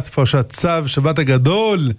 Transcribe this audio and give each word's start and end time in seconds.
פרשת 0.00 0.46
צו, 0.52 0.68
שבת 0.86 1.18
הגדול. 1.18 1.92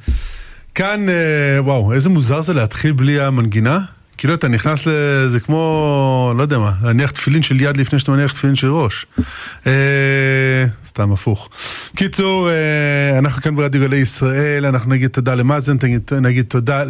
כאן, 0.76 1.10
אה, 1.10 1.64
וואו, 1.64 1.94
איזה 1.94 2.10
מוזר 2.10 2.42
זה 2.42 2.54
להתחיל 2.54 2.92
בלי 2.92 3.20
המנגינה. 3.20 3.80
כאילו 4.18 4.34
אתה 4.34 4.48
נכנס 4.48 4.88
לזה 4.88 5.40
כמו, 5.40 6.34
לא 6.38 6.42
יודע 6.42 6.60
מה, 6.60 6.72
להניח 6.84 7.12
תפילין 7.12 7.44
של 7.44 7.62
יד 7.62 7.78
לפני 7.78 8.00
שאתה 8.00 8.12
מניח 8.12 8.34
תפילין 8.34 8.56
של 8.56 8.72
ראש. 8.72 9.06
אה, 9.68 10.66
סתם 10.86 11.12
הפוך. 11.12 11.50
קיצור, 11.96 12.50
אה, 12.50 13.20
אנחנו 13.20 13.42
כאן 13.42 13.56
ברדיו 13.56 13.82
גלי 13.82 13.98
ישראל, 13.98 14.66
אנחנו 14.66 14.90
נגיד 14.90 15.10
תודה 15.10 15.36
למאזן, 15.36 15.78
נגיד, 15.84 16.14
נגיד 16.22 16.46
תודה 16.46 16.84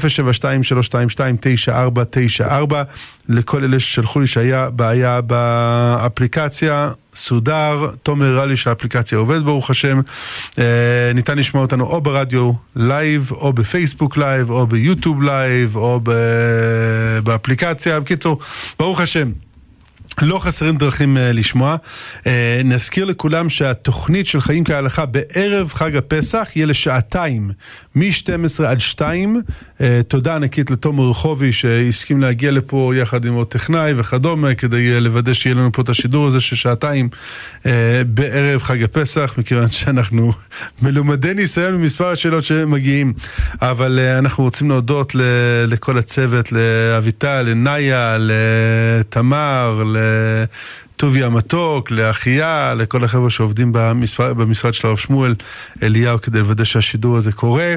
לכל 3.29 3.63
אלה 3.63 3.79
ששלחו 3.79 4.19
לי 4.19 4.27
שהיה 4.27 4.69
בעיה 4.69 5.21
באפליקציה. 5.21 6.91
סודר, 7.15 7.89
תומר 8.03 8.25
הראה 8.25 8.45
לי 8.45 8.57
שהאפליקציה 8.57 9.17
עובדת 9.17 9.43
ברוך 9.43 9.69
השם, 9.69 10.01
אה, 10.59 11.11
ניתן 11.15 11.37
לשמוע 11.37 11.63
אותנו 11.63 11.85
או 11.85 12.01
ברדיו 12.01 12.51
live, 12.75 13.31
או 13.31 13.53
בפייסבוק 13.53 14.17
live, 14.17 14.49
או 14.49 14.67
ביוטיוב 14.67 15.23
live, 15.23 15.75
או 15.75 15.99
באפליקציה, 17.23 17.99
בקיצור, 17.99 18.39
ברוך 18.79 18.99
השם. 18.99 19.31
לא 20.21 20.39
חסרים 20.39 20.77
דרכים 20.77 21.17
אה, 21.17 21.19
לשמוע. 21.19 21.75
אה, 22.19 22.27
נזכיר 22.63 23.05
לכולם 23.05 23.49
שהתוכנית 23.49 24.27
של 24.27 24.41
חיים 24.41 24.63
כהלכה 24.63 25.05
בערב 25.05 25.71
חג 25.73 25.95
הפסח 25.95 26.49
יהיה 26.55 26.65
לשעתיים, 26.65 27.51
מ-12 27.95 28.63
עד 28.65 28.79
2. 28.79 29.41
אה, 29.77 29.81
תודה 30.07 30.35
ענקית 30.35 30.71
לתומר 30.71 31.09
רחובי 31.09 31.51
שהסכים 31.51 32.21
להגיע 32.21 32.51
לפה 32.51 32.91
יחד 32.95 33.25
עם 33.25 33.33
עוד 33.33 33.47
טכנאי 33.47 33.93
וכדומה, 33.97 34.55
כדי 34.55 35.01
לוודא 35.01 35.33
שיהיה 35.33 35.55
לנו 35.55 35.71
פה 35.71 35.81
את 35.81 35.89
השידור 35.89 36.27
הזה 36.27 36.39
של 36.39 36.55
שעתיים 36.55 37.09
בערב 38.07 38.61
חג 38.61 38.83
הפסח, 38.83 39.33
מכיוון 39.37 39.71
שאנחנו 39.71 40.33
מלומדי 40.81 41.33
ניסיון 41.33 41.73
במספר 41.73 42.07
השאלות 42.07 42.43
שמגיעים. 42.43 43.13
אבל 43.61 43.99
אנחנו 43.99 44.43
רוצים 44.43 44.69
להודות 44.69 45.15
לכל 45.67 45.97
הצוות, 45.97 46.51
לאביטל, 46.51 47.41
לנאיה, 47.41 48.17
לתמר, 48.19 49.83
ל... 49.93 50.06
טובי 50.97 51.23
המתוק, 51.23 51.91
לאחיה, 51.91 52.73
לכל 52.73 53.03
החבר'ה 53.03 53.29
שעובדים 53.29 53.71
במשרד, 53.73 54.37
במשרד 54.37 54.73
של 54.73 54.87
הרב 54.87 54.97
שמואל 54.97 55.35
אליהו 55.83 56.21
כדי 56.21 56.39
לוודא 56.39 56.63
שהשידור 56.63 57.17
הזה 57.17 57.31
קורה. 57.31 57.75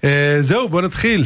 Uh, 0.00 0.06
זהו, 0.40 0.68
בוא 0.68 0.82
נתחיל. 0.82 1.24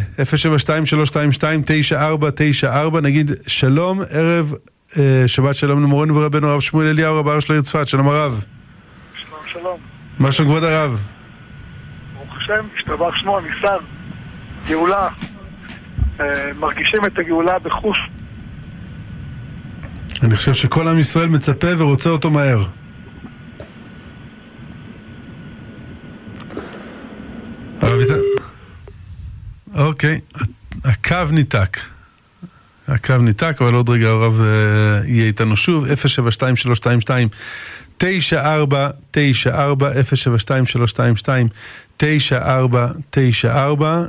072-322-9494, 2.95 3.01
נגיד 3.03 3.31
שלום, 3.47 4.01
ערב 4.11 4.53
uh, 4.91 4.97
שבת 5.27 5.55
שלום 5.55 5.83
למורנו 5.83 6.17
ורבנו 6.17 6.49
הרב 6.49 6.61
שמואל 6.61 6.87
אליהו, 6.87 7.19
רב 7.19 7.29
הראש 7.29 7.51
לעיר 7.51 7.63
צפת, 7.63 7.89
שלום 7.89 8.09
הרב. 8.09 8.45
שלום 9.15 9.41
שלום. 9.53 9.79
מה 10.19 10.33
שלום 10.33 10.49
כבוד 10.49 10.65
הרב? 10.65 11.01
ברוך 12.15 12.37
השם, 12.37 12.67
השתבח 12.77 13.17
שמו, 13.17 13.41
ניסן, 13.41 13.85
גאולה. 14.69 15.09
Uh, 16.19 16.23
מרגישים 16.59 17.05
את 17.05 17.19
הגאולה 17.19 17.59
בחוש. 17.59 17.99
אני 20.23 20.37
חושב 20.37 20.55
שכל 20.55 20.89
עם 20.89 20.99
ישראל 20.99 21.29
מצפה 21.29 21.69
ורוצה 21.79 22.11
אותו 22.11 22.31
מהר. 22.31 22.65
אוקיי, 29.75 30.21
הקו 30.85 31.17
ניתק. 31.31 31.79
הקו 32.89 33.19
ניתק, 33.19 33.57
אבל 33.61 33.75
עוד 33.75 33.89
רגע 33.89 34.09
הרב 34.09 34.41
uh, 34.41 34.45
יהיה 35.07 35.27
איתנו 35.27 35.57
שוב, 35.57 35.95
072 35.95 36.55
9494 37.99 39.91
072 40.03 41.49
9494 41.97 44.05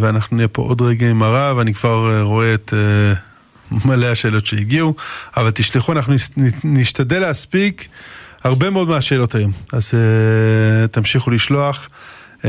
ואנחנו 0.00 0.36
נהיה 0.36 0.48
פה 0.48 0.62
עוד 0.62 0.82
רגע 0.82 1.10
עם 1.10 1.22
הרב, 1.22 1.58
אני 1.58 1.74
כבר 1.74 2.20
uh, 2.20 2.24
רואה 2.24 2.54
את... 2.54 2.72
מלא 3.84 4.06
השאלות 4.06 4.46
שהגיעו, 4.46 4.94
אבל 5.36 5.50
תשלחו, 5.50 5.92
אנחנו 5.92 6.14
נשתדל 6.64 7.18
להספיק 7.18 7.88
הרבה 8.44 8.70
מאוד 8.70 8.88
מהשאלות 8.88 9.34
היום. 9.34 9.52
אז 9.72 9.90
uh, 9.90 10.88
תמשיכו 10.88 11.30
לשלוח. 11.30 11.88
Uh, 12.38 12.44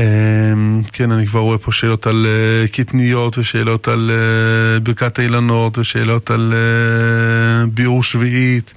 כן, 0.92 1.12
אני 1.12 1.26
כבר 1.26 1.40
רואה 1.40 1.58
פה 1.58 1.72
שאלות 1.72 2.06
על 2.06 2.26
uh, 2.26 2.70
קטניות, 2.72 3.38
ושאלות 3.38 3.88
על 3.88 4.10
uh, 4.10 4.80
ברכת 4.80 5.18
האילנות, 5.18 5.78
ושאלות 5.78 6.30
על 6.30 6.52
uh, 6.52 7.70
ביאור 7.70 8.02
שביעית. 8.02 8.74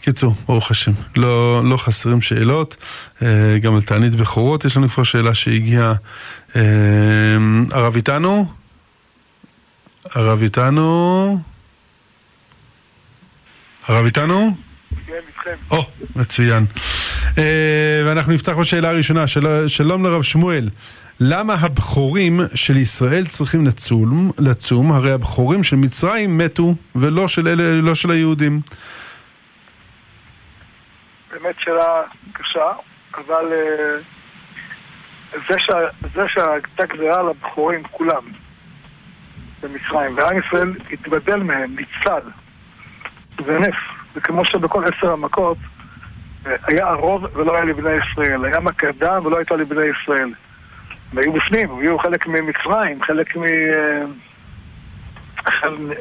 קיצור, 0.00 0.34
ברוך 0.46 0.70
השם, 0.70 0.92
לא, 1.16 1.62
לא 1.64 1.76
חסרים 1.76 2.22
שאלות. 2.22 2.76
Uh, 3.18 3.22
גם 3.60 3.74
על 3.74 3.82
תענית 3.82 4.14
בכורות 4.14 4.64
יש 4.64 4.76
לנו 4.76 4.88
כבר 4.88 5.02
שאלה 5.02 5.34
שהגיעה. 5.34 5.94
Uh, 6.52 6.56
הרב 7.70 7.96
איתנו? 7.96 8.46
הרב 10.14 10.42
איתנו? 10.42 11.38
הרב 13.88 14.04
איתנו? 14.04 14.50
כן, 15.06 15.12
איתכם. 15.28 15.56
או, 15.70 15.84
מצוין. 16.16 16.66
אה, 17.38 18.02
ואנחנו 18.06 18.32
נפתח 18.32 18.52
בשאלה 18.52 18.90
הראשונה, 18.90 19.26
של... 19.26 19.68
שלום 19.68 20.04
לרב 20.04 20.22
שמואל. 20.22 20.68
למה 21.20 21.54
הבכורים 21.54 22.40
של 22.54 22.76
ישראל 22.76 23.26
צריכים 23.26 23.66
לצום, 23.66 24.30
לצום, 24.38 24.92
הרי 24.92 25.12
הבכורים 25.12 25.64
של 25.64 25.76
מצרים 25.76 26.38
מתו 26.38 26.74
ולא 26.94 27.28
של 27.28 27.48
אלה, 27.48 27.80
לא 27.82 27.94
של 27.94 28.10
היהודים? 28.10 28.60
באמת 31.30 31.54
שאלה 31.58 32.02
קשה, 32.32 32.72
אבל 33.14 33.52
uh, 33.52 35.38
זה, 35.48 35.58
שה, 35.58 35.74
זה 36.14 36.22
שהייתה 36.28 36.94
גזירה 36.94 37.22
לבכורים 37.22 37.82
כולם 37.90 38.22
במצרים, 39.62 40.16
ועם 40.16 40.38
ישראל 40.38 40.74
התבדל 40.92 41.42
מהם, 41.42 41.76
ניצל. 41.76 42.28
זה 43.46 43.58
נס. 43.58 43.74
זה 44.14 44.20
כמו 44.20 44.44
שבכל 44.44 44.84
עשר 44.84 45.12
המכות 45.12 45.56
היה 46.44 46.86
הרוב 46.86 47.26
ולא 47.34 47.54
היה 47.54 47.64
לבני 47.64 47.90
ישראל. 47.90 48.44
היה 48.44 48.58
דם 48.98 49.26
ולא 49.26 49.36
הייתה 49.36 49.56
לבני 49.56 49.84
ישראל. 49.84 50.32
והיו 51.12 51.32
בפנים, 51.32 51.78
היו 51.78 51.98
חלק 51.98 52.26
ממצרים, 52.26 53.02
חלק 53.02 53.36
מ... 53.36 53.42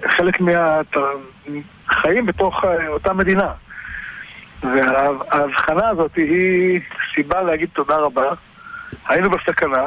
חלק 0.07 0.37
מהחיים 0.41 2.25
בתוך 2.25 2.63
אותה 2.87 3.13
מדינה. 3.13 3.51
וההבחנה 4.63 5.87
הזאת 5.87 6.15
היא 6.15 6.79
סיבה 7.15 7.41
להגיד 7.41 7.69
תודה 7.73 7.97
רבה. 7.97 8.33
היינו 9.07 9.29
בסכנה 9.29 9.85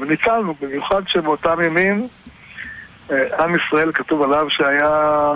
וניצלנו, 0.00 0.54
במיוחד 0.60 1.08
שבאותם 1.08 1.62
ימים 1.64 2.06
עם 3.10 3.54
ישראל 3.54 3.92
כתוב 3.92 4.22
עליו 4.22 4.50
שהיה 4.50 5.32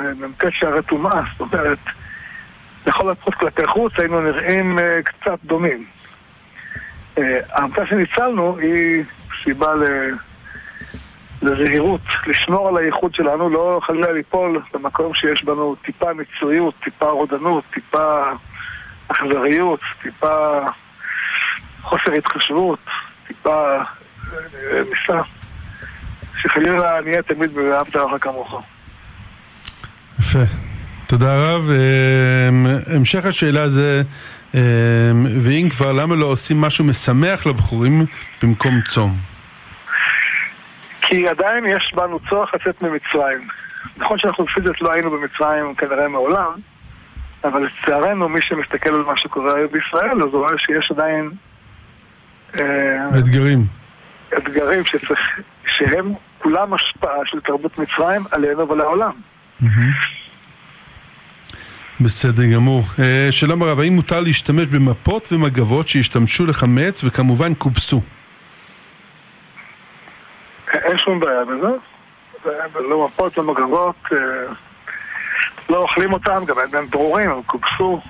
מ"ט 0.00 0.44
שערי 0.50 0.82
טומאה, 0.82 1.22
זאת 1.38 1.40
אומרת, 1.40 1.78
לכל 2.86 3.10
הפחות 3.10 3.34
כלפי 3.34 3.66
חוץ 3.66 3.92
היינו 3.98 4.20
נראים 4.20 4.78
uh, 4.78 4.82
קצת 5.04 5.38
דומים. 5.44 5.84
Uh, 7.16 7.20
העמדה 7.52 7.86
שניצלנו 7.86 8.58
היא 8.58 9.04
סיבה 9.44 9.74
ל... 9.74 9.84
לזהירות, 11.42 12.00
לשמור 12.26 12.68
על 12.68 12.76
הייחוד 12.76 13.14
שלנו, 13.14 13.50
לא 13.50 13.80
חלילה 13.82 14.12
ליפול 14.12 14.62
במקום 14.74 15.14
שיש 15.14 15.44
בנו 15.44 15.74
טיפה 15.74 16.06
מצריות, 16.12 16.74
טיפה 16.84 17.06
רודנות, 17.06 17.64
טיפה 17.74 18.22
אכזריות, 19.08 19.80
טיפה 20.02 20.60
חוסר 21.82 22.12
התחשבות, 22.12 22.78
טיפה 23.26 23.78
ניסה. 24.90 25.22
שחלילה 26.42 27.00
נהיה 27.00 27.22
תמיד 27.22 27.54
ב"ואהבת 27.54 27.94
לרעך 27.94 28.22
כמוך". 28.22 28.62
יפה. 30.20 30.38
תודה 31.06 31.36
רב. 31.36 31.70
המשך 32.94 33.26
השאלה 33.26 33.68
זה, 33.68 34.02
ואם 35.40 35.68
כבר, 35.70 35.92
למה 35.92 36.14
לא 36.14 36.26
עושים 36.26 36.60
משהו 36.60 36.84
משמח 36.84 37.46
לבחורים 37.46 38.06
במקום 38.42 38.80
צום? 38.88 39.16
כי 41.00 41.28
עדיין 41.28 41.64
יש 41.66 41.92
בנו 41.94 42.18
צורך 42.30 42.54
לצאת 42.54 42.82
ממצרים. 42.82 43.48
נכון 43.96 44.18
שאנחנו 44.18 44.46
פיזית 44.46 44.80
לא 44.80 44.92
היינו 44.92 45.10
במצרים 45.10 45.74
כנראה 45.74 46.08
מעולם, 46.08 46.52
אבל 47.44 47.66
לצערנו 47.66 48.28
מי 48.28 48.40
שמסתכל 48.40 48.94
על 48.94 49.02
מה 49.02 49.16
שקורה 49.16 49.54
היום 49.56 49.68
בישראל, 49.72 50.22
אז 50.22 50.28
הוא 50.32 50.40
רואה 50.40 50.58
שיש 50.58 50.90
עדיין... 50.90 51.30
אתגרים. 53.18 53.58
אתגרים 54.38 54.84
שצריך, 54.84 55.20
שהם 55.66 56.12
כולם 56.38 56.74
השפעה 56.74 57.18
של 57.24 57.40
תרבות 57.40 57.78
מצרים 57.78 58.24
עלינו 58.30 58.68
ולעולם. 58.68 59.12
בסדר 62.00 62.42
גמור. 62.54 62.84
אה, 62.98 63.28
שלום 63.30 63.62
הרב, 63.62 63.80
האם 63.80 63.92
מותר 63.92 64.20
להשתמש 64.20 64.66
במפות 64.66 65.32
ומגבות 65.32 65.88
שהשתמשו 65.88 66.46
לחמץ 66.46 67.04
וכמובן 67.04 67.54
קובסו? 67.54 68.00
אין 70.72 70.98
שום 70.98 71.20
בעיה 71.20 71.44
בזה. 71.44 71.68
לא 72.74 73.06
מפות 73.06 73.38
ומגבות, 73.38 73.96
אה, 74.12 74.18
לא 75.70 75.78
אוכלים 75.78 76.12
אותם, 76.12 76.44
גם 76.46 76.58
אין 76.58 76.70
בהם 76.70 76.86
ברורים, 76.90 77.30
הם 77.30 77.42
קובסו, 77.42 78.00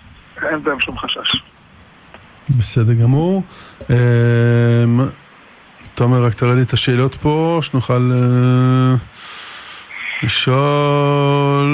אין 0.51 0.63
בהם 0.63 0.81
שום 0.81 0.99
חשש. 0.99 1.43
בסדר 2.59 2.93
גמור. 2.93 3.43
אה, 3.91 4.85
תומר, 5.95 6.25
רק 6.25 6.35
תראה 6.35 6.55
לי 6.55 6.63
את 6.63 6.73
השאלות 6.73 7.15
פה, 7.15 7.59
שנוכל 7.63 8.11
לשאול... 10.23 11.71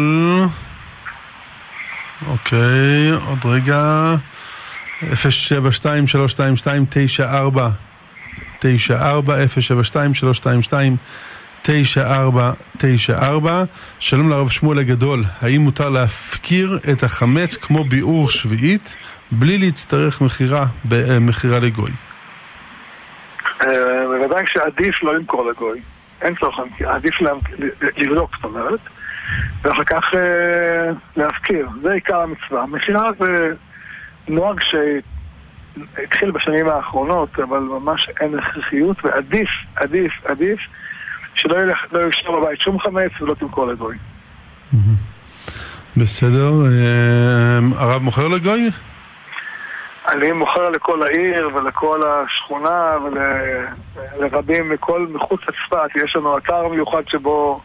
אוקיי, 2.27 3.11
עוד 3.27 3.39
רגע. 3.45 4.15
072-322-9494 5.03 5.07
072-322-9494 11.67 11.69
שלום 13.99 14.31
לרב 14.31 14.49
שמואל 14.49 14.79
הגדול, 14.79 15.25
האם 15.41 15.61
מותר 15.61 15.89
להפקיר 15.89 16.79
את 16.93 17.03
החמץ 17.03 17.57
כמו 17.57 17.85
ביעור 17.85 18.31
שביעית 18.31 18.97
בלי 19.31 19.59
להצטרך 19.59 20.21
מכירה 20.21 20.67
במכירה 20.85 21.59
לגוי? 21.59 21.91
אה, 23.63 23.69
בוודאי 24.07 24.45
שעדיף 24.47 25.03
לא 25.03 25.15
למכור 25.15 25.51
לגוי, 25.51 25.81
אין 26.23 26.35
צורך, 26.41 26.59
עדיף 26.87 27.15
לבדוק 27.97 28.37
זאת 28.37 28.45
אומרת 28.45 28.81
ואחר 29.63 29.85
כך 29.85 30.05
אה, 30.15 30.91
להפקיר. 31.17 31.69
זה 31.83 31.93
עיקר 31.93 32.21
המצווה. 32.21 32.67
מכירה 32.67 33.09
זה 33.19 33.53
נוהג 34.29 34.61
שהתחיל 34.61 36.31
בשנים 36.31 36.69
האחרונות, 36.69 37.39
אבל 37.39 37.59
ממש 37.59 38.09
אין 38.21 38.39
הכרחיות, 38.39 38.97
ועדיף, 39.05 39.49
עדיף, 39.77 40.13
עדיף, 40.25 40.59
שלא 41.35 41.57
ילך, 41.61 41.79
לא 41.93 42.41
בבית 42.41 42.61
שום 42.61 42.79
חמץ 42.79 43.11
ולא 43.21 43.35
תמכור 43.35 43.67
לגוי. 43.67 43.97
בסדר. 45.97 46.51
אה, 46.67 47.59
הרב 47.77 48.03
מוכר 48.03 48.29
לגוי? 48.29 48.71
אני 50.09 50.33
מוכר 50.33 50.69
לכל 50.71 51.03
העיר 51.03 51.51
ולכל 51.55 52.03
השכונה 52.07 52.95
ולרבים 54.17 54.69
מכל 54.69 55.07
מחוץ 55.13 55.41
לצפת. 55.41 55.97
יש 56.05 56.17
לנו 56.17 56.39
אתר 56.39 56.69
מיוחד 56.69 57.03
שבו 57.09 57.61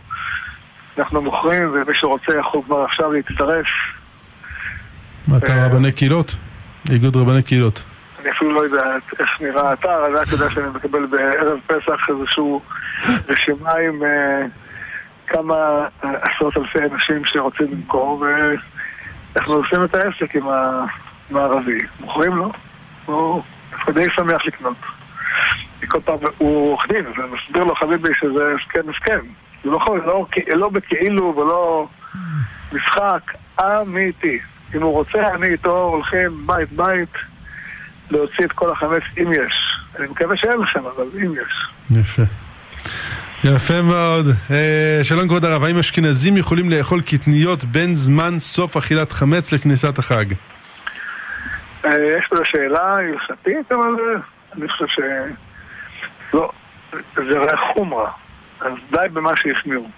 אנחנו 0.98 1.22
מוכרים, 1.22 1.70
ומי 1.74 1.96
שרוצה 1.96 2.38
יכול 2.40 2.62
כבר 2.66 2.84
עכשיו 2.84 3.12
להצטרף. 3.12 3.66
אתה 5.38 5.54
אה, 5.54 5.68
רבני 5.68 5.92
קהילות? 5.92 6.36
איגוד 6.92 7.16
רבני 7.16 7.44
קהילות. 7.44 7.86
אני 8.22 8.32
אפילו 8.32 8.52
לא 8.52 8.62
יודע 8.64 8.84
איך 9.20 9.42
נראה 9.42 9.70
האתר, 9.70 10.06
אני 10.06 10.14
רק 10.14 10.28
יודע 10.32 10.50
שאני 10.50 10.68
מקבל 10.76 11.06
בערב 11.06 11.60
פסח 11.68 12.10
איזושהי 12.10 12.44
רשימה 13.30 13.72
עם 13.72 14.04
אה, 14.04 14.46
כמה 15.28 15.56
עשרות 16.02 16.58
אלפי 16.58 16.80
אנשים 16.80 17.26
שרוצים 17.26 17.68
למכור, 17.72 18.24
ואנחנו 19.36 19.54
עושים 19.54 19.84
את 19.84 19.96
העסק 19.96 20.36
עם 20.36 20.44
הערבי. 21.38 21.80
מוכרים 22.00 22.36
לו, 22.36 22.52
הוא 23.06 23.44
די 23.94 24.08
שמח 24.16 24.46
לקנות. 24.46 24.78
כל 25.88 26.00
פעם 26.02 26.18
הוא 26.38 26.70
עורך 26.72 26.86
דין, 26.90 27.06
ומסביר 27.06 27.64
לו 27.64 27.76
חביבי 27.76 28.14
שזה 28.14 28.44
הסכם 28.56 28.90
הסכם. 28.90 29.20
זה 29.64 29.70
לא, 29.70 29.80
לא, 30.06 30.26
לא 30.48 30.70
בכאילו 30.70 31.36
ולא 31.38 31.88
משחק 32.74 33.34
אמיתי. 33.60 34.40
אם 34.76 34.82
הוא 34.82 34.92
רוצה, 34.92 35.36
אני 35.36 35.48
איתו 35.48 35.78
הולכים 35.78 36.48
בית 36.48 36.72
בית 36.72 37.14
להוציא 38.12 38.46
את 38.46 38.52
כל 38.52 38.72
החמץ, 38.72 39.04
אם 39.18 39.32
יש. 39.34 39.54
אני 40.00 40.08
מקווה 40.08 40.38
שאין 40.38 40.60
לכם, 40.60 40.80
אבל 40.80 41.06
אם 41.26 41.34
יש. 41.34 41.68
יפה. 42.00 42.24
יפה 43.44 43.82
מאוד. 43.82 44.28
אה, 44.52 45.00
שלום 45.04 45.28
כבוד 45.28 45.46
הרב, 45.46 45.64
האם 45.64 45.78
אשכנזים 45.78 46.38
יכולים 46.38 46.70
לאכול 46.70 47.02
קטניות 47.02 47.64
בין 47.64 47.96
זמן 47.96 48.40
סוף 48.40 48.78
אכילת 48.78 49.12
חמץ 49.12 49.54
לכניסת 49.54 50.00
החג? 50.00 50.26
אה, 51.86 51.90
יש 52.20 52.28
פה 52.28 52.36
שאלה 52.44 52.94
הלכתית, 52.96 53.72
אבל 53.72 53.96
אה, 54.00 54.22
אני 54.54 54.70
חושב 54.70 54.88
ש... 54.88 55.00
לא, 56.34 56.52
זה 57.16 57.40
ריח 57.40 57.60
חומרה. 57.74 58.12
אז 58.62 58.74
די 58.92 59.10
במה 59.14 59.32
שהחמירו. 59.36 59.90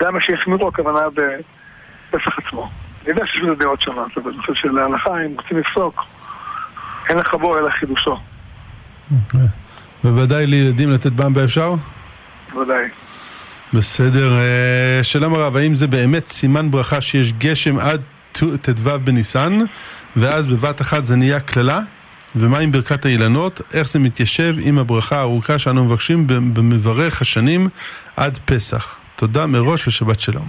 זה 0.00 0.10
מה 0.10 0.20
שהחמירו 0.20 0.68
הכוונה 0.68 1.00
בפסח 1.10 2.38
עצמו. 2.38 2.70
אני 3.02 3.10
יודע 3.10 3.26
שיש 3.26 3.40
לזה 3.42 3.54
דעות 3.54 3.82
שונות, 3.82 4.10
אבל 4.16 4.30
אני 4.30 4.40
חושב 4.40 4.54
שלהלכה, 4.54 5.10
אם 5.26 5.34
רוצים 5.36 5.58
לפסוק, 5.58 6.02
אין 7.08 7.18
לך 7.18 7.34
בו 7.34 7.58
אלא 7.58 7.70
חידושו. 7.70 8.16
בוודאי 10.04 10.46
לילדים 10.46 10.90
לתת 10.90 11.12
במבה 11.12 11.44
אפשר? 11.44 11.74
בוודאי. 12.52 12.84
בסדר. 13.74 14.32
אה, 14.38 15.00
שלום 15.02 15.34
הרב, 15.34 15.56
האם 15.56 15.74
זה 15.74 15.86
באמת 15.86 16.26
סימן 16.26 16.70
ברכה 16.70 17.00
שיש 17.00 17.32
גשם 17.32 17.78
עד 17.78 18.02
ט"ו 18.34 18.90
בניסן, 19.04 19.58
ואז 20.16 20.46
בבת 20.46 20.80
אחת 20.80 21.04
זה 21.04 21.16
נהיה 21.16 21.40
קללה? 21.40 21.80
ומה 22.36 22.58
עם 22.58 22.72
ברכת 22.72 23.04
האילנות? 23.04 23.60
איך 23.74 23.88
זה 23.88 23.98
מתיישב 23.98 24.54
עם 24.60 24.78
הברכה 24.78 25.16
הארוכה 25.16 25.58
שאנו 25.58 25.84
מבקשים 25.84 26.26
במברך 26.26 27.20
השנים 27.20 27.68
עד 28.16 28.38
פסח. 28.44 28.96
תודה 29.16 29.46
מראש 29.46 29.88
ושבת 29.88 30.20
שלום. 30.20 30.46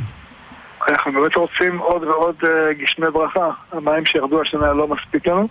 אנחנו 0.90 1.12
באמת 1.12 1.36
רוצים 1.36 1.78
עוד 1.78 2.04
ועוד 2.04 2.36
uh, 2.42 2.48
גשמי 2.82 3.06
ברכה. 3.14 3.50
המים 3.72 4.06
שירדו 4.06 4.42
השנה 4.42 4.74
לא 4.74 4.88
מספיק 4.88 5.28
לנו. 5.28 5.48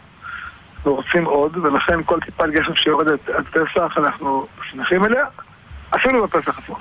אנחנו 0.76 0.94
רוצים 0.94 1.24
עוד, 1.24 1.56
ולכן 1.56 2.02
כל 2.06 2.20
טיפת 2.20 2.44
גשם 2.52 2.76
שיורדת 2.76 3.28
עד 3.28 3.44
פסח 3.44 3.92
אנחנו 3.96 4.46
שמחים 4.70 5.04
אליה, 5.04 5.24
אפילו 5.96 6.26
בפסח 6.26 6.58
עצמו. 6.58 6.76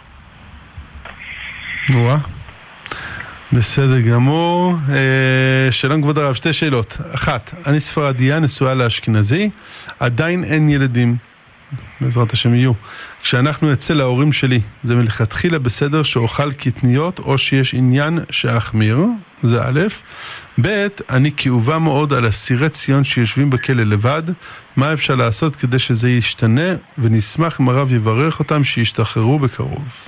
וואה. 1.90 2.18
בסדר 3.54 4.00
גמור. 4.00 4.76
אה, 4.90 5.72
שלום 5.72 6.02
כבוד 6.02 6.18
הרב, 6.18 6.34
שתי 6.34 6.54
שאלות. 6.54 6.98
אחת, 7.16 7.54
אני 7.68 7.80
ספרדיה, 7.80 8.40
נשואה 8.40 8.74
לאשכנזי, 8.74 9.50
עדיין 10.00 10.44
אין 10.44 10.70
ילדים. 10.70 11.18
בעזרת 12.02 12.34
השם 12.34 12.54
יהיו. 12.54 12.72
כשאנחנו 13.24 13.74
אצל 13.74 14.02
ההורים 14.02 14.34
שלי, 14.34 14.62
זה 14.84 14.96
מלכתחילה 14.96 15.60
בסדר 15.60 16.04
שאוכל 16.04 16.52
קטניות 16.52 17.20
או 17.20 17.38
שיש 17.38 17.74
עניין 17.74 18.20
שאחמיר, 18.30 19.00
זה 19.44 19.62
א', 19.64 19.82
ב', 20.62 20.88
אני 21.10 21.32
כאובה 21.38 21.80
מאוד 21.80 22.14
על 22.14 22.28
אסירי 22.28 22.70
ציון 22.70 23.04
שיושבים 23.04 23.50
בכלא 23.50 23.84
לבד, 23.84 24.24
מה 24.76 24.94
אפשר 24.94 25.16
לעשות 25.16 25.56
כדי 25.56 25.80
שזה 25.80 26.10
ישתנה, 26.10 26.70
ונשמח 26.98 27.62
אם 27.62 27.70
הרב 27.70 27.94
יברך 27.94 28.40
אותם 28.40 28.64
שישתחררו 28.64 29.40
בקרוב. 29.40 30.08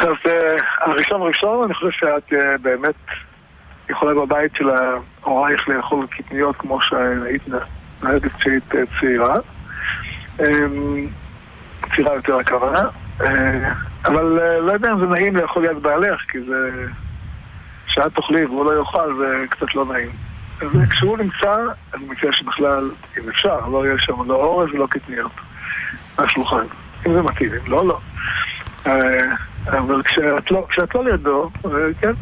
אז 0.00 0.16
אה, 0.26 0.56
הראשון 0.80 1.22
ראשון, 1.22 1.64
אני 1.64 1.74
חושב 1.74 1.90
שאת 1.90 2.32
אה, 2.32 2.58
באמת 2.58 2.94
יכולה 3.90 4.14
בבית 4.14 4.52
של 4.54 4.70
הורייך 5.20 5.68
לאכול 5.68 6.06
קטניות 6.06 6.56
כמו 6.56 6.82
שהיית 6.82 7.42
נהגת 8.02 8.32
כשהיית 8.38 8.74
אה, 8.74 8.80
צעירה. 9.00 9.36
אמ, 10.40 11.06
צעירה 11.94 12.14
יותר 12.14 12.38
הכוונה. 12.38 12.82
אבל 14.04 14.24
לא 14.60 14.72
יודע 14.72 14.92
אם 14.92 15.00
זה 15.00 15.06
נעים 15.06 15.36
לאכול 15.36 15.64
יד 15.64 15.82
בעלך, 15.82 16.20
כי 16.28 16.40
זה... 16.40 16.86
שאת 17.86 18.14
תאכלי 18.14 18.44
והוא 18.44 18.64
לא 18.64 18.78
יאכל 18.78 19.14
זה 19.18 19.44
קצת 19.50 19.74
לא 19.74 19.84
נעים. 19.84 20.10
אז 20.60 20.68
כשהוא 20.90 21.18
נמצא, 21.18 21.56
אני 21.94 22.04
מציע 22.04 22.32
שבכלל, 22.32 22.90
אם 23.18 23.28
אפשר, 23.28 23.68
לא 23.68 23.86
יהיה 23.86 23.98
שם 23.98 24.28
לא 24.28 24.34
אורז 24.34 24.68
ולא 24.72 24.86
קטניות 24.90 25.32
מהשולחן. 26.18 26.64
אם 27.06 27.12
זה 27.12 27.22
מתאים, 27.22 27.50
אם 27.54 27.72
לא, 27.72 27.86
לא. 27.86 27.98
אבל 29.68 30.02
כשאת 30.02 30.50
לא, 30.50 30.66
כשאת 30.68 30.94
לא 30.94 31.04
לידו, 31.04 31.50
כן, 32.00 32.12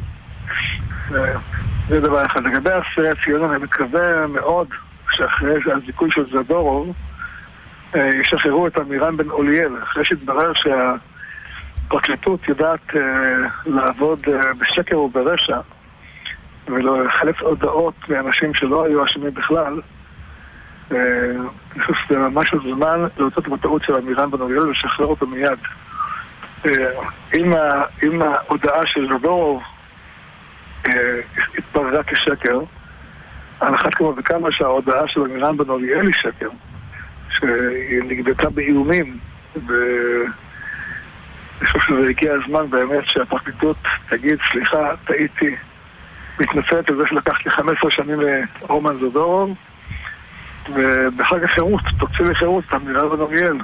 זה 1.89 2.01
דבר 2.01 2.27
אחד. 2.27 2.47
לגבי 2.47 2.71
אסירי 2.71 3.11
הציון, 3.11 3.51
אני 3.51 3.65
מקווה 3.65 4.27
מאוד 4.27 4.69
שאחרי 5.13 5.55
הזיכוי 5.73 6.11
של 6.11 6.25
זדורוב, 6.33 6.95
אה, 7.95 8.11
ישחררו 8.21 8.67
את 8.67 8.79
עמירן 8.79 9.17
בן 9.17 9.31
אוליאל, 9.31 9.73
אחרי 9.83 10.05
שהתברר 10.05 10.53
שהפרקליטות 10.55 12.49
יודעת 12.49 12.97
אה, 12.97 13.01
לעבוד 13.67 14.21
אה, 14.29 14.55
בשקר 14.59 14.99
וברשע 14.99 15.61
ולחלץ 16.67 17.37
הודעות 17.41 17.95
מאנשים 18.09 18.55
שלא 18.55 18.85
היו 18.85 19.05
אשמים 19.05 19.35
בכלל. 19.35 19.81
אני 20.91 21.81
חושב 21.81 21.93
שזה 22.07 22.19
ממש 22.19 22.55
הזמן 22.55 23.01
להוצאות 23.19 23.49
בטעות 23.49 23.83
של 23.83 23.97
עמירן 23.97 24.31
בן 24.31 24.41
אוליאל 24.41 24.67
ולשחרר 24.67 25.07
אותו 25.07 25.27
מיד. 25.27 25.59
אם, 27.35 27.53
ה, 27.53 27.83
אם 28.03 28.23
ההודעה 28.23 28.87
של 28.87 29.09
זדורוב 29.19 29.63
אה, 30.87 31.21
התבררה 31.59 32.03
כשקר, 32.03 32.61
על 33.61 33.75
אחת 33.75 33.95
כמה 33.95 34.09
וכמה 34.17 34.49
שההודעה 34.53 35.09
של 35.09 35.21
אמירן 35.21 35.57
בן 35.57 35.69
אוליאל 35.69 36.07
היא 36.07 36.15
שקר, 36.15 36.49
שהיא 37.31 38.03
נגדתה 38.09 38.51
באיומים, 38.51 39.19
אני 41.61 41.67
חושב 41.67 41.79
שזה 41.81 42.09
הגיע 42.09 42.35
הזמן 42.35 42.71
באמת 42.71 43.05
שהפרקליטות 43.09 43.77
תגיד, 44.09 44.39
סליחה, 44.53 44.91
טעיתי, 45.05 45.57
מתנצלת 46.41 46.91
על 46.91 46.97
זה 46.97 47.03
שלקחתי 47.07 47.51
15 47.51 47.91
שנים 47.91 48.21
לרומן 48.21 48.95
זודורוב, 48.95 49.57
ובחג 50.75 51.45
החירות, 51.45 51.81
תוציא 51.99 52.25
לחירות 52.25 52.65
את 52.65 52.73
המדינה 52.73 53.07
וגמליאל, 53.07 53.57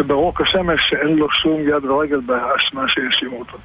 שברור 0.00 0.34
כשמש 0.34 0.80
שאין 0.88 1.16
לו 1.16 1.30
שום 1.30 1.60
יד 1.60 1.84
ורגל 1.84 2.20
באשמה 2.20 2.88
שיאשימו 2.88 3.38
אותו. 3.38 3.58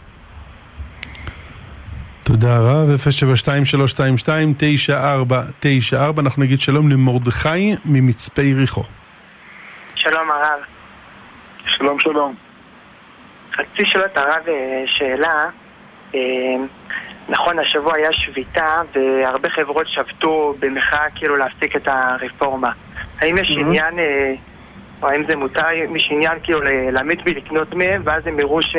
תודה 2.23 2.57
רב, 2.59 2.89
072-322-9494, 6.17 6.19
אנחנו 6.19 6.43
נגיד 6.43 6.59
שלום 6.59 6.89
למרדכי 6.89 7.75
ממצפה 7.85 8.41
יריחו. 8.41 8.81
שלום 9.95 10.31
הרב. 10.31 10.59
שלום 11.65 11.99
שלום. 11.99 12.35
רציתי 13.59 13.83
לשאול 13.83 14.05
את 14.05 14.17
הרב 14.17 14.47
אה, 14.47 14.83
שאלה, 14.85 15.49
אה, 16.15 16.19
נכון 17.29 17.59
השבוע 17.59 17.95
היה 17.95 18.13
שביתה 18.13 18.81
והרבה 18.95 19.49
חברות 19.49 19.87
שבתו 19.87 20.55
במחאה 20.59 21.05
כאילו 21.15 21.35
להפסיק 21.35 21.75
את 21.75 21.87
הרפורמה. 21.87 22.71
האם 23.21 23.35
יש 23.37 23.49
mm-hmm. 23.49 23.59
עניין, 23.59 23.99
אה, 23.99 24.33
או 25.01 25.07
האם 25.07 25.23
זה 25.29 25.35
מותר, 25.35 25.67
עניין 26.09 26.37
כאילו 26.43 26.59
להעמיד 26.91 27.21
בי 27.25 27.33
לקנות 27.33 27.73
מהם 27.73 28.01
ואז 28.05 28.27
הם 28.27 28.39
יראו 28.39 28.61
ש... 28.61 28.75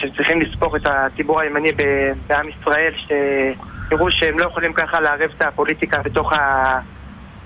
שצריכים 0.00 0.40
לספור 0.40 0.76
את 0.76 0.82
הציבור 0.86 1.40
הימני 1.40 1.72
בעם 2.26 2.46
ישראל, 2.48 2.92
שיראו 3.06 4.10
שהם 4.10 4.38
לא 4.38 4.46
יכולים 4.46 4.72
ככה 4.72 5.00
לערב 5.00 5.30
את 5.36 5.42
הפוליטיקה 5.42 6.02
בתוך, 6.02 6.32
ה... 6.32 6.78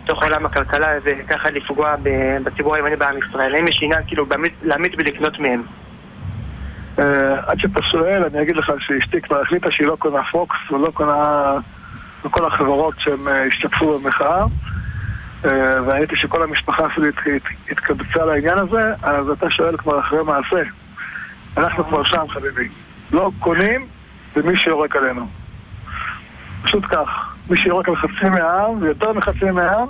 בתוך 0.04 0.22
עולם 0.22 0.46
הכלכלה 0.46 0.88
וככה 1.04 1.50
לפגוע 1.50 1.94
בציבור 2.44 2.74
הימני 2.74 2.96
בעם 2.96 3.18
ישראל. 3.18 3.54
האם 3.54 3.68
יש 3.68 3.80
עניין 3.82 4.00
כאילו 4.06 4.26
להעמיד 4.62 4.94
ולקנות 4.98 5.38
מהם? 5.38 5.62
אה, 6.98 7.34
עד 7.46 7.60
שאתה 7.60 7.80
שואל, 7.82 8.22
אני 8.24 8.42
אגיד 8.42 8.56
לך 8.56 8.72
שאשתי 8.78 9.20
כבר 9.20 9.40
החליטה 9.40 9.70
שהיא 9.70 9.86
לא 9.86 9.96
קונה 9.98 10.22
פוקס 10.32 10.56
ולא 10.70 10.90
קונה 10.90 11.52
כל 12.30 12.44
החברות 12.46 12.94
שהן 12.98 13.28
אה, 13.28 13.44
השתתפו 13.44 13.98
במחאה 13.98 14.40
אה, 14.40 14.46
וראיתי 15.44 16.16
שכל 16.16 16.42
המשפחה 16.42 16.86
אפילו 16.86 17.06
התקבצה 17.70 18.24
לעניין 18.24 18.58
הזה, 18.58 18.94
אז 19.02 19.28
אתה 19.28 19.50
שואל 19.50 19.76
כבר 19.76 20.00
אחרי 20.00 20.22
מעשה. 20.22 20.62
אנחנו 21.56 21.84
כבר 21.84 22.04
שם, 22.04 22.24
חביבי. 22.28 22.68
לא 23.12 23.30
קונים 23.38 23.86
במי 24.36 24.56
שיורק 24.56 24.96
עלינו. 24.96 25.28
פשוט 26.62 26.84
כך. 26.90 27.34
מי 27.50 27.56
שיורק 27.56 27.88
על 27.88 27.96
חצי 27.96 28.28
מהעם, 28.30 28.82
ויותר 28.82 29.12
מחצי 29.12 29.50
מהעם, 29.50 29.88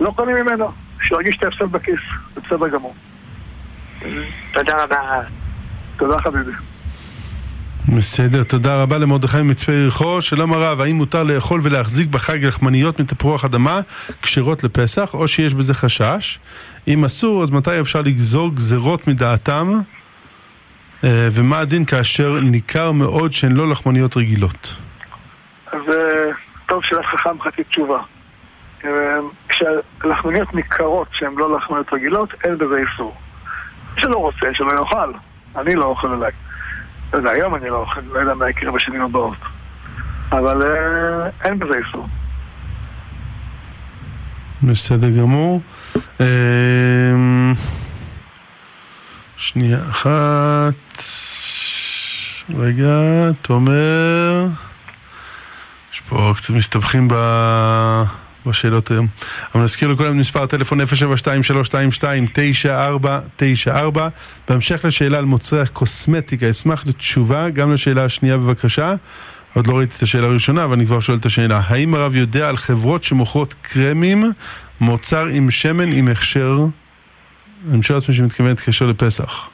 לא 0.00 0.12
קונים 0.16 0.36
ממנו. 0.36 0.72
שירגיש 1.02 1.36
את 1.36 1.42
ההפסד 1.42 1.72
בכיס. 1.72 2.00
זה 2.34 2.40
בסדר 2.40 2.68
גמור. 2.68 2.94
תודה 4.52 4.82
רבה. 4.82 5.20
תודה 5.96 6.18
חביבי. 6.20 6.52
בסדר, 7.96 8.42
תודה 8.42 8.82
רבה 8.82 8.98
למרדכי 8.98 9.42
מצפה 9.42 9.72
יריחו. 9.72 10.22
שלום 10.22 10.52
הרב, 10.52 10.80
האם 10.80 10.96
מותר 10.96 11.22
לאכול 11.22 11.60
ולהחזיק 11.62 12.08
בחג 12.08 12.44
לחמניות 12.44 13.00
מתפוח 13.00 13.44
אדמה 13.44 13.80
כשרות 14.22 14.64
לפסח, 14.64 15.14
או 15.14 15.28
שיש 15.28 15.54
בזה 15.54 15.74
חשש? 15.74 16.38
אם 16.88 17.04
אסור, 17.04 17.42
אז 17.42 17.50
מתי 17.50 17.80
אפשר 17.80 18.00
לגזור 18.00 18.54
גזרות 18.54 19.08
מדעתם? 19.08 19.72
אה, 21.04 21.28
ומה 21.32 21.58
הדין 21.58 21.84
כאשר 21.84 22.40
ניכר 22.40 22.92
מאוד 22.92 23.32
שהן 23.32 23.52
לא 23.52 23.70
לחמניות 23.70 24.16
רגילות? 24.16 24.76
אז 25.72 25.80
אה, 25.88 26.30
טוב 26.66 26.80
שאלה 26.84 27.02
חכם 27.02 27.40
חצי 27.40 27.64
תשובה. 27.64 27.98
אה, 28.84 28.90
כשלחמניות 29.48 30.54
ניכרות 30.54 31.08
שהן 31.12 31.34
לא 31.36 31.56
לחמניות 31.56 31.92
רגילות, 31.92 32.34
אין 32.44 32.58
בזה 32.58 32.74
איסור. 32.90 33.14
שלא 33.96 34.16
רוצה, 34.16 34.46
שלא 34.52 34.72
יאכל. 34.72 35.12
אני 35.56 35.74
לא 35.74 35.84
אוכל 35.84 36.12
אולי. 36.12 36.30
לא 37.12 37.18
יודע, 37.18 37.30
היום 37.30 37.54
אני 37.54 37.68
לא 37.68 37.76
אוכל, 37.76 38.00
לא 38.00 38.18
יודע 38.18 38.34
מה 38.34 38.50
יקרה 38.50 38.72
בשנים 38.72 39.02
הבאות. 39.02 39.38
אבל 40.32 40.62
אה, 40.62 41.30
אין 41.44 41.58
בזה 41.58 41.72
איסור. 41.86 42.08
בסדר 44.62 45.10
גמור. 45.10 45.60
אה, 46.20 46.26
שנייה 49.36 49.78
אחת. 49.90 51.02
רגע, 52.58 53.30
תומר. 53.42 54.46
יש 55.92 56.00
פה 56.00 56.32
קצת 56.36 56.50
מסתבכים 56.50 57.08
ב... 57.08 57.14
בשאלות 58.48 58.90
היום. 58.90 59.06
אבל 59.54 59.62
נזכיר 59.62 59.88
לכולם 59.88 60.18
מספר 60.18 60.42
הטלפון 60.42 60.80
072-322-9494 60.80 60.84
בהמשך 64.48 64.84
לשאלה 64.84 65.18
על 65.18 65.24
מוצרי 65.24 65.60
הקוסמטיקה, 65.60 66.50
אשמח 66.50 66.86
לתשובה 66.86 67.50
גם 67.50 67.72
לשאלה 67.72 68.04
השנייה 68.04 68.36
בבקשה. 68.36 68.94
עוד 69.54 69.66
לא 69.66 69.78
ראיתי 69.78 69.94
את 69.96 70.02
השאלה 70.02 70.26
הראשונה, 70.26 70.64
אבל 70.64 70.72
אני 70.72 70.86
כבר 70.86 71.00
שואל 71.00 71.16
את 71.16 71.26
השאלה. 71.26 71.60
האם 71.66 71.94
הרב 71.94 72.16
יודע 72.16 72.48
על 72.48 72.56
חברות 72.56 73.04
שמוכרות 73.04 73.54
קרמים, 73.62 74.24
מוצר 74.80 75.26
עם 75.26 75.50
שמן 75.50 75.92
עם 75.92 76.08
הכשר? 76.08 76.58
אני 77.68 77.78
משאיר 77.78 77.98
לעצמי 77.98 78.14
שמתכוונת 78.14 78.60
קשר 78.60 78.86
לפסח. 78.86 79.50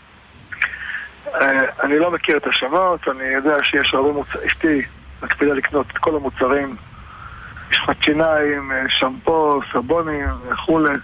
אה, 1.35 1.65
אני 1.83 1.99
לא 1.99 2.11
מכיר 2.11 2.37
את 2.37 2.47
השמות, 2.47 3.09
אני 3.09 3.25
יודע 3.25 3.57
שיש 3.63 3.95
הרבה 3.95 4.13
מוצרים, 4.13 4.47
אשתי 4.47 4.83
מקפידה 5.23 5.55
לקנות 5.55 5.87
את 5.93 5.99
כל 5.99 6.17
המוצרים 6.17 6.77
משחת 7.75 8.03
שיניים, 8.03 8.73
אה, 8.73 8.83
שמפו, 8.89 9.61
סבונים 9.73 10.29
וכולי, 10.49 10.95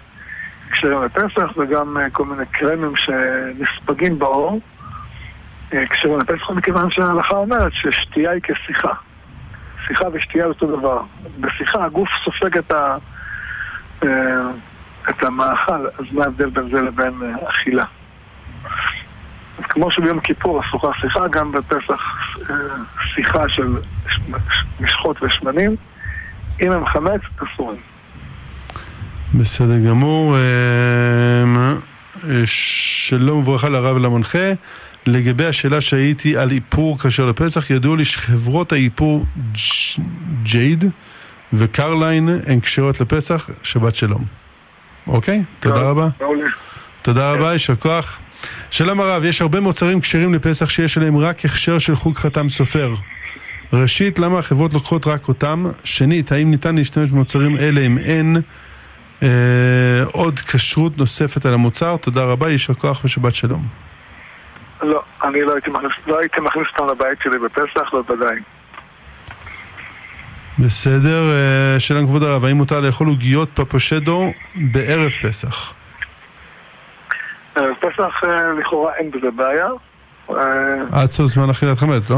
כשרים 0.71 1.03
לפסח, 1.03 1.57
וגם 1.57 1.97
אה, 1.97 2.09
כל 2.09 2.25
מיני 2.25 2.45
קרמים 2.51 2.93
שנספגים 2.95 4.19
באור. 4.19 4.59
אה, 5.73 5.83
כשרים 5.89 6.19
לפסח, 6.19 6.49
מכיוון 6.49 6.91
שההלכה 6.91 7.35
אומרת 7.35 7.71
ששתייה 7.73 8.31
היא 8.31 8.41
כשיחה. 8.43 8.93
שיחה 9.87 10.05
ושתייה 10.13 10.43
זה 10.43 10.49
אותו 10.49 10.77
דבר. 10.77 11.01
בשיחה 11.39 11.85
הגוף 11.85 12.09
סופג 12.23 12.57
את, 12.57 12.71
ה, 12.71 12.97
את 15.09 15.23
המאכל, 15.23 15.87
אז 15.87 16.05
מה 16.11 16.23
ההבדל 16.23 16.49
בין 16.49 16.69
זה 16.71 16.81
לבין 16.81 17.13
אכילה? 17.49 17.85
אז 19.57 19.65
כמו 19.69 19.91
שביום 19.91 20.19
כיפור 20.19 20.61
אסורה 20.61 20.93
שיחה, 21.01 21.27
גם 21.27 21.51
בפסח 21.51 22.01
שיחה 23.15 23.49
של 23.49 23.67
משחות 24.79 25.23
ושמנים. 25.23 25.75
אם 26.61 26.71
הם 26.71 26.85
חמץ, 26.85 27.21
אסורים. 27.37 27.79
בסדר 29.33 29.79
גמור. 29.87 30.37
אמ, 30.37 31.79
שלום 32.45 33.39
וברכה 33.39 33.69
לרב 33.69 33.95
ולמנחה. 33.95 34.53
לגבי 35.05 35.45
השאלה 35.45 35.81
שהייתי 35.81 36.37
על 36.37 36.51
איפור 36.51 36.99
כשר 36.99 37.25
לפסח, 37.25 37.69
ידוע 37.69 37.97
לי 37.97 38.05
שחברות 38.05 38.71
האיפור 38.71 39.25
ג'ייד 40.43 40.83
וקרליין 41.53 42.29
הן 42.47 42.59
כשרות 42.59 43.01
לפסח, 43.01 43.49
שבת 43.63 43.95
שלום. 43.95 44.23
אוקיי? 45.07 45.43
תודה 45.59 45.81
רבה. 45.81 46.07
תודה 47.01 47.33
רבה, 47.33 47.53
יישר 47.53 47.75
כוח. 47.75 48.19
שלום 48.71 49.01
הרב, 49.01 49.23
יש 49.23 49.41
הרבה 49.41 49.59
מוצרים 49.59 50.01
כשרים 50.01 50.33
לפסח 50.33 50.69
שיש 50.69 50.97
עליהם 50.97 51.17
רק 51.17 51.45
הכשר 51.45 51.79
של 51.79 51.95
חוג 51.95 52.15
חתם 52.17 52.49
סופר. 52.49 52.93
ראשית, 53.73 54.19
למה 54.19 54.39
החברות 54.39 54.73
לוקחות 54.73 55.07
רק 55.07 55.27
אותם? 55.27 55.65
שנית, 55.83 56.31
האם 56.31 56.51
ניתן 56.51 56.75
להשתמש 56.75 57.11
במוצרים 57.11 57.57
אלה 57.57 57.81
אם 57.81 57.97
אין 57.97 58.37
אה, 59.23 59.27
עוד 60.11 60.39
כשרות 60.39 60.97
נוספת 60.97 61.45
על 61.45 61.53
המוצר? 61.53 61.97
תודה 61.97 62.23
רבה, 62.23 62.49
יישר 62.49 62.73
כוח 62.73 63.05
ושבת 63.05 63.33
שלום. 63.35 63.61
לא, 64.81 65.03
אני 65.23 65.41
לא 65.41 65.53
הייתי 65.53 65.69
מכניס, 65.69 65.91
לא 66.07 66.19
הייתי 66.19 66.39
מכניס 66.39 66.67
אותם 66.73 66.91
לבית 66.91 67.19
שלי 67.23 67.39
בפסח, 67.39 67.93
לא 67.93 68.03
ודאי. 68.09 68.35
בסדר, 70.59 71.31
אה, 71.31 71.79
שלום 71.79 72.07
כבוד 72.07 72.23
הרב, 72.23 72.45
האם 72.45 72.57
מותר 72.57 72.81
לאכול 72.81 73.07
עוגיות 73.07 73.49
פפושדו 73.53 74.31
בערב 74.55 75.09
פסח? 75.09 75.73
ערב 77.55 77.73
פסח 77.79 78.23
אה, 78.23 78.53
לכאורה 78.59 78.93
אין 78.95 79.11
בזה 79.11 79.31
בעיה. 79.31 79.67
עד 80.91 81.09
סוף 81.09 81.25
זמן 81.25 81.49
אכילת 81.49 81.77
חמץ, 81.77 82.09
לא? 82.09 82.17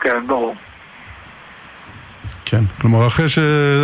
כן, 0.00 0.26
ברור. 0.26 0.54
כן, 2.46 2.64
כלומר 2.80 3.06
אחרי, 3.06 3.28
ש... 3.28 3.38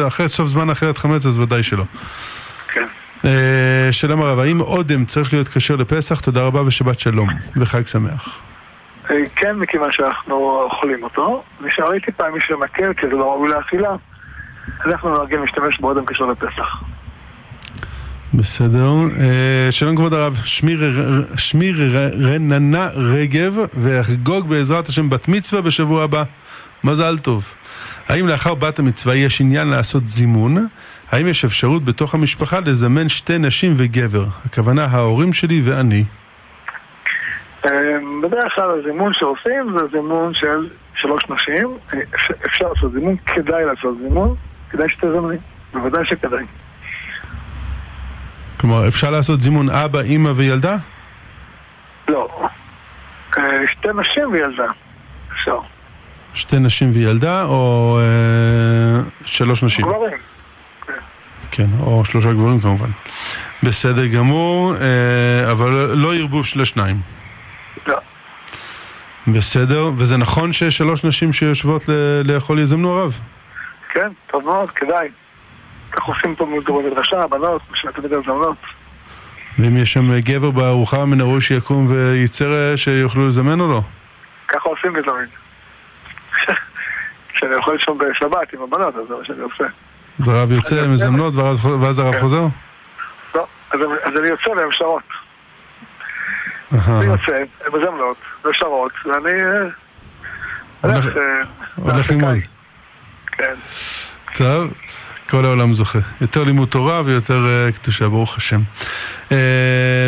אחרי 0.06 0.28
סוף 0.28 0.46
זמן 0.46 0.70
אכילת 0.70 0.98
חמץ 0.98 1.26
אז 1.26 1.38
ודאי 1.38 1.62
שלא. 1.62 1.84
כן. 2.72 2.86
אה, 3.24 3.88
שלום 3.90 4.22
הרב, 4.22 4.38
האם 4.38 4.60
אודם 4.60 5.04
צריך 5.04 5.32
להיות 5.32 5.48
כשר 5.48 5.76
לפסח? 5.76 6.20
תודה 6.20 6.42
רבה 6.42 6.62
ושבת 6.66 7.00
שלום, 7.00 7.28
וחג 7.56 7.86
שמח. 7.86 8.40
אה, 9.10 9.16
כן, 9.36 9.56
מכיוון 9.56 9.92
שאנחנו 9.92 10.60
אוכלים 10.62 11.02
אותו. 11.02 11.42
ושראיתי 11.64 12.12
פעם 12.12 12.34
מישהו 12.34 12.58
מקל, 12.58 12.92
כי 12.94 13.06
זה 13.06 13.12
לא 13.12 13.32
ראוי 13.32 13.48
לאכילה, 13.48 13.94
אנחנו 14.86 15.10
נוהגים 15.10 15.40
להשתמש 15.40 15.80
באודם 15.80 16.06
כשר 16.06 16.24
לפסח. 16.24 16.82
בסדר. 18.34 18.88
אה, 19.20 19.66
שלום 19.70 19.96
כבוד 19.96 20.14
הרב, 20.14 20.36
שמי 21.36 21.72
רננה 22.20 22.88
רגב, 22.94 23.56
ואחגוג 23.74 24.48
בעזרת 24.48 24.88
השם 24.88 25.10
בת 25.10 25.28
מצווה 25.28 25.62
בשבוע 25.62 26.04
הבא. 26.04 26.22
מזל 26.84 27.18
טוב. 27.18 27.54
האם 28.08 28.28
לאחר 28.28 28.54
בת 28.54 28.78
המצווה 28.78 29.14
יש 29.14 29.40
עניין 29.40 29.68
לעשות 29.68 30.06
זימון? 30.06 30.66
האם 31.12 31.28
יש 31.28 31.44
אפשרות 31.44 31.84
בתוך 31.84 32.14
המשפחה 32.14 32.60
לזמן 32.60 33.08
שתי 33.08 33.38
נשים 33.38 33.72
וגבר? 33.76 34.24
הכוונה 34.46 34.84
ההורים 34.84 35.32
שלי 35.32 35.60
ואני. 35.64 36.04
אמ, 37.66 38.20
בדרך 38.22 38.54
כלל 38.54 38.70
הזימון 38.80 39.12
שעושים 39.12 39.78
זה 39.78 39.86
זימון 39.92 40.34
של 40.34 40.68
שלוש 40.94 41.22
נשים. 41.30 41.78
אפשר 42.46 42.68
לעשות 42.68 42.92
זימון, 42.92 43.16
כדאי 43.26 43.64
לעשות 43.64 43.98
זימון, 44.02 44.34
כדאי 44.70 44.88
שתזמני, 44.88 45.36
בוודאי 45.72 46.06
שכדאי. 46.06 46.44
כלומר, 48.60 48.88
אפשר 48.88 49.10
לעשות 49.10 49.40
זימון 49.40 49.70
אבא, 49.70 50.00
אימא 50.00 50.30
וילדה? 50.36 50.76
לא. 52.08 52.48
אה, 53.38 53.42
שתי 53.66 53.88
נשים 53.94 54.32
וילדה. 54.32 54.66
אפשר. 55.32 55.58
שתי 56.34 56.58
נשים 56.58 56.90
וילדה, 56.92 57.44
או 57.44 57.98
אה, 58.00 59.02
שלוש 59.24 59.62
נשים? 59.64 59.86
גברים. 59.86 60.18
כן, 61.50 61.66
או 61.80 62.04
שלושה 62.04 62.32
גברים 62.32 62.60
כמובן. 62.60 62.88
בסדר 63.62 64.06
גמור, 64.06 64.74
אה, 64.76 65.50
אבל 65.52 65.68
לא 65.94 66.14
ערבוב 66.14 66.46
של 66.46 66.60
השניים. 66.60 66.96
לא. 67.86 67.98
בסדר, 69.28 69.90
וזה 69.96 70.16
נכון 70.16 70.52
שיש 70.52 70.76
שלוש 70.78 71.04
נשים 71.04 71.32
שיושבות 71.32 71.88
ל- 71.88 71.92
לאכול 72.32 72.58
יזמנו 72.58 72.98
הרב? 72.98 73.18
כן, 73.92 74.08
טוב 74.30 74.44
מאוד, 74.44 74.70
כדאי. 74.70 75.08
כך 75.92 76.02
עושים 76.02 76.34
פה 76.36 76.46
במדרשה, 76.66 77.26
בנות, 77.26 77.62
בשביל 77.72 77.92
תמיד 77.92 78.12
הזמנות. 78.12 78.56
ואם 79.58 79.76
יש 79.76 79.92
שם 79.92 80.18
גבר 80.18 80.50
בארוחה, 80.50 81.04
מן 81.04 81.20
הראוי 81.20 81.40
שיקום 81.40 81.86
וייצר 81.88 82.52
אה, 82.52 82.76
שיוכלו 82.76 83.28
לזמן 83.28 83.60
או 83.60 83.68
לא? 83.68 83.80
ככה 84.48 84.68
עושים 84.68 84.92
בתמיד. 84.92 85.28
כשאני 87.34 87.54
אוכל 87.54 87.78
שם 87.78 87.92
בשבת 87.98 88.52
עם 88.54 88.62
הבנות, 88.62 88.94
אז 88.96 89.02
זה 89.08 89.14
מה 89.14 89.24
שאני 89.24 89.40
עושה. 89.40 89.64
אז 90.20 90.28
הרב 90.28 90.52
יוצא, 90.52 90.86
מזמנות, 90.88 91.34
ואז- 91.34 91.98
הרב 91.98 92.12
כן. 92.14 92.20
חוזר? 92.20 92.42
לא, 93.34 93.46
אז 93.72 93.80
אני 94.20 94.28
יוצא 94.28 94.50
והן 94.50 94.68
שרות. 94.70 95.02
אני 96.72 97.04
יוצא, 97.04 97.32
הן 97.32 97.46
מזמנות, 97.80 98.16
ושרות, 98.44 98.92
ואני... 99.04 99.42
אה, 99.42 99.68
הולך- 100.94 101.16
אה. 101.16 102.02
ללמוד. 102.10 102.36
כן. 103.32 103.54
טוב, 104.34 104.72
כל 105.30 105.44
העולם 105.44 105.72
זוכה. 105.72 105.98
יותר 106.20 106.44
לימוד 106.44 106.68
תורה 106.68 107.02
ויותר 107.04 107.46
אה, 107.46 107.72
קדושה, 107.72 108.08
ברוך 108.08 108.36
השם. 108.36 108.60
אה, 109.32 109.36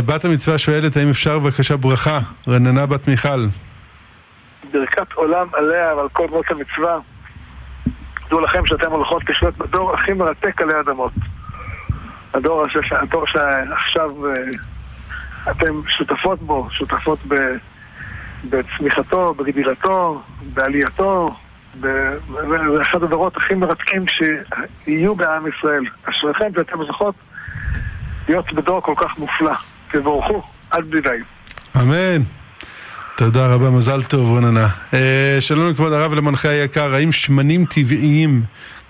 בת 0.06 0.24
המצווה 0.24 0.58
שואלת 0.58 0.96
האם 0.96 1.10
אפשר 1.10 1.38
בבקשה 1.38 1.76
ברכה, 1.76 2.18
רננה 2.48 2.86
בת 2.86 3.08
מיכל. 3.08 3.46
ברכת 4.74 5.12
עולם 5.12 5.46
עליה 5.52 5.94
ועל 5.94 6.08
כל 6.12 6.26
בנות 6.26 6.44
המצווה. 6.50 6.98
דעו 8.30 8.40
לכם 8.40 8.66
שאתם 8.66 8.92
הולכות 8.92 9.22
לחיות 9.30 9.58
בדור 9.58 9.94
הכי 9.94 10.12
מרתק 10.12 10.60
עלי 10.60 10.80
אדמות. 10.80 11.12
הדור, 12.34 12.62
הזה, 12.62 13.00
הדור 13.00 13.24
שעכשיו 13.26 14.26
אה, 14.26 14.32
אתם 15.50 15.80
שותפות 15.88 16.42
בו, 16.42 16.68
שותפות 16.70 17.18
ב, 17.28 17.34
בצמיחתו, 18.50 19.34
בגדילתו, 19.34 20.22
בעלייתו. 20.54 21.34
זה 21.80 22.18
אחד 22.82 23.02
הדורות 23.02 23.36
הכי 23.36 23.54
מרתקים 23.54 24.04
שיהיו 24.06 25.14
בעם 25.14 25.46
ישראל. 25.46 25.84
אשריכם 26.04 26.50
שאתם 26.56 26.84
זוכות 26.86 27.14
להיות 28.28 28.52
בדור 28.52 28.80
כל 28.80 28.94
כך 28.96 29.18
מופלא. 29.18 29.54
תבורכו, 29.90 30.42
עד 30.70 30.84
בלי 30.84 31.00
די. 31.00 31.18
אמן. 31.76 32.43
תודה 33.16 33.54
רבה, 33.54 33.70
מזל 33.70 34.02
טוב 34.02 34.36
רננה. 34.36 34.66
אה, 34.94 35.36
שלום 35.40 35.66
לכבוד 35.70 35.92
הרב 35.92 36.12
ולמנחה 36.12 36.48
היקר, 36.48 36.94
האם 36.94 37.12
שמנים 37.12 37.64
טבעיים 37.64 38.42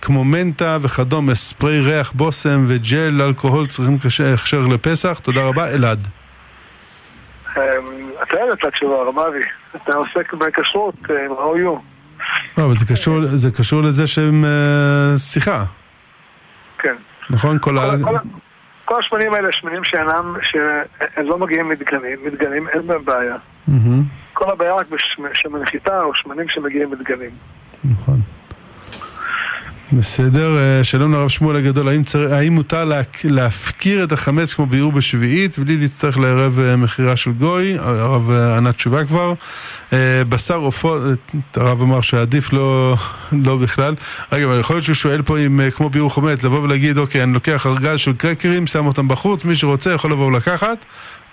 כמו 0.02 0.24
מנטה 0.24 0.78
וכדומה, 0.82 1.34
ספרי 1.34 1.80
ריח 1.80 2.12
בושם 2.12 2.64
וג'ל 2.68 3.22
אלכוהול 3.22 3.66
צריכים 3.66 3.96
הכשר 4.34 4.66
לפסח? 4.66 5.18
תודה 5.22 5.42
רבה, 5.42 5.68
אלעד. 5.68 6.08
אמ, 7.56 7.62
אתה 8.22 8.36
יודע 8.40 8.52
את 8.54 8.64
התשובה, 8.68 8.94
הרב 8.94 9.18
אבי. 9.18 9.38
אתה 9.76 9.96
עוסק 9.96 10.32
בכשרות 10.34 10.94
אה, 11.10 11.24
עם 11.24 11.32
ה-OU. 11.32 11.80
לא, 12.58 12.64
אבל 12.66 12.74
זה 12.74 12.84
קשור, 12.94 13.26
זה 13.26 13.50
קשור 13.50 13.82
לזה 13.82 14.06
שהם 14.06 14.44
אה, 14.44 15.18
שיחה, 15.18 15.64
כן. 16.78 16.94
נכון? 17.30 17.58
כל 17.60 17.78
ה... 17.78 17.82
כל- 18.04 18.04
כל- 18.04 18.18
כל 18.84 18.94
השמנים 19.00 19.34
האלה 19.34 19.48
שמנים 19.52 19.84
שאינם, 19.84 20.36
שהם 20.42 21.26
לא 21.28 21.38
מגיעים 21.38 21.68
מדגנים, 21.68 22.18
מדגנים 22.26 22.68
אין 22.68 22.86
בהם 22.86 23.04
בעיה. 23.04 23.36
מהמם, 23.68 24.02
כל 24.32 24.50
הבעיה 24.50 24.74
רק 24.74 24.86
בשמן 24.90 25.64
חיטה 25.66 26.02
או 26.02 26.14
שמנים 26.14 26.46
שמגיעים 26.48 26.90
מדגנים. 26.90 27.30
נכון. 27.84 28.20
בסדר, 29.92 30.58
אה, 30.58 30.84
שלום 30.84 31.12
לרב 31.12 31.28
שמואל 31.28 31.56
הגדול, 31.56 31.88
האם, 31.88 32.04
צר... 32.04 32.34
האם 32.34 32.52
מותר 32.52 32.84
לה... 32.84 33.00
להפקיר 33.24 34.04
את 34.04 34.12
החמץ 34.12 34.54
כמו 34.54 34.66
ביעור 34.66 34.92
בשביעית 34.92 35.58
בלי 35.58 35.76
להצטרך 35.76 36.18
לערב 36.18 36.60
אה, 36.60 36.76
מכירה 36.76 37.16
של 37.16 37.32
גוי? 37.32 37.78
הרב 37.78 38.30
אה, 38.30 38.56
ענה 38.56 38.72
תשובה 38.72 39.04
כבר. 39.04 39.34
בשר 40.28 40.56
עופות, 40.56 41.02
הרב 41.54 41.82
אמר 41.82 42.00
שעדיף 42.00 42.52
לא, 42.52 42.96
לא 43.32 43.56
בכלל. 43.56 43.94
רגע, 44.32 44.44
אבל 44.44 44.60
יכול 44.60 44.76
להיות 44.76 44.84
שהוא 44.84 44.94
שואל 44.94 45.22
פה 45.22 45.38
אם 45.38 45.60
כמו 45.76 45.90
ביעור 45.90 46.14
חמץ, 46.14 46.42
לבוא 46.42 46.60
ולהגיד, 46.60 46.98
אוקיי, 46.98 47.22
אני 47.22 47.32
לוקח 47.32 47.66
ארגז 47.66 47.98
של 47.98 48.12
קרקרים, 48.12 48.66
שם 48.66 48.86
אותם 48.86 49.08
בחוץ, 49.08 49.44
מי 49.44 49.54
שרוצה 49.54 49.92
יכול 49.92 50.12
לבוא 50.12 50.26
ולקחת, 50.26 50.84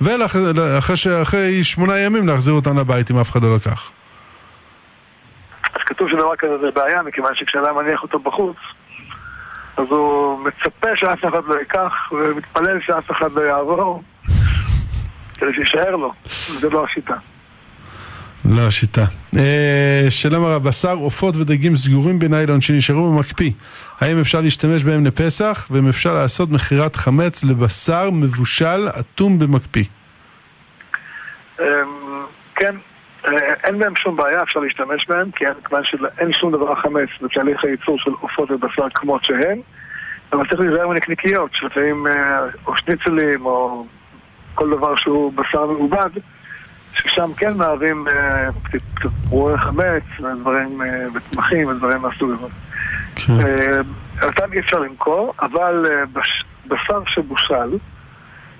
ואחרי 0.01 1.63
שמונה 1.63 1.99
ימים 1.99 2.27
להחזיר 2.27 2.53
אותם 2.53 2.79
לבית 2.79 3.11
אם 3.11 3.17
אף 3.17 3.31
אחד 3.31 3.43
לא 3.43 3.55
לקח. 3.55 3.91
אז 5.73 5.81
כתוב 5.85 6.09
שדבר 6.09 6.35
כזה 6.37 6.57
זה 6.61 6.71
בעיה, 6.75 7.01
מכיוון 7.01 7.35
שכשאדם 7.35 7.75
מניח 7.75 8.03
אותו 8.03 8.19
בחוץ, 8.19 8.57
אז 9.77 9.85
הוא 9.89 10.39
מצפה 10.39 10.87
שאף 10.95 11.25
אחד 11.29 11.45
לא 11.47 11.55
ייקח, 11.59 11.93
ומתפלל 12.11 12.79
שאף 12.81 13.11
אחד 13.11 13.31
לא 13.31 13.41
יעבור, 13.41 14.03
כדי 15.33 15.53
שיישאר 15.53 15.95
לו. 15.95 16.13
זה 16.59 16.69
לא 16.69 16.85
השיטה. 16.85 17.15
לא 18.45 18.67
השיטה. 18.67 19.01
אה, 19.38 20.06
שלום 20.10 20.45
הרב, 20.45 20.63
בשר, 20.63 20.93
עופות 20.93 21.36
ודגים 21.36 21.75
סגורים 21.75 22.19
בניילון 22.19 22.62
שנשארו 22.62 23.12
במקפיא. 23.12 23.51
האם 24.01 24.19
אפשר 24.19 24.41
להשתמש 24.41 24.84
בהם 24.84 25.06
לפסח? 25.06 25.67
ואם 25.71 25.89
אפשר 25.89 26.13
לעשות 26.13 26.49
מכירת 26.49 26.95
חמץ 26.95 27.43
לבשר 27.43 28.10
מבושל 28.12 28.88
אטום 28.99 29.39
במקפיא? 29.39 29.84
אמ, 31.60 31.65
כן, 32.56 32.75
אה, 33.27 33.54
אין 33.63 33.80
בהם 33.80 33.95
שום 33.95 34.15
בעיה, 34.15 34.43
אפשר 34.43 34.60
להשתמש 34.60 35.06
בהם, 35.08 35.32
כי 35.32 35.45
כיוון 35.65 35.84
שאין 35.86 36.34
שום 36.34 36.51
דבר 36.51 36.75
חמץ 36.75 37.10
בתהליך 37.21 37.63
הייצור 37.63 37.99
של 37.99 38.12
עופות 38.19 38.51
ובשר 38.51 38.89
כמות 38.93 39.23
שהן, 39.23 39.62
אבל 40.34 40.47
צריך 40.49 40.62
להיזהר 40.62 40.88
מנקניקיות, 40.88 41.51
שלפעמים 41.54 42.08
אה, 42.08 42.39
או 42.67 42.77
שניצלים 42.77 43.45
או 43.45 43.86
כל 44.56 44.69
דבר 44.69 44.95
שהוא 44.95 45.34
בשר 45.34 45.65
מעובד, 45.65 46.10
ששם 46.97 47.32
כן 47.38 47.54
מהווים 47.58 48.06
אה, 48.08 48.47
פרועי 49.30 49.58
חמץ, 49.58 50.04
ודברים, 50.19 50.82
אה, 50.82 50.88
וצמחים 51.15 51.67
ודברים 51.67 52.01
מהסוג 52.01 52.32
הזה. 52.32 52.47
כן. 53.15 53.34
אה, 53.45 53.77
אותם 54.27 54.54
אי 54.54 54.60
אפשר 54.60 54.80
למכור, 54.80 55.34
אבל 55.41 55.86
אה, 55.89 56.06
בש- 56.13 56.43
בשר 56.67 56.99
שבושל, 57.08 57.77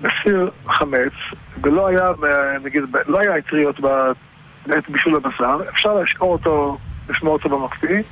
בסיר 0.00 0.50
חמץ, 0.68 1.12
ולא 1.62 1.86
היה, 1.86 2.06
אה, 2.08 2.12
נגיד, 2.64 2.82
לא 3.06 3.20
היה 3.20 3.38
אטריות 3.38 3.80
בעת 3.80 4.16
בישול 4.90 5.16
הבשר, 5.16 5.56
אפשר 5.74 5.94
להשאיר 5.94 6.20
אותו, 6.22 6.78
לשמור 7.08 7.32
אותו 7.32 7.48
במקפיא, 7.48 8.02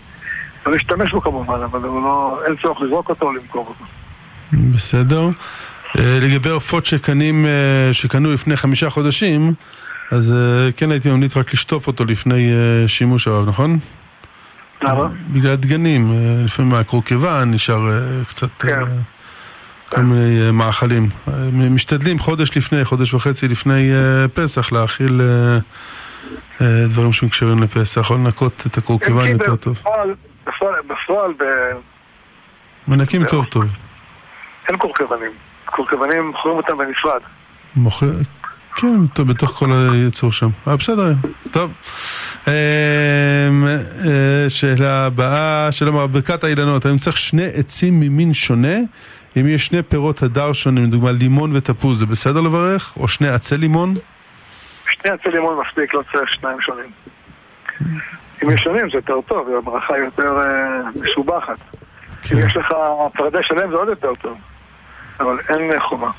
ולהשתמש 0.66 1.11
בו 1.12 1.20
כמובן, 1.20 1.62
אבל 1.62 1.80
לא, 1.80 2.40
אין 2.46 2.56
צורך 2.62 2.80
לזרוק 2.83 3.09
אותו 3.09 3.26
או 3.26 3.33
למכור 3.33 3.66
אותו. 3.68 3.85
בסדר. 4.74 5.22
אה, 5.98 6.18
לגבי 6.22 6.48
עופות 6.50 6.85
שקנים, 6.87 7.46
אה, 7.46 7.88
שקנו 7.92 8.33
לפני 8.33 8.56
חמישה 8.56 8.90
חודשים, 8.90 9.54
אז 10.10 10.32
אה, 10.32 10.72
כן 10.72 10.90
הייתי 10.90 11.10
ממליץ 11.10 11.36
רק 11.36 11.54
לשטוף 11.54 11.86
אותו 11.86 12.04
לפני 12.04 12.52
אה, 12.52 12.88
שימוש 12.88 13.28
הרב, 13.28 13.48
נכון? 13.48 13.78
למה? 14.82 15.08
בגלל 15.28 15.52
הדגנים, 15.52 16.12
אה, 16.12 16.44
לפעמים 16.44 16.70
מהקורקבן 16.70 17.50
נשאר 17.50 17.80
קצת 18.28 18.48
כן. 18.58 18.82
כל 19.88 20.00
מיני 20.00 20.50
מאכלים. 20.50 21.08
משתדלים 21.52 22.18
חודש 22.18 22.56
לפני, 22.56 22.84
חודש 22.84 23.14
וחצי 23.14 23.48
לפני 23.48 23.90
פסח 24.34 24.72
להאכיל 24.72 25.20
דברים 26.60 27.12
שמקשרים 27.12 27.62
לפסח, 27.62 28.10
או 28.10 28.14
לנקות 28.14 28.64
את 28.66 28.78
הקורקבן 28.78 29.18
אם 29.18 29.26
כי 29.26 29.30
יותר 29.32 29.56
טוב. 29.56 29.82
בפועל, 30.88 31.32
ב- 31.32 31.76
מנקים. 32.88 33.24
טוב 33.24 33.44
טוב. 33.44 33.64
אין 34.68 34.76
קורקבנים. 34.76 35.30
קורקבנים 35.64 36.26
מוכרים 36.26 36.56
אותם 36.56 36.78
בנפרד. 36.78 37.20
כן, 38.76 39.06
טוב, 39.06 39.28
בתוך 39.28 39.50
כל 39.50 39.66
היצור 39.72 40.33
שם. 40.33 40.48
אבל 40.66 40.76
בסדר, 40.76 41.12
טוב. 41.50 41.72
אמ, 42.46 42.52
אה, 44.06 44.44
שאלה 44.48 45.06
הבאה, 45.06 45.72
שלום 45.72 45.96
הרב, 45.96 46.12
ברכת 46.12 46.44
האילנות, 46.44 46.87
האם 46.87 46.96
צריך 46.96 47.16
שני 47.16 47.46
עצים 47.54 48.00
ממין 48.00 48.33
שונה? 48.33 48.76
אם 49.37 49.48
יש 49.48 49.66
שני 49.66 49.83
פירות 49.83 50.22
הדר 50.22 50.52
שונים, 50.52 50.85
לדוגמה 50.85 51.12
לימון 51.12 51.56
ותפוז, 51.56 51.98
זה 51.98 52.06
בסדר 52.06 52.40
לברך? 52.40 52.96
או 52.96 53.09
שני 53.09 53.28
עצי 53.28 53.56
לימון? 53.56 53.94
שני 54.88 55.11
עצי 55.11 55.28
לימון 55.28 55.59
מספיק, 55.66 55.94
לא 55.94 56.02
צריך 56.12 56.33
שניים 56.33 56.61
שונים. 56.61 56.90
אם 58.42 58.50
יש 58.50 58.61
שונים 58.61 58.90
זה 58.90 58.98
יותר 58.98 59.20
טוב, 59.28 59.48
הברכה 59.59 59.98
יותר 59.98 60.38
אה, 60.40 60.90
משובחת. 61.00 61.59
אם 61.59 62.40
כן, 62.40 62.46
יש 62.46 62.56
לך 62.56 62.66
פרדס 63.14 63.38
שלם 63.42 63.70
זה 63.70 63.76
עוד 63.76 63.88
יותר 63.88 64.12
טוב. 64.22 64.38
אבל 65.20 65.37
אין 65.48 65.72
אה, 65.72 65.80
חובה. 65.80 66.11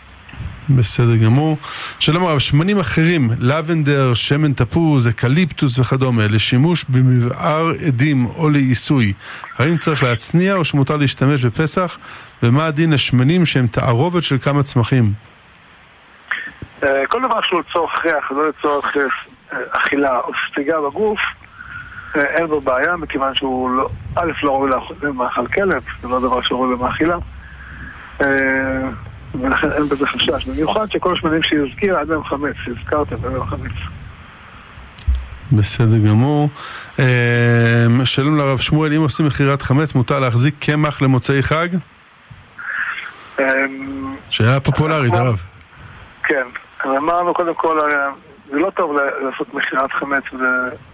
בסדר 0.75 1.15
גמור. 1.25 1.57
שלום 1.99 2.23
הרב, 2.23 2.39
שמנים 2.39 2.79
אחרים, 2.79 3.29
לבנדר, 3.39 4.13
שמן 4.13 4.53
תפוז, 4.53 5.07
אקליפטוס 5.07 5.79
וכדומה, 5.79 6.27
לשימוש 6.27 6.85
במבער 6.89 7.71
אדים 7.87 8.25
או 8.25 8.49
לעיסוי, 8.49 9.13
האם 9.57 9.77
צריך 9.77 10.03
להצניע 10.03 10.55
או 10.55 10.65
שמותר 10.65 10.97
להשתמש 10.97 11.45
בפסח? 11.45 11.97
ומה 12.43 12.65
הדין 12.65 12.93
לשמנים 12.93 13.45
שהם 13.45 13.67
תערובת 13.67 14.23
של 14.23 14.37
כמה 14.37 14.63
צמחים? 14.63 15.13
אה, 16.83 17.07
כל 17.07 17.21
דבר 17.23 17.41
שהוא 17.41 17.61
לצורך 17.69 18.05
ריח, 18.05 18.31
לא 18.31 18.49
לצורך 18.49 18.97
אה, 18.97 19.57
אכילה 19.71 20.19
או 20.19 20.31
ספיגה 20.51 20.81
בגוף, 20.81 21.19
אה, 22.15 22.21
אין 22.21 22.47
בו 22.47 22.61
בעיה, 22.61 22.95
מכיוון 22.95 23.35
שהוא 23.35 23.69
לא, 23.69 23.89
א', 24.15 24.31
לא 24.43 24.51
ראוי 24.51 24.71
למאכל 25.01 25.47
כלב, 25.47 25.83
זה 26.01 26.07
לא 26.07 26.19
דבר 26.19 26.41
שראוי 26.41 26.75
למאכילה. 26.75 27.17
ולכן 29.41 29.71
אין 29.71 29.83
בזה 29.83 30.07
חשש. 30.07 30.45
במיוחד 30.45 30.91
שכל 30.91 31.13
השמנים 31.13 31.43
שהזכיר 31.43 31.97
עד 31.97 32.11
היום 32.11 32.23
חמץ, 32.23 32.55
הזכרתם 32.67 33.15
עד 33.15 33.31
היום 33.31 33.45
חמץ. 33.45 33.71
בסדר 35.51 35.97
גמור. 36.07 36.49
שלום 38.05 38.37
לרב 38.37 38.59
שמואל, 38.59 38.93
אם 38.93 39.01
עושים 39.01 39.25
מכירת 39.25 39.61
חמץ, 39.61 39.95
מותר 39.95 40.19
להחזיק 40.19 40.55
קמח 40.59 41.01
למוצאי 41.01 41.43
חג? 41.43 41.67
שאלה 44.29 44.59
פופולרית, 44.59 45.13
הרב. 45.13 45.41
כן, 46.23 46.45
אמרנו 46.85 47.33
קודם 47.33 47.53
כל, 47.55 47.79
זה 48.51 48.57
לא 48.57 48.69
טוב 48.69 48.95
לעשות 49.25 49.53
מכירת 49.53 49.91
חמץ, 49.91 50.23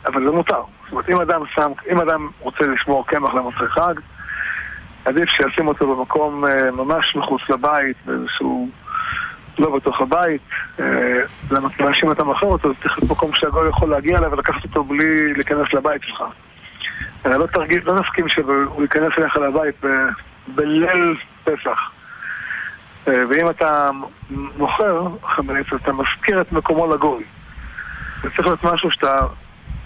אבל 0.05 0.23
זה 0.25 0.31
מותר. 0.31 0.61
זאת 0.83 0.91
אומרת, 0.91 1.09
אם 1.09 1.21
אדם, 1.21 1.41
שם, 1.55 1.71
אם 1.91 2.01
אדם 2.01 2.27
רוצה 2.39 2.67
לשמור 2.67 3.07
קמח 3.07 3.33
למוצאי 3.33 3.67
חג, 3.67 3.93
עדיף 5.07 5.29
שישים 5.29 5.67
אותו 5.67 5.95
במקום 5.95 6.45
אה, 6.45 6.71
ממש 6.71 7.15
מחוץ 7.15 7.41
לבית, 7.49 7.97
באיזשהו... 8.05 8.69
לא 9.59 9.75
בתוך 9.75 10.01
הבית, 10.01 10.41
אה, 10.79 11.19
לאנשים 11.79 12.11
אתה 12.11 12.23
מוכר 12.23 12.45
אותו, 12.45 12.75
צריך 12.75 12.97
להיות 12.97 13.11
מקום 13.11 13.31
שהגוי 13.33 13.69
יכול 13.69 13.89
להגיע 13.89 14.17
אליו 14.17 14.31
ולקחת 14.31 14.63
אותו 14.63 14.83
בלי 14.83 15.33
להיכנס 15.33 15.73
לבית 15.73 16.01
שלך. 16.03 16.23
אה, 17.25 17.37
לא 17.37 17.45
תרגיל, 17.45 17.81
לא 17.85 17.99
נסכים 17.99 18.29
שהוא 18.29 18.81
ייכנס 18.81 19.11
אליך 19.17 19.37
לבית 19.37 19.75
בליל 20.47 21.15
פסח. 21.43 21.91
ואם 23.07 23.49
אתה 23.49 23.89
מוכר 24.57 25.07
חמץ, 25.23 25.65
אתה 25.75 25.91
מזכיר 25.93 26.41
את 26.41 26.51
מקומו 26.51 26.93
לגוי. 26.93 27.23
זה 28.23 28.29
צריך 28.29 28.47
להיות 28.47 28.63
משהו 28.63 28.91
שאתה 28.91 29.25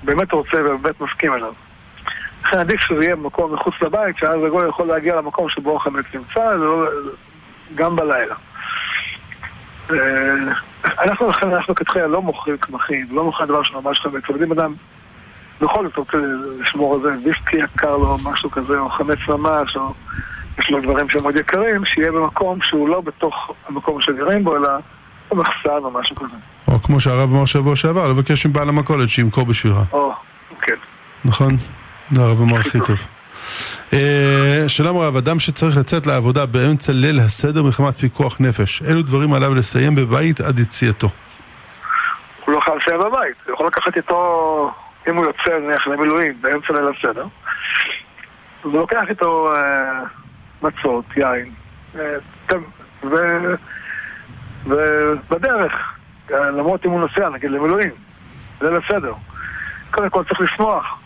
באמת 0.03 0.31
רוצה 0.31 0.57
ובאמת 0.65 1.01
מסכים 1.01 1.33
אליו. 1.33 1.53
לכן 2.43 2.57
עדיף 2.57 2.79
שזה 2.81 3.03
יהיה 3.03 3.15
במקום 3.15 3.53
מחוץ 3.53 3.73
לבית, 3.81 4.17
שאז 4.17 4.43
הגוי 4.47 4.67
יכול 4.67 4.87
להגיע 4.87 5.15
למקום 5.15 5.49
שבו 5.49 5.75
החמץ 5.75 6.05
נמצא, 6.13 6.55
לא, 6.55 6.85
גם 7.75 7.95
בלילה. 7.95 8.35
אה, 9.91 9.95
אנחנו 10.99 11.29
לכן, 11.29 11.49
אנחנו 11.49 11.75
כתחילה 11.75 12.07
לא 12.07 12.21
מוכרים 12.21 12.57
קמחים, 12.57 13.07
לא 13.11 13.23
מוכרים 13.23 13.49
דבר 13.49 13.63
שממש 13.63 13.99
חמץ, 13.99 14.23
אבל 14.29 14.43
אם 14.43 14.51
אדם 14.51 14.73
בכל 15.61 15.87
זאת 15.87 15.97
רוצה 15.97 16.17
לשמור 16.59 16.93
על 16.93 17.01
זה, 17.01 17.09
ויסקי 17.25 17.57
יקר 17.57 17.97
לו, 17.97 18.17
משהו 18.23 18.51
כזה, 18.51 18.79
או 18.79 18.89
חמץ 18.89 19.19
ממש, 19.27 19.75
או 19.75 19.93
יש 20.59 20.69
לו 20.69 20.81
דברים 20.81 21.09
שהם 21.09 21.23
מאוד 21.23 21.35
יקרים, 21.35 21.85
שיהיה 21.85 22.11
במקום 22.11 22.61
שהוא 22.61 22.89
לא 22.89 23.01
בתוך 23.01 23.51
המקום 23.67 24.01
שגרים 24.01 24.43
בו, 24.43 24.57
אלא 24.57 24.69
במחסן 25.31 25.83
או 25.83 25.91
משהו 25.91 26.15
כזה. 26.15 26.35
או 26.67 26.81
כמו 26.81 26.99
שהרב 26.99 27.29
אמר 27.33 27.45
שבוע 27.45 27.75
שעבר, 27.75 28.07
לבקש 28.07 28.45
מבעל 28.45 28.69
המכולת 28.69 29.09
שימכור 29.09 29.45
בשבילך. 29.45 29.77
או, 29.93 30.13
כן. 30.61 30.75
נכון? 31.25 31.57
זה 32.11 32.21
הרב 32.21 32.41
אמר 32.41 32.59
הכי 32.59 32.79
טוב. 32.79 33.07
אה, 33.93 34.63
שלום 34.67 34.97
רב, 34.97 35.15
אדם 35.15 35.39
שצריך 35.39 35.77
לצאת 35.77 36.07
לעבודה 36.07 36.45
באמצע 36.45 36.91
ליל 36.93 37.19
הסדר 37.19 37.63
מחמת 37.63 37.97
פיקוח 37.97 38.37
נפש, 38.39 38.81
אילו 38.81 39.01
דברים 39.01 39.33
עליו 39.33 39.53
לסיים 39.53 39.95
בבית 39.95 40.41
עד 40.41 40.59
יציאתו? 40.59 41.09
הוא 42.45 42.53
לא 42.55 42.59
חייב 42.59 42.77
לסיים 42.77 42.99
בבית, 42.99 43.35
הוא 43.45 43.53
יכול 43.53 43.67
לקחת 43.67 43.97
איתו, 43.97 44.71
אם 45.09 45.15
הוא 45.15 45.25
יוצא 45.25 45.59
נניח 45.59 45.87
למילואים 45.87 46.33
באמצע 46.41 46.73
ליל 46.73 46.91
הסדר, 46.97 47.25
הוא 48.61 48.73
לוקח 48.73 49.03
איתו 49.09 49.53
אה, 49.55 50.03
מצות, 50.61 51.05
יין, 51.17 51.51
אה, 51.95 52.57
ובדרך, 54.65 55.73
למרות 56.29 56.85
אם 56.85 56.91
הוא 56.91 56.99
נוסע, 56.99 57.29
נגיד 57.29 57.51
למילואים, 57.51 57.91
ליל 58.61 58.75
הסדר, 58.75 59.13
קודם 59.91 60.09
כל 60.09 60.23
צריך 60.23 60.41
לשמוח. 60.41 61.00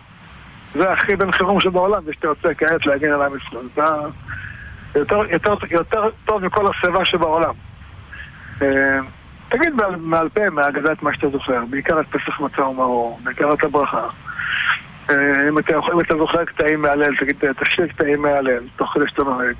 זה 0.75 0.91
הכי 0.91 1.15
בין 1.15 1.31
חירום 1.31 1.59
שבעולם, 1.59 2.03
זה 2.05 2.13
שאתה 2.13 2.27
יוצא 2.27 2.49
כעת 2.57 2.85
להגן 2.85 3.11
על 3.11 3.21
עם 3.21 3.31
ישראל. 3.37 3.65
זה 4.93 4.99
יותר, 4.99 5.21
יותר, 5.31 5.53
יותר 5.71 6.09
טוב 6.25 6.45
מכל 6.45 6.65
השיבה 6.67 7.05
שבעולם. 7.05 7.53
אה, 8.61 8.99
תגיד 9.49 9.73
מעל 9.97 10.29
פה, 10.29 10.49
מהאגדה 10.49 10.91
את 10.91 11.03
מה 11.03 11.13
שאתה 11.13 11.29
זוכר, 11.29 11.65
בעיקר 11.69 11.99
את 12.01 12.05
פסח 12.05 12.39
מצה 12.39 12.61
ומרור, 12.61 13.19
בעיקר 13.23 13.53
את 13.53 13.63
הברכה. 13.63 14.07
אה, 15.09 15.49
אם 15.49 15.59
אתה, 15.59 15.73
אם 15.93 15.99
אתה 15.99 16.17
זוכר 16.17 16.45
קטעים 16.45 16.81
מהלל, 16.81 17.15
תגיד, 17.15 17.35
תשאיר 17.63 17.87
קטעים 17.87 18.21
מהלל, 18.21 18.63
תוך 18.75 18.93
כדי 18.93 19.03
שאתה 19.07 19.23
נוהג. 19.23 19.55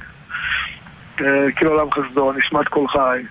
אה, 1.21 1.51
כאילו 1.55 1.71
עולם 1.71 1.91
חסדו, 1.91 2.31
נשמת 2.31 2.67
כל 2.67 2.87
חי. 2.87 3.21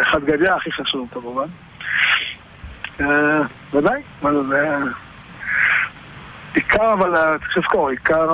אחד 0.00 0.24
גדיה 0.24 0.54
הכי 0.54 0.72
חשוב 0.72 1.08
כמובן. 1.12 1.46
ודאי, 3.72 4.02
מה 4.22 4.32
זה... 4.32 4.78
עיקר, 6.54 6.92
אבל 6.92 7.36
צריך 7.38 7.58
לזכור, 7.58 7.88
עיקר 7.88 8.28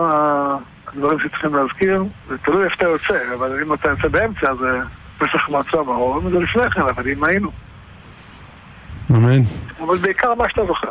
הדברים 0.88 1.18
שצריכים 1.18 1.54
להזכיר, 1.54 2.04
זה 2.28 2.38
תלוי 2.38 2.64
איפה 2.64 2.74
אתה 2.74 2.84
יוצא, 2.84 3.34
אבל 3.34 3.62
אם 3.62 3.72
אתה 3.72 3.88
יוצא 3.88 4.08
באמצע, 4.08 4.54
זה 4.54 4.78
פסח 5.18 5.48
מעצה 5.48 5.76
ברור, 5.76 6.20
זה 6.30 6.38
לפני 6.38 6.70
כן, 6.70 6.80
אבל 6.80 7.10
אם 7.12 7.24
היינו. 7.24 7.50
אמן. 9.10 9.42
אבל 9.80 9.96
בעיקר 9.96 10.34
מה 10.34 10.44
שאתה 10.48 10.66
זוכר. 10.66 10.90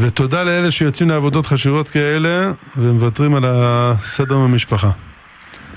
ותודה 0.00 0.44
לאלה 0.44 0.70
שיוצאים 0.70 1.10
לעבודות 1.10 1.46
חשובות 1.46 1.88
כאלה 1.88 2.52
ומוותרים 2.76 3.34
על 3.34 3.42
הסדר 3.46 4.38
במשפחה. 4.38 4.90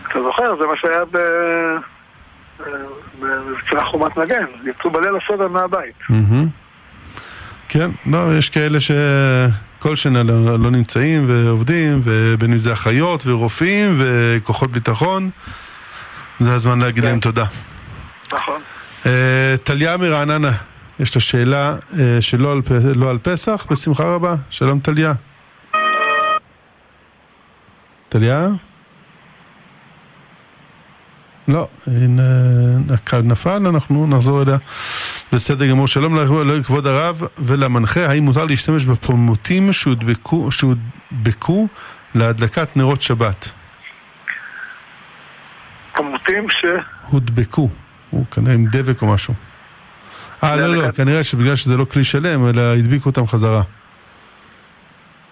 אתה 0.07 0.19
זוכר, 0.23 0.55
זה 0.61 0.67
מה 0.67 0.73
שהיה 0.75 1.05
ב... 1.11 1.17
במבצע 3.19 3.85
חומת 3.91 4.17
מגן, 4.17 4.45
יצאו 4.65 4.91
בליל 4.91 5.13
הסדר 5.23 5.47
מהבית. 5.47 5.95
כן, 7.69 7.89
לא, 8.05 8.35
יש 8.37 8.49
כאלה 8.49 8.79
ש... 8.79 8.91
כל 9.79 9.95
שנה 9.95 10.23
לא, 10.23 10.59
לא 10.59 10.71
נמצאים 10.71 11.25
ועובדים, 11.27 12.01
ובין 12.03 12.51
אם 12.51 12.57
זה 12.57 12.73
אחיות 12.73 13.27
ורופאים 13.27 13.95
וכוחות 13.97 14.71
ביטחון, 14.71 15.29
זה 16.39 16.53
הזמן 16.53 16.79
להגיד 16.79 17.03
כן. 17.03 17.09
להם 17.09 17.19
תודה. 17.19 17.45
נכון. 18.33 18.61
אה, 19.05 19.55
טליה 19.63 19.97
מרעננה, 19.97 20.51
יש 20.99 21.15
לה 21.15 21.21
שאלה 21.21 21.75
אה, 21.99 22.17
שלא 22.21 22.51
על, 22.51 22.61
לא 22.95 23.09
על 23.09 23.17
פסח, 23.17 23.65
בשמחה 23.71 24.03
רבה. 24.03 24.35
שלום 24.49 24.79
טליה. 24.79 25.13
טליה? 28.09 28.47
לא, 31.49 31.67
הקו 32.89 33.17
נפל, 33.23 33.67
אנחנו 33.67 34.07
נחזור 34.07 34.41
אליה. 34.41 34.57
בסדר 35.33 35.67
גמור, 35.67 35.87
שלום 35.87 36.17
לכבוד 36.49 36.87
הרב 36.87 37.23
ולמנחה, 37.37 38.05
האם 38.05 38.23
מותר 38.23 38.45
להשתמש 38.45 38.85
בפומוטים 38.85 39.73
שהודבקו, 39.73 40.51
שהודבקו 40.51 41.67
להדלקת 42.15 42.77
נרות 42.77 43.01
שבת? 43.01 43.51
פומוטים 45.95 46.49
ש... 46.49 46.65
הודבקו, 47.05 47.69
הוא 48.09 48.25
כנראה 48.31 48.53
עם 48.53 48.65
דבק 48.71 49.01
או 49.01 49.13
משהו. 49.13 49.33
אה, 50.43 50.55
לא, 50.55 50.75
לא, 50.75 50.91
כנראה 50.91 51.23
שבגלל 51.23 51.55
שזה 51.55 51.77
לא 51.77 51.85
כלי 51.85 52.03
שלם, 52.03 52.47
אלא 52.47 52.61
הדביקו 52.61 53.09
אותם 53.09 53.27
חזרה. 53.27 53.61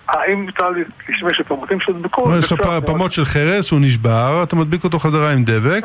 האם 0.09 0.41
מותר 0.41 0.69
להשתמש 1.09 1.39
בפומוטים 1.39 1.79
שהודבקו? 1.79 2.37
יש 2.37 2.51
לך 2.51 2.59
פמות 2.85 3.11
של 3.11 3.25
חרס, 3.25 3.71
הוא 3.71 3.79
נשבר, 3.81 4.43
אתה 4.43 4.55
מדביק 4.55 4.83
אותו 4.83 4.99
חזרה 4.99 5.31
עם 5.31 5.43
דבק, 5.43 5.83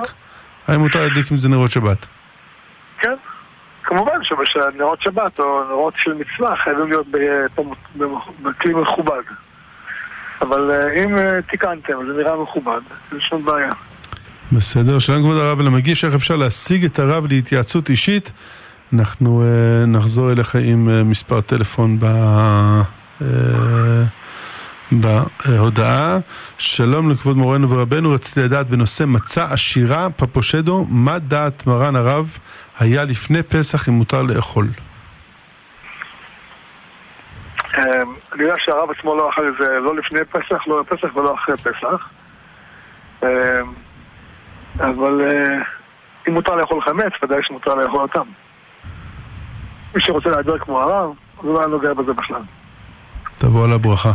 האם 0.68 0.80
מותר 0.80 1.02
להדליק 1.02 1.30
עם 1.30 1.36
זה 1.36 1.48
נרות 1.48 1.70
שבת? 1.70 2.06
כן. 2.98 3.14
כמובן 3.82 4.12
שנרות 4.44 5.02
שבת 5.02 5.38
או 5.38 5.64
נרות 5.68 5.94
של 5.96 6.12
מצווה 6.14 6.56
חייבים 6.56 6.88
להיות 6.88 7.06
בכלי 8.42 8.74
מכובד. 8.74 9.22
אבל 10.40 10.70
אה, 10.70 11.04
אם 11.04 11.18
אה, 11.18 11.42
תיקנתם, 11.50 11.92
זה 12.06 12.12
נראה 12.18 12.42
מכובד, 12.42 12.80
אין 13.12 13.20
שום 13.20 13.44
בעיה. 13.44 13.72
בסדר, 14.52 14.98
שלום 14.98 15.22
כבוד 15.22 15.36
הרב 15.36 15.60
ולמגיש, 15.60 16.04
איך 16.04 16.14
אפשר 16.14 16.36
להשיג 16.36 16.84
את 16.84 16.98
הרב 16.98 17.26
להתייעצות 17.26 17.90
אישית? 17.90 18.32
אנחנו 18.94 19.42
uh, 19.42 19.86
נחזור 19.86 20.32
אליך 20.32 20.56
עם 20.64 21.10
מספר 21.10 21.40
טלפון 21.40 21.98
ב... 22.00 22.06
Uh, 23.22 23.24
בהודעה. 24.92 26.18
שלום 26.58 27.10
לכבוד 27.10 27.36
מורנו 27.36 27.70
ורבנו, 27.70 28.10
רציתי 28.10 28.40
לדעת 28.40 28.68
בנושא 28.68 29.04
מצה 29.04 29.44
עשירה, 29.50 30.10
פפושדו, 30.16 30.86
מה 30.88 31.18
דעת 31.18 31.66
מרן 31.66 31.96
הרב 31.96 32.38
היה 32.78 33.04
לפני 33.04 33.42
פסח 33.42 33.88
אם 33.88 33.94
מותר 33.94 34.22
לאכול? 34.22 34.66
אמ, 37.78 37.82
אני 38.32 38.42
יודע 38.42 38.54
שהרב 38.58 38.90
עצמו 38.90 39.16
לא 39.16 39.30
אכל 39.30 39.48
את 39.48 39.54
זה 39.60 39.78
לא 39.80 39.96
לפני 39.96 40.20
פסח, 40.24 40.66
לא 40.66 40.80
לפסח 40.80 41.16
ולא 41.16 41.34
אחרי 41.34 41.56
פסח. 41.56 42.08
אמ, 43.22 43.28
אבל 44.80 45.20
אה, 45.20 45.58
אם 46.28 46.32
מותר 46.32 46.54
לאכול 46.54 46.80
חמץ, 46.82 47.12
ודאי 47.22 47.42
שמותר 47.42 47.74
לאכול 47.74 48.00
אותם. 48.00 48.24
מי 49.94 50.00
שרוצה 50.00 50.30
להדר 50.30 50.58
כמו 50.58 50.80
הרב, 50.80 51.10
הוא 51.36 51.54
לא 51.54 51.66
נוגע 51.66 51.94
בזה 51.94 52.12
בכלל. 52.12 52.42
תבוא 53.42 53.64
על 53.64 53.72
הברכה. 53.72 54.12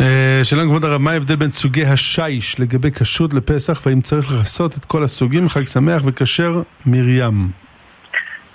אה, 0.00 0.40
שלום 0.42 0.68
כבוד 0.68 0.84
הרב, 0.84 1.00
מה 1.00 1.10
ההבדל 1.10 1.36
בין 1.36 1.52
סוגי 1.52 1.84
השיש 1.84 2.60
לגבי 2.60 2.90
כשרות 2.90 3.34
לפסח 3.34 3.86
והאם 3.86 4.00
צריך 4.00 4.26
לכסות 4.26 4.76
את 4.76 4.84
כל 4.84 5.02
הסוגים, 5.04 5.48
חג 5.48 5.66
שמח 5.66 6.02
וכשר 6.04 6.62
מרים? 6.86 7.48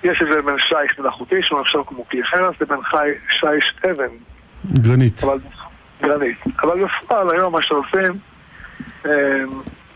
יש 0.03 0.21
הבדל 0.21 0.41
בין 0.41 0.55
שיש 0.60 0.99
מלאכותי, 0.99 1.36
נחשב 1.62 1.79
כמו 1.88 2.05
כלי 2.10 2.23
חרס, 2.23 2.55
לבין 2.62 2.79
שיש 3.29 3.73
אבן. 3.91 4.13
גרנית. 4.82 5.23
אבל, 5.23 5.39
גרנית. 6.01 6.38
אבל 6.62 6.86
בפועל 6.86 7.29
היום 7.29 7.53
מה 7.53 7.62
שעושים, 7.62 8.19
אה, 9.05 9.12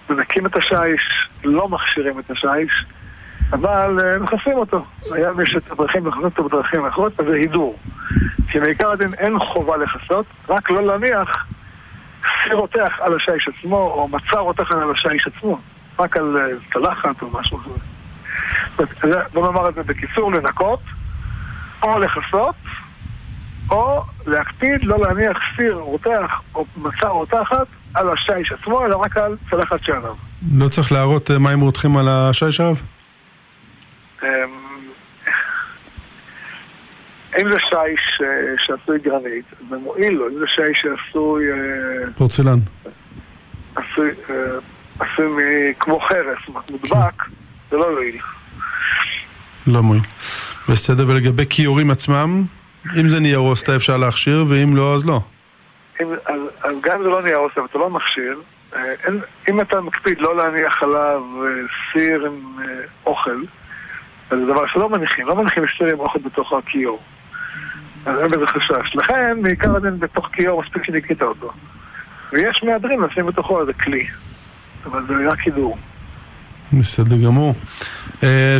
מנקים 0.10 0.46
את 0.46 0.56
השיש, 0.56 1.30
לא 1.44 1.70
מכשירים 1.70 2.20
את 2.20 2.32
השיש, 2.32 2.86
אבל 3.54 4.00
אה, 4.04 4.20
מכסים 4.20 4.58
אותו. 4.58 4.86
היום 5.12 5.42
יש 5.42 5.56
את 5.56 5.72
הדרכים 5.72 6.08
לכסות 6.08 6.24
אותו 6.24 6.44
בדרכים 6.44 6.86
אחרות, 6.86 7.20
אז 7.20 7.26
זה 7.26 7.36
הידור. 7.36 7.80
כי 8.54 8.60
בעיקר 8.60 8.92
הדין 8.92 9.14
אין 9.14 9.40
חובה 9.40 9.78
לכסות, 9.78 10.26
רק 10.50 10.70
לא 10.70 10.86
להניח 10.86 11.46
סיר 12.22 12.56
רותח 12.56 13.00
על 13.00 13.16
השיש 13.16 13.48
עצמו, 13.48 13.78
או 13.78 14.08
מצע 14.08 14.40
רותח 14.40 14.72
על 14.72 14.92
השיש 14.92 15.28
עצמו, 15.28 15.60
רק 16.00 16.18
על 16.18 16.38
אה, 16.38 16.58
צלחת 16.74 17.22
או 17.22 17.28
משהו 17.40 17.58
כזה. 17.58 19.18
בוא 19.34 19.48
נאמר 19.48 19.70
את 19.70 19.76
זה 19.76 19.84
בקיצור, 19.84 20.32
לנקות, 20.32 20.80
או 21.84 22.00
לכסות, 22.00 22.56
או 23.72 24.04
להקפיד 24.26 24.84
לא 24.84 24.98
להניח 25.00 25.38
סיר 25.58 25.74
רותח 25.74 26.42
או 26.56 26.66
מצע 26.78 27.08
רותחת 27.08 27.68
על 27.94 28.10
השיש 28.10 28.52
עצמו, 28.52 28.86
אלא 28.86 28.96
רק 28.96 29.18
על 29.18 29.36
צלחת 29.50 29.84
שעליו. 29.84 30.16
לא 30.58 30.68
צריך 30.68 30.92
להראות 30.92 31.32
אה, 31.32 31.40
מים 31.40 31.60
רותחים 31.60 31.98
על 31.98 32.08
השיש 32.10 32.60
הרב? 32.60 32.82
אם 37.42 37.52
זה 37.52 37.58
שיש 37.60 38.22
אה, 38.24 38.28
שעשוי 38.58 39.00
גרנית, 39.00 39.46
זה 39.70 39.78
מועיל 39.78 40.14
לו, 40.14 40.28
אם 40.28 40.40
זה 40.40 40.46
שיש 40.48 40.82
שעשוי... 40.82 41.52
אה, 41.52 42.14
פורצלן. 42.16 42.60
עשוי, 43.76 44.12
עשוי 45.00 45.74
כמו 45.80 46.00
חרס, 46.00 46.56
מודבק, 46.70 47.24
זה 47.72 47.78
לא 47.78 47.86
יועיל. 47.86 48.18
לא 49.68 49.84
מועיל. 49.84 50.02
בסדר, 50.70 51.06
ולגבי 51.08 51.46
כיורים 51.50 51.92
עצמם, 51.92 52.42
אם 53.00 53.10
זה 53.10 53.20
נייר 53.20 53.40
אוסטה 53.40 53.76
אפשר 53.76 53.98
להכשיר, 53.98 54.46
ואם 54.48 54.76
לא, 54.76 54.96
אז 54.96 55.06
לא. 55.06 55.20
אם, 56.02 56.08
אז, 56.26 56.42
אז 56.64 56.82
גם 56.82 56.98
אם 56.98 57.04
זה 57.04 57.10
לא 57.10 57.24
נייר 57.24 57.38
אוסטה 57.38 57.62
ואתה 57.62 57.78
לא 57.78 57.90
מכשיר, 57.90 58.42
אין, 58.76 59.20
אם 59.50 59.62
אתה 59.62 59.82
מקפיד 59.82 60.18
לא 60.20 60.38
להניח 60.38 60.84
עליו 60.84 61.22
סיר 61.92 62.26
עם 62.26 62.58
אוכל, 63.06 63.42
אז 64.30 64.40
זה 64.40 64.46
דבר 64.46 64.68
שלא 64.68 64.90
מניחים, 64.90 65.28
לא 65.28 65.36
מניחים 65.36 65.64
סיר 65.78 65.88
עם 65.88 66.00
אוכל 66.00 66.20
בתוך 66.20 66.54
הכיור. 66.54 67.00
אז 68.06 68.20
אין 68.22 68.32
בזה 68.32 68.48
חשש. 68.48 68.96
לכן, 68.96 69.38
בעיקר 69.42 69.76
הדין 69.76 70.00
בתוך 70.00 70.30
כיור 70.34 70.64
מספיק 70.64 70.84
שניקית 70.86 71.22
אותו. 71.22 71.52
ויש 72.34 72.64
מהדרים 72.64 73.04
לשים 73.04 73.26
בתוכו 73.26 73.62
איזה 73.62 73.74
כלי. 73.74 74.08
אבל 74.86 75.02
זה 75.08 75.14
רק 75.32 75.40
קידור. 75.40 75.78
בסדר 76.74 77.16
גמור. 77.26 77.56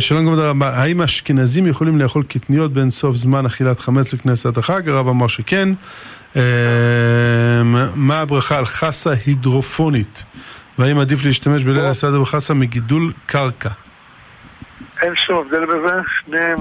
שלום 0.00 0.26
כבוד 0.26 0.38
הרב, 0.38 0.62
האם 0.62 1.00
האשכנזים 1.00 1.66
יכולים 1.66 1.98
לאכול 1.98 2.22
קטניות 2.22 2.72
בין 2.72 2.90
סוף 2.90 3.16
זמן 3.16 3.46
אכילת 3.46 3.80
חמץ 3.80 4.14
לכנסת 4.14 4.58
החג? 4.58 4.88
הרב 4.88 5.08
אמר 5.08 5.26
שכן. 5.28 5.68
מה 7.94 8.20
הברכה 8.20 8.58
על 8.58 8.66
חסה 8.66 9.10
הידרופונית? 9.26 10.24
והאם 10.78 10.98
עדיף 10.98 11.24
להשתמש 11.24 11.64
בליל 11.64 11.84
הסדר 11.84 12.20
בחסה 12.20 12.54
מגידול 12.54 13.12
קרקע? 13.26 13.70
אין 15.02 15.12
שום 15.16 15.38
הבדל 15.38 15.66
בזה, 15.66 15.94
שניהם 16.20 16.58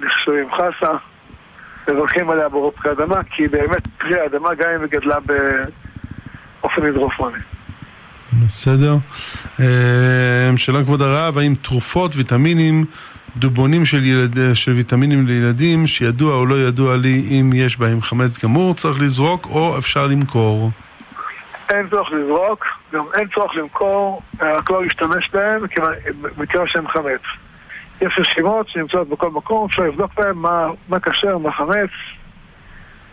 נחשבים 0.00 0.48
חסה, 0.52 0.92
מברכים 1.88 2.30
עליה 2.30 2.48
ברוב 2.48 2.72
פרי 2.82 2.92
אדמה, 2.92 3.20
כי 3.30 3.48
באמת 3.48 3.82
פרי 3.98 4.20
האדמה 4.20 4.54
גם 4.54 4.70
אם 4.74 4.80
היא 4.80 4.90
גדלה 4.90 5.16
באופן 6.60 6.82
הידרופוני. 6.82 7.38
בסדר. 8.46 8.96
שלום 10.56 10.84
כבוד 10.84 11.02
הרב, 11.02 11.38
האם 11.38 11.54
תרופות, 11.62 12.16
ויטמינים, 12.16 12.84
דובונים 13.36 13.84
של, 13.84 14.04
ילד, 14.04 14.36
של 14.54 14.72
ויטמינים 14.72 15.26
לילדים, 15.26 15.86
שידוע 15.86 16.34
או 16.34 16.46
לא 16.46 16.54
ידוע 16.54 16.96
לי 16.96 17.28
אם 17.30 17.50
יש 17.54 17.76
בהם 17.76 18.02
חמץ 18.02 18.44
גמור, 18.44 18.74
צריך 18.74 19.00
לזרוק 19.00 19.46
או 19.46 19.78
אפשר 19.78 20.06
למכור? 20.06 20.70
אין 21.70 21.88
צורך 21.88 22.12
לזרוק, 22.12 22.66
גם 22.92 23.04
אין 23.14 23.28
צורך 23.34 23.56
למכור, 23.56 24.22
רק 24.40 24.70
לא 24.70 24.82
להשתמש 24.82 25.30
בהם, 25.32 25.62
מכיוון 26.36 26.66
שהם 26.66 26.88
חמץ. 26.88 27.20
יש 28.02 28.18
רשימות 28.18 28.68
שנמצאות 28.68 29.08
בכל 29.08 29.30
מקום, 29.30 29.66
אפשר 29.70 29.82
לבדוק 29.82 30.10
בהם 30.16 30.42
מה, 30.88 31.00
כשר, 31.02 31.38
מה 31.38 31.52
חמץ. 31.52 31.90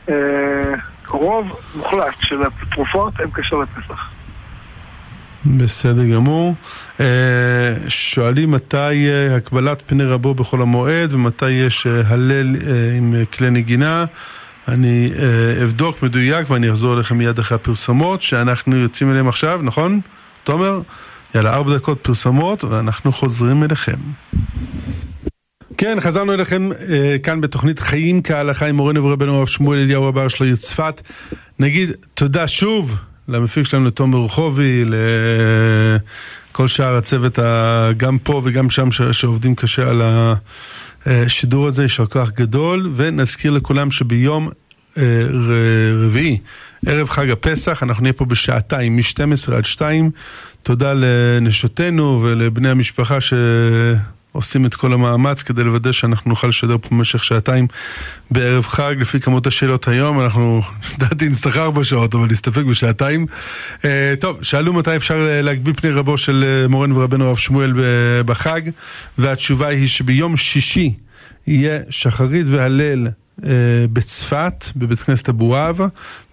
אה, 0.10 0.73
רוב 1.08 1.60
מוחלט 1.75 2.13
של 2.21 2.41
התרופות 2.43 3.13
הם 3.19 3.32
כשר 3.32 3.56
לפסח. 3.56 4.10
בסדר 5.45 6.06
גמור. 6.06 6.56
אה, 6.99 7.06
שואלים 7.88 8.52
מתי 8.52 9.12
הקבלת 9.38 9.82
פני 9.86 10.04
רבו 10.04 10.34
בחול 10.34 10.62
המועד 10.62 11.13
ומתי 11.13 11.49
יש 11.49 11.88
הלל 11.88 12.56
עם 12.97 13.13
כלי 13.34 13.49
נגינה. 13.49 14.06
אני 14.67 15.12
אבדוק 15.63 16.04
מדויק 16.04 16.49
ואני 16.49 16.69
אחזור 16.69 16.93
אליכם 16.93 17.17
מיד 17.17 17.39
אחרי 17.39 17.56
הפרסומות 17.56 18.21
שאנחנו 18.21 18.75
יוצאים 18.75 19.12
אליהם 19.12 19.28
עכשיו, 19.28 19.60
נכון? 19.63 20.02
תומר? 20.43 20.80
יאללה, 21.36 21.54
ארבע 21.54 21.76
דקות 21.76 22.00
פרסומות 22.02 22.63
ואנחנו 22.63 23.12
חוזרים 23.12 23.63
אליכם. 23.63 23.98
כן, 25.78 25.98
חזרנו 26.02 26.34
אליכם 26.34 26.70
אה, 26.72 27.15
כאן 27.24 27.42
בתוכנית 27.42 27.80
חיים 27.80 28.22
כהלכה 28.22 28.65
עם 28.65 28.76
מורנו 28.76 29.04
ורבנו 29.04 29.38
הרב 29.38 29.48
שמואל 29.48 29.80
אליהו 29.80 30.08
הבר 30.08 30.28
של 30.28 30.44
העיר 30.44 30.56
צפת. 30.56 31.02
נגיד 31.60 31.92
תודה 32.13 32.48
שוב 32.48 32.96
למפיק 33.28 33.65
שלנו 33.65 33.86
לתומר 33.86 34.26
רחובי, 34.26 34.86
לכל 36.52 36.68
שאר 36.68 36.96
הצוות, 36.96 37.39
גם 37.98 38.18
פה 38.18 38.42
וגם 38.44 38.70
שם 38.70 38.92
שעובדים 39.12 39.56
קשה 39.56 39.89
על 39.89 40.02
השידור 41.06 41.68
הזה, 41.68 41.82
יישר 41.82 42.06
כוח 42.06 42.30
גדול, 42.30 42.92
ונזכיר 42.96 43.52
לכולם 43.52 43.92
שביום 43.92 44.50
רביעי, 46.04 46.38
ערב 46.86 47.10
חג 47.10 47.30
הפסח, 47.30 47.84
אנחנו 47.84 48.04
נהיה 48.04 48.13
פה 48.13 48.26
בשעתיים, 48.26 48.96
מ-12 48.96 49.54
עד 49.56 49.65
2. 49.65 50.12
תודה 50.63 50.93
לנשותינו 50.93 52.22
ולבני 52.24 52.69
המשפחה 52.69 53.22
ש... 53.22 53.34
עושים 54.32 54.65
את 54.65 54.76
כל 54.76 54.93
המאמץ 54.93 55.41
כדי 55.41 55.63
לוודא 55.63 55.91
שאנחנו 55.91 56.30
נוכל 56.30 56.48
לשדר 56.48 56.78
פה 56.78 56.88
במשך 56.91 57.24
שעתיים 57.24 57.67
בערב 58.32 58.65
חג, 58.65 58.95
לפי 59.00 59.19
כמות 59.19 59.48
השאלות 59.48 59.88
היום, 59.88 60.19
אנחנו, 60.19 60.62
לדעתי 60.93 61.30
נצטרך 61.30 61.58
ארבע 61.58 61.84
שעות, 61.84 62.15
אבל 62.15 62.28
נסתפק 62.32 62.63
בשעתיים. 62.63 63.26
Uh, 63.78 63.86
טוב, 64.19 64.43
שאלו 64.43 64.74
מתי 64.74 64.95
אפשר 64.95 65.28
להגביל 65.43 65.74
פני 65.74 65.89
רבו 65.89 66.17
של 66.17 66.65
מורנו 66.69 66.95
ורבנו 66.95 67.26
הרב 67.26 67.38
שמואל 67.38 67.74
בחג, 68.26 68.62
והתשובה 69.17 69.67
היא 69.67 69.88
שביום 69.88 70.38
שישי 70.38 70.93
יהיה 71.48 71.80
שחרית 71.89 72.45
והלל 72.50 73.08
בצפת, 73.93 74.65
בבית 74.75 74.99
כנסת 74.99 75.30
אבואב, 75.30 75.82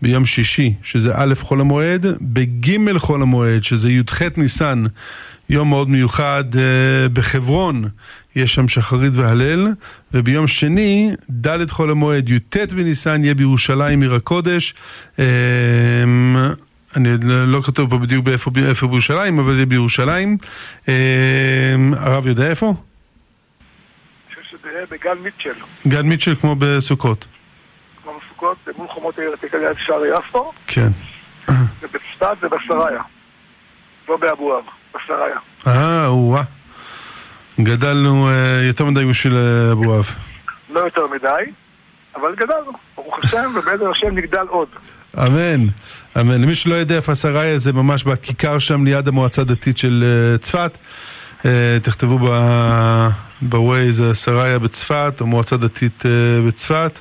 ביום 0.02 0.26
שישי, 0.26 0.74
שזה 0.82 1.12
א' 1.14 1.34
חול 1.40 1.60
המועד, 1.60 2.06
בג' 2.20 2.98
חול 2.98 3.22
המועד, 3.22 3.64
שזה 3.64 3.90
י"ח 3.90 4.22
ניסן. 4.36 4.84
יום 5.50 5.68
מאוד 5.68 5.90
מיוחד 5.90 6.44
uh, 6.52 6.58
בחברון, 7.12 7.84
יש 8.36 8.54
שם 8.54 8.68
שחרית 8.68 9.12
והלל, 9.16 9.68
וביום 10.14 10.46
שני, 10.46 11.10
ד' 11.30 11.70
חול 11.70 11.90
המועד, 11.90 12.28
י"ט 12.28 12.56
בניסן, 12.56 13.24
יהיה 13.24 13.34
בירושלים 13.34 14.02
עיר 14.02 14.14
הקודש. 14.14 14.74
Uh, 15.16 15.20
אני 16.96 17.08
לא 17.46 17.62
כתוב 17.62 17.90
פה 17.90 17.98
בדיוק 17.98 18.24
באיפה, 18.24 18.50
באיפה 18.50 18.86
בירושלים, 18.86 19.38
אבל 19.38 19.54
זה 19.54 19.66
בירושלים. 19.66 20.36
הרב 21.96 22.26
יודע 22.26 22.50
איפה? 22.50 22.74
יהיה 24.76 24.86
בגן 24.90 25.18
מיטשל. 25.22 25.54
גן 25.88 26.06
מיטשל 26.06 26.34
כמו 26.34 26.56
בסוכות. 26.58 27.26
כמו 28.02 28.12
בסוכות, 28.26 28.56
מול 28.76 28.88
חומות 28.88 29.18
העיר 29.18 29.30
העתיקה 29.30 29.58
ליד 29.58 29.76
שער 29.78 30.02
יפו. 30.06 30.52
כן. 30.66 30.88
ובצפת 31.82 32.36
זה 32.40 32.48
בשריה, 32.48 33.02
לא 34.08 34.16
באבואב. 34.16 34.64
בשריה. 34.94 35.38
אה, 35.66 36.06
או-אה. 36.06 36.42
גדלנו 37.60 38.28
יותר 38.68 38.84
מדי 38.84 39.04
בשביל 39.04 39.36
אבואב. 39.72 40.10
לא 40.70 40.80
יותר 40.80 41.06
מדי, 41.06 41.52
אבל 42.16 42.34
גדלנו. 42.34 42.72
ברוך 42.96 43.18
השם, 43.24 43.50
ובעזר 43.56 43.90
השם 43.90 44.14
נגדל 44.14 44.46
עוד. 44.48 44.68
אמן, 45.18 45.66
אמן. 46.20 46.42
למי 46.42 46.54
שלא 46.54 46.74
יודע 46.74 46.96
איפה 46.96 47.12
השריה 47.12 47.58
זה 47.58 47.72
ממש 47.72 48.04
בכיכר 48.04 48.58
שם 48.58 48.84
ליד 48.84 49.08
המועצה 49.08 49.42
הדתית 49.42 49.78
של 49.78 50.04
צפת. 50.40 50.78
תכתבו 51.82 52.18
בווייז 53.42 54.00
השריה 54.00 54.58
בצפת, 54.58 55.20
המועצה 55.20 55.54
הדתית 55.54 56.02
בצפת. 56.46 57.00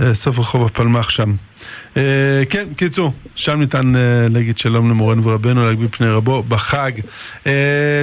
אה, 0.00 0.14
סוף 0.14 0.38
רחוב 0.38 0.66
הפלמ"ח 0.66 1.10
שם. 1.10 1.32
אה, 1.96 2.42
כן, 2.50 2.74
קיצור, 2.76 3.12
שם 3.34 3.58
ניתן 3.58 3.96
אה, 3.96 4.26
להגיד 4.30 4.58
שלום 4.58 4.90
למורנו 4.90 5.24
ורבנו, 5.24 5.66
להגביל 5.66 5.88
פני 5.88 6.08
רבו 6.08 6.42
בחג. 6.42 6.92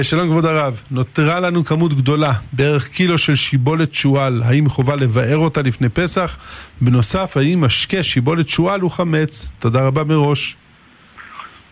שלום 0.02 0.28
כבוד 0.30 0.44
הרב, 0.44 0.82
נותרה 0.90 1.40
לנו 1.40 1.64
כמות 1.64 1.92
גדולה, 1.94 2.32
בערך 2.52 2.88
קילו 2.88 3.18
של 3.18 3.34
שיבולת 3.34 3.94
שועל, 3.94 4.42
האם 4.44 4.68
חובה 4.68 4.96
לבאר 4.96 5.36
אותה 5.36 5.62
לפני 5.62 5.88
פסח? 5.88 6.36
בנוסף, 6.80 7.36
האם 7.36 7.64
משקה 7.64 8.02
שיבולת 8.02 8.48
שועל 8.48 8.80
הוא 8.80 8.90
חמץ? 8.90 9.52
תודה 9.58 9.86
רבה 9.86 10.04
מראש. 10.04 10.56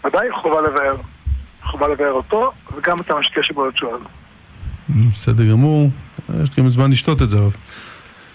ודאי 0.05 0.29
חובה 0.42 0.61
לבאר. 0.61 0.96
חובה 1.70 1.88
לבאר 1.88 2.12
אותו, 2.12 2.53
וגם 2.76 3.00
את 3.00 3.11
המשקה 3.11 3.42
שיבולת 3.42 3.76
שועל. 3.76 4.00
בסדר 5.11 5.44
גמור, 5.44 5.90
יש 6.42 6.50
גם 6.59 6.68
זמן 6.68 6.90
לשתות 6.90 7.22
את 7.22 7.31
זה 7.31 7.37
רב. 7.37 7.57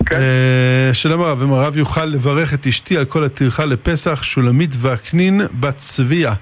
כן. 0.06 0.16
אה, 0.16 0.90
שלום 0.94 1.22
הרב, 1.22 1.44
אם 1.44 1.54
הרב 1.54 1.78
יוכל 1.78 2.06
לברך 2.06 2.54
את 2.54 2.68
אשתי 2.68 2.98
על 2.98 3.06
כל 3.06 3.24
הטרחה 3.24 3.66
לפסח, 3.66 4.24
שולמית 4.24 4.72
וקנין 4.82 5.42
בת 5.60 5.78
צביה. 5.78 6.34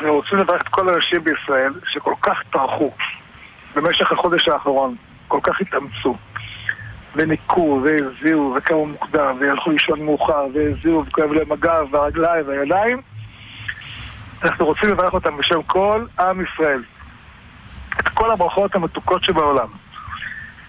אני 0.00 0.08
רוצה 0.08 0.36
לברך 0.36 0.62
את 0.62 0.68
כל 0.68 0.88
האנשים 0.88 1.24
בישראל 1.24 1.72
שכל 1.92 2.14
כך 2.22 2.38
טרחו 2.52 2.90
במשך 3.74 4.12
החודש 4.12 4.48
האחרון, 4.48 4.94
כל 5.28 5.40
כך 5.42 5.60
התאמצו, 5.60 6.16
וניקו, 7.16 7.82
והזיעו, 7.84 8.54
וקמו 8.58 8.86
מוקדם, 8.86 9.36
והלכו 9.40 9.70
לישון 9.70 10.02
מאוחר, 10.02 10.46
והזיעו, 10.54 11.04
וכואב 11.06 11.32
להם 11.32 11.52
הגב, 11.52 11.86
והרגליים, 11.90 12.48
והידיים. 12.48 13.00
אנחנו 14.42 14.66
רוצים 14.66 14.90
לברך 14.90 15.14
אותם 15.14 15.36
בשם 15.36 15.62
כל 15.62 16.04
עם 16.18 16.44
ישראל. 16.44 16.82
את 18.00 18.08
כל 18.08 18.30
הברכות 18.30 18.74
המתוקות 18.74 19.24
שבעולם. 19.24 19.68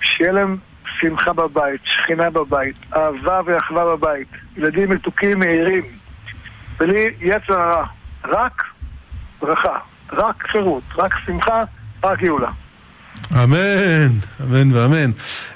שיהיה 0.01 0.31
להם 0.31 0.57
שמחה 0.99 1.33
בבית, 1.33 1.81
שכינה 1.83 2.29
בבית, 2.29 2.79
אהבה 2.95 3.41
ואחווה 3.45 3.95
בבית, 3.95 4.27
ילדים 4.57 4.89
מתוקים 4.89 5.39
מהירים, 5.39 5.83
בלי 6.79 7.09
יצר 7.21 7.61
הרע, 7.61 7.85
רק 8.25 8.63
ברכה, 9.41 9.77
רק 10.11 10.47
חירות, 10.51 10.83
רק 10.97 11.15
שמחה, 11.25 11.59
רק 12.03 12.19
גאולה. 12.19 12.51
אמן, 13.33 14.07
אמן 14.41 14.71
ואמן. 14.71 15.11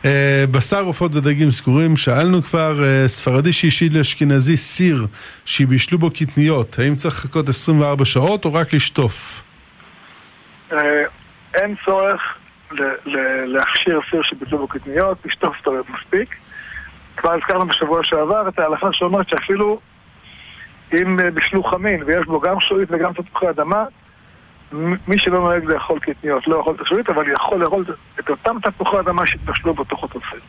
אה, 0.05 0.45
בשר 0.51 0.84
עופות 0.84 1.15
ודגים 1.15 1.51
סגורים, 1.51 1.97
שאלנו 1.97 2.41
כבר, 2.41 2.84
אה, 2.84 3.07
ספרדי 3.07 3.53
שהשאיל 3.53 3.97
לאשכנזי 3.97 4.57
סיר 4.57 5.07
שבישלו 5.45 5.97
בו 5.97 6.12
קטניות, 6.12 6.79
האם 6.79 6.95
צריך 6.95 7.15
לחכות 7.15 7.49
24 7.49 8.05
שעות 8.05 8.45
או 8.45 8.53
רק 8.53 8.73
לשטוף? 8.73 9.43
אה, 10.71 10.77
אין 11.53 11.75
צורך 11.85 12.21
להכשיר 13.45 13.99
סיר 14.09 14.21
שביטלו 14.23 14.57
בו 14.57 14.67
קטניות, 14.67 15.17
לשטוף 15.25 15.55
אותו 15.57 15.71
מספיק. 15.89 16.35
כבר 17.17 17.33
הזכרנו 17.33 17.67
בשבוע 17.67 17.99
שעבר 18.03 18.47
את 18.47 18.59
ההלכה 18.59 18.87
שאומרת 18.91 19.29
שאפילו 19.29 19.79
אם 20.93 21.19
אה, 21.19 21.31
בישלו 21.31 21.63
חמין 21.63 22.03
ויש 22.05 22.25
בו 22.25 22.39
גם 22.39 22.59
שועית 22.59 22.89
וגם 22.91 23.13
תפוחי 23.13 23.49
אדמה, 23.49 23.83
מי 25.07 25.17
שלא 25.17 25.39
נוהג 25.39 25.63
לאכול 25.65 25.99
קטניות 25.99 26.47
לא 26.47 26.55
יכול 26.55 26.75
את 26.75 26.81
השועית, 26.81 27.09
אבל 27.09 27.31
יכול 27.31 27.63
לאכול 27.63 27.85
את 28.19 28.29
אותם 28.29 28.55
תפוחי 28.63 28.99
אדמה 28.99 29.27
שהתבשלו 29.27 29.73
בתוך 29.73 30.03
אותו 30.03 30.19
סיר. 30.29 30.39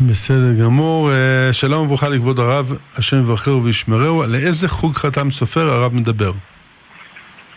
בסדר 0.00 0.64
גמור, 0.64 1.10
אה, 1.10 1.52
שלום 1.52 1.84
וברוכה 1.84 2.08
לכבוד 2.08 2.38
הרב, 2.38 2.72
השם 2.96 3.16
יברכהו 3.16 3.64
וישמרהו, 3.64 4.22
על 4.22 4.34
איזה 4.34 4.68
חוג 4.68 4.94
חתם 4.94 5.30
סופר 5.30 5.60
הרב 5.60 5.94
מדבר? 5.94 6.32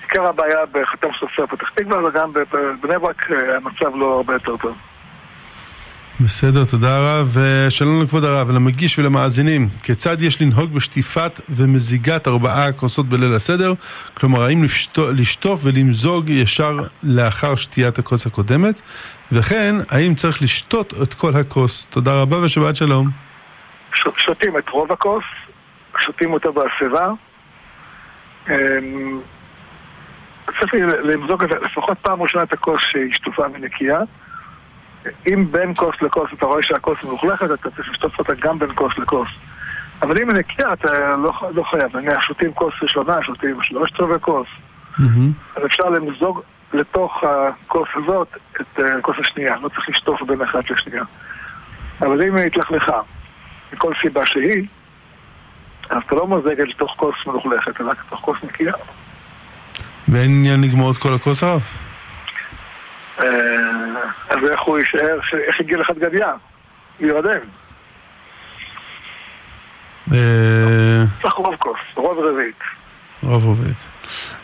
עיקר 0.09 0.27
הבעיה 0.27 0.65
בחתם 0.71 1.07
סופר 1.19 1.45
פתח 1.45 1.69
תקווה, 1.75 2.03
וגם 2.03 2.33
בבני 2.33 2.99
ברק 2.99 3.31
אה, 3.31 3.55
המצב 3.55 3.95
לא 3.95 4.15
הרבה 4.15 4.33
יותר 4.33 4.57
טוב. 4.57 4.77
בסדר, 6.19 6.65
תודה 6.65 6.99
רב. 6.99 7.37
שלום 7.69 8.03
לכבוד 8.03 8.23
הרב, 8.23 8.51
למגיש 8.51 8.99
ולמאזינים, 8.99 9.67
כיצד 9.83 10.21
יש 10.21 10.41
לנהוג 10.41 10.73
בשטיפת 10.73 11.41
ומזיגת 11.49 12.27
ארבעה 12.27 12.73
כוסות 12.73 13.05
בליל 13.05 13.35
הסדר? 13.35 13.73
כלומר, 14.13 14.41
האם 14.43 14.63
לשטוף 15.13 15.61
ולמזוג 15.63 16.29
ישר 16.29 16.77
לאחר 17.03 17.55
שתיית 17.55 17.99
הכוס 17.99 18.27
הקודמת? 18.27 18.81
וכן, 19.31 19.75
האם 19.89 20.15
צריך 20.15 20.41
לשתות 20.41 20.93
את 21.03 21.13
כל 21.13 21.31
הכוס? 21.41 21.85
תודה 21.85 22.21
רבה 22.21 22.37
ושבת 22.37 22.75
שלום. 22.75 23.09
שותים 24.17 24.57
את 24.57 24.69
רוב 24.69 24.91
הכוס, 24.91 25.23
שותים 25.99 26.33
אותו 26.33 26.53
בהסבה. 26.53 27.09
צריך 30.59 30.73
למזוג 31.03 31.43
את 31.43 31.49
זה 31.49 31.55
לפחות 31.55 31.97
פעם 32.01 32.21
ראשונה 32.21 32.43
את 32.43 32.53
הכוס 32.53 32.79
שהיא 32.81 33.13
שטופה 33.13 33.43
ונקייה. 33.53 33.99
אם 35.27 35.45
בין 35.51 35.73
כוס 35.75 35.95
לכוס 36.01 36.29
אתה 36.33 36.45
רואה 36.45 36.63
שהכוס 36.63 37.03
מלוכלכת, 37.03 37.51
אתה 37.51 37.69
צריך 37.71 37.89
לשטוף 37.89 38.19
אותה 38.19 38.33
גם 38.39 38.59
בין 38.59 38.69
כוס 38.75 38.97
לכוס. 38.97 39.29
אבל 40.01 40.21
אם 40.21 40.29
היא 40.29 40.37
נקייה, 40.37 40.73
אתה 40.73 41.15
לא, 41.15 41.33
לא 41.53 41.63
חייב. 41.63 41.97
נניח 41.97 42.21
שותים 42.21 42.53
כוס 42.53 42.73
ראשונה, 42.81 43.23
שותים 43.23 43.57
שלושת 43.61 43.99
רבעי 43.99 44.19
כוס. 44.19 44.47
אז 45.55 45.65
אפשר 45.65 45.89
למזוג 45.89 46.41
לתוך 46.73 47.23
הכוס 47.23 47.89
הזאת 47.95 48.27
את 48.61 48.79
אה, 48.79 48.97
הכוס 48.97 49.15
השנייה. 49.19 49.55
לא 49.61 49.69
צריך 49.69 49.89
לשטוף 49.89 50.21
בין 50.21 50.41
אחת 50.41 50.69
לשנייה. 50.69 51.03
אבל 52.01 52.21
אם 52.21 52.35
היא 52.35 52.45
התלכלכה, 52.45 53.01
מכל 53.73 53.93
סיבה 54.01 54.25
שהיא, 54.25 54.67
אז 55.89 55.97
אתה 56.05 56.15
לא 56.15 56.27
את 56.51 56.69
לתוך 56.69 56.93
כוס 56.97 57.15
מלוכלכת, 57.27 57.81
אלא 57.81 57.91
לתוך 57.91 58.19
כוס 58.19 58.37
נקייה. 58.43 58.73
ואין 60.09 60.31
עניין 60.31 60.61
לגמור 60.61 60.91
את 60.91 60.97
כל 60.97 61.13
הכוס 61.13 61.43
הרב? 61.43 61.61
אה, 63.19 63.25
אז 64.29 64.37
איך 64.51 64.61
הוא 64.61 64.79
יישאר, 64.79 65.19
איך 65.47 65.55
הגיע 65.59 65.77
לך 65.77 65.89
דגדיה? 65.91 66.33
להירדם. 66.99 67.39
אה, 70.13 71.03
צריך 71.21 71.33
רוב 71.33 71.55
כוס, 71.59 71.77
רוב 71.95 72.19
רביעית. 72.19 72.59
רוב 73.23 73.47
רביעית. 73.47 73.87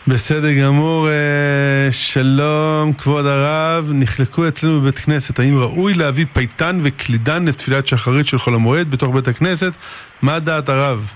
בסדר 0.08 0.52
גמור, 0.52 1.08
אה, 1.08 1.88
שלום 1.90 2.92
כבוד 2.92 3.26
הרב, 3.26 3.90
נחלקו 3.94 4.48
אצלנו 4.48 4.80
בבית 4.80 4.98
כנסת, 4.98 5.38
האם 5.38 5.58
ראוי 5.58 5.94
להביא 5.94 6.26
פייטן 6.32 6.80
וקלידן 6.82 7.44
לתפילת 7.44 7.86
שחרית 7.86 8.26
של 8.26 8.38
חול 8.38 8.54
המועד 8.54 8.90
בתוך 8.90 9.14
בית 9.14 9.28
הכנסת? 9.28 9.76
מה 10.22 10.38
דעת 10.38 10.68
הרב? 10.68 11.14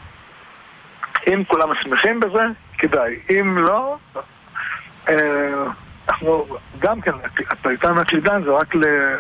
אם 1.27 1.43
כולם 1.45 1.69
שמחים 1.83 2.21
בזה, 2.21 2.43
כדאי. 2.79 3.15
אם 3.31 3.59
לא, 3.59 3.97
אנחנו 6.09 6.47
גם 6.79 7.01
כן, 7.01 7.11
הפריטן 7.51 7.97
והקלידן 7.97 8.43
זה 8.45 8.51
רק 8.51 8.75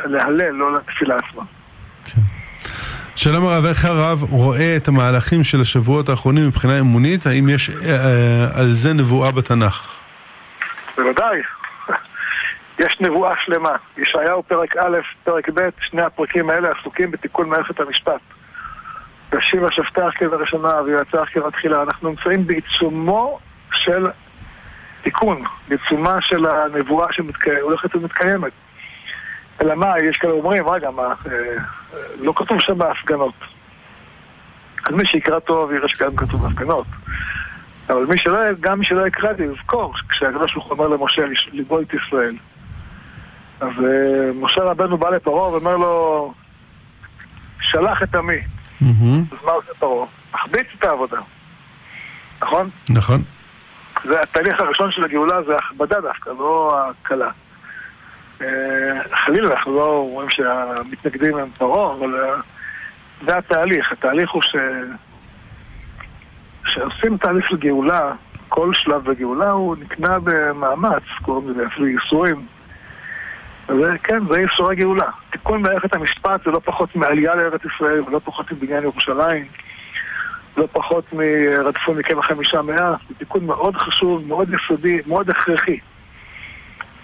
להלל, 0.04 0.50
לא 0.50 0.74
לתפילה 0.76 1.16
עצמה. 1.16 1.42
כן. 2.04 2.20
שלום 3.16 3.46
הרב, 3.46 3.64
איך 3.64 3.84
הרב 3.84 4.22
רואה 4.30 4.76
את 4.76 4.88
המהלכים 4.88 5.44
של 5.44 5.60
השבועות 5.60 6.08
האחרונים 6.08 6.46
מבחינה 6.46 6.80
אמונית? 6.80 7.26
האם 7.26 7.48
יש 7.48 7.70
אה, 7.70 8.60
על 8.60 8.72
זה 8.72 8.92
נבואה 8.92 9.32
בתנ"ך? 9.32 9.98
בוודאי. 10.96 11.42
יש 12.84 12.96
נבואה 13.00 13.34
שלמה. 13.44 13.76
ישעיהו 13.96 14.42
פרק 14.42 14.76
א', 14.76 14.98
פרק 15.24 15.48
ב', 15.54 15.68
שני 15.80 16.02
הפרקים 16.02 16.50
האלה 16.50 16.68
עסוקים 16.80 17.10
בתיקון 17.10 17.48
מערכת 17.48 17.80
המשפט. 17.80 18.20
ושיבה 19.32 19.68
שפטך 19.70 20.10
כבראשונה 20.18 20.82
ויועצך 20.82 21.24
כבתחילה. 21.32 21.82
אנחנו 21.82 22.08
נמצאים 22.08 22.46
בעיצומו 22.46 23.38
של 23.72 24.06
תיקון, 25.02 25.42
בעיצומה 25.68 26.18
של 26.20 26.46
הנבואה 26.46 27.06
שהולכת 27.12 27.96
ומתקיימת. 27.96 28.52
אלא 29.62 29.74
מה, 29.74 29.92
יש 30.10 30.16
כאלה 30.16 30.32
אומרים, 30.32 30.68
רגע, 30.68 30.90
מה, 30.90 31.02
אה, 31.02 31.32
לא 32.20 32.32
כתוב 32.36 32.60
שם 32.60 32.78
בהפגנות. 32.78 33.34
אז 34.88 34.94
מי 34.94 35.06
שיקרא 35.06 35.38
טוב 35.38 35.72
יראה 35.72 35.88
שגם 35.88 36.16
כתוב 36.16 36.42
בהפגנות. 36.42 36.86
אבל 37.88 38.06
מי 38.06 38.18
שלא, 38.18 38.38
גם 38.60 38.78
מי 38.78 38.84
שלא 38.84 39.06
יקרא 39.06 39.32
יזכור, 39.38 39.94
כשהקדוש 40.08 40.52
ברוך 40.52 40.66
הוא 40.66 40.72
אומר 40.72 40.88
למשה 40.88 41.22
לגאול 41.52 41.82
את 41.82 41.94
ישראל. 41.94 42.34
אז 43.60 43.68
uh, 43.78 43.82
משה 44.34 44.60
רבנו 44.60 44.98
בא 44.98 45.10
לפרעה 45.10 45.50
ואומר 45.50 45.76
לו, 45.76 46.34
שלח 47.60 48.02
את 48.02 48.14
עמי. 48.14 48.38
אז 49.32 49.44
מה 49.44 49.52
עושה 49.52 49.72
פרעה? 49.78 50.06
מחביץ 50.34 50.66
את 50.78 50.84
העבודה. 50.84 51.16
נכון? 52.42 52.70
נכון. 52.90 53.22
זה 54.04 54.20
התהליך 54.22 54.60
הראשון 54.60 54.92
של 54.92 55.04
הגאולה 55.04 55.42
זה 55.42 55.56
הכבדה 55.56 56.00
דווקא, 56.00 56.30
לא 56.38 56.80
הקלה. 56.80 57.30
אה, 58.42 58.46
חלילה, 59.12 59.50
אנחנו 59.54 59.74
לא 59.74 60.08
רואים 60.10 60.30
שהמתנגדים 60.30 61.36
הם 61.36 61.48
פרעה, 61.58 61.94
אבל 61.94 62.14
אה, 62.14 62.34
זה 63.26 63.38
התהליך. 63.38 63.92
התהליך 63.92 64.30
הוא 64.30 64.42
ש... 64.42 64.56
כשעושים 66.64 67.16
תהליך 67.16 67.48
של 67.48 67.56
גאולה, 67.56 68.12
כל 68.48 68.74
שלב 68.74 69.10
בגאולה 69.10 69.50
הוא 69.50 69.76
נקנה 69.80 70.18
במאמץ, 70.18 71.02
קוראים 71.22 71.50
לזה 71.50 71.66
אפילו 71.66 71.86
ייסורים. 71.86 72.46
זה, 73.68 73.98
כן, 74.02 74.18
זה 74.30 74.40
ייסורי 74.40 74.76
גאולה. 74.76 75.06
תיקון 75.30 75.62
מערכת 75.62 75.94
המשפט 75.94 76.44
זה 76.44 76.50
לא 76.50 76.60
פחות 76.64 76.96
מעלייה 76.96 77.34
לארץ 77.34 77.60
ישראל 77.64 78.00
ולא 78.06 78.20
פחות 78.24 78.52
מבניין 78.52 78.82
ירושלים. 78.82 79.46
לא 80.58 80.68
פחות 80.72 81.04
מרדפו 81.12 81.94
מכם 81.94 82.18
החמישה 82.18 82.62
מאה, 82.62 82.94
זה 83.08 83.14
תיקון 83.18 83.46
מאוד 83.46 83.76
חשוב, 83.76 84.26
מאוד 84.26 84.48
יסודי, 84.54 84.98
מאוד 85.06 85.30
הכרחי. 85.30 85.78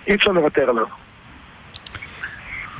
אי 0.07 0.15
אפשר 0.15 0.31
לוותר 0.31 0.63
עליו. 0.63 0.87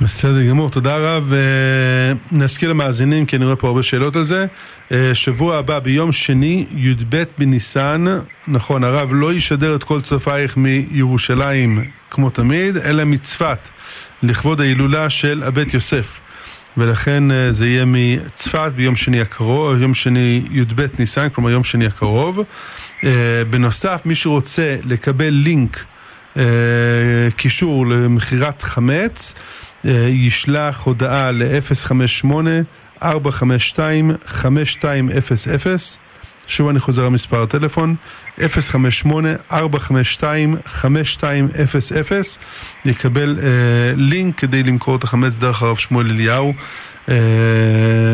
בסדר 0.01 0.49
גמור, 0.49 0.69
תודה 0.69 0.97
רב. 0.97 1.33
אה, 1.33 2.13
נזכיר 2.31 2.69
למאזינים, 2.69 3.25
כי 3.25 3.35
אני 3.35 3.45
רואה 3.45 3.55
פה 3.55 3.67
הרבה 3.67 3.83
שאלות 3.83 4.15
על 4.15 4.23
זה. 4.23 4.45
אה, 4.91 5.11
שבוע 5.13 5.57
הבא, 5.57 5.79
ביום 5.79 6.11
שני, 6.11 6.65
י"ב 6.71 7.23
בניסן, 7.37 8.05
נכון, 8.47 8.83
הרב 8.83 9.09
לא 9.13 9.33
ישדר 9.33 9.75
את 9.75 9.83
כל 9.83 10.01
צופייך 10.01 10.57
מירושלים 10.57 11.89
כמו 12.09 12.29
תמיד, 12.29 12.77
אלא 12.77 13.03
מצפת, 13.03 13.69
לכבוד 14.23 14.61
ההילולה 14.61 15.09
של 15.09 15.43
הבית 15.43 15.73
יוסף. 15.73 16.19
ולכן 16.77 17.31
אה, 17.31 17.51
זה 17.51 17.67
יהיה 17.67 17.85
מצפת 17.85 18.71
ביום 18.75 18.95
שני 18.95 19.21
הקרוב, 19.21 19.81
יום 19.81 19.93
שני 19.93 20.43
י"ב 20.51 20.85
ניסן, 20.99 21.29
כלומר 21.29 21.49
יום 21.49 21.63
שני 21.63 21.85
הקרוב. 21.85 22.39
בנוסף, 23.49 24.01
מי 24.05 24.15
שרוצה 24.15 24.75
לקבל 24.83 25.29
לינק, 25.29 25.85
קישור 27.35 27.87
למכירת 27.87 28.61
חמץ, 28.61 29.33
אה, 29.85 29.91
ישלח 30.09 30.81
הודעה 30.81 31.31
ל-058-452-5200 31.31 33.05
שוב 36.47 36.69
אני 36.69 36.79
חוזר 36.79 37.05
על 37.05 37.09
מספר 37.09 37.43
הטלפון 37.43 37.95
058-452-5200 38.39 38.43
יקבל 42.85 43.39
אה, 43.43 43.47
לינק 43.95 44.39
כדי 44.39 44.63
למכור 44.63 44.95
את 44.95 45.03
החמץ 45.03 45.37
דרך 45.37 45.61
הרב 45.61 45.77
שמואל 45.77 46.05
אליהו. 46.09 46.53
אה, 47.09 47.15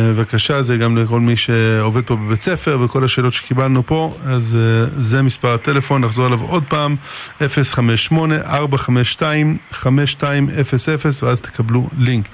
בבקשה, 0.09 0.61
זה 0.61 0.77
גם 0.77 0.97
לכל 0.97 1.19
מי 1.19 1.35
שעובד 1.35 2.05
פה 2.05 2.15
בבית 2.15 2.41
ספר 2.41 2.77
וכל 2.81 3.03
השאלות 3.03 3.33
שקיבלנו 3.33 3.85
פה, 3.85 4.17
אז 4.25 4.57
אה, 4.59 4.85
זה 4.97 5.21
מספר 5.21 5.53
הטלפון, 5.53 6.01
נחזור 6.01 6.25
עליו 6.25 6.41
עוד 6.41 6.63
פעם, 6.69 6.95
058-452-5200 7.39 7.43
ואז 11.23 11.41
תקבלו 11.41 11.89
לינק. 11.97 12.27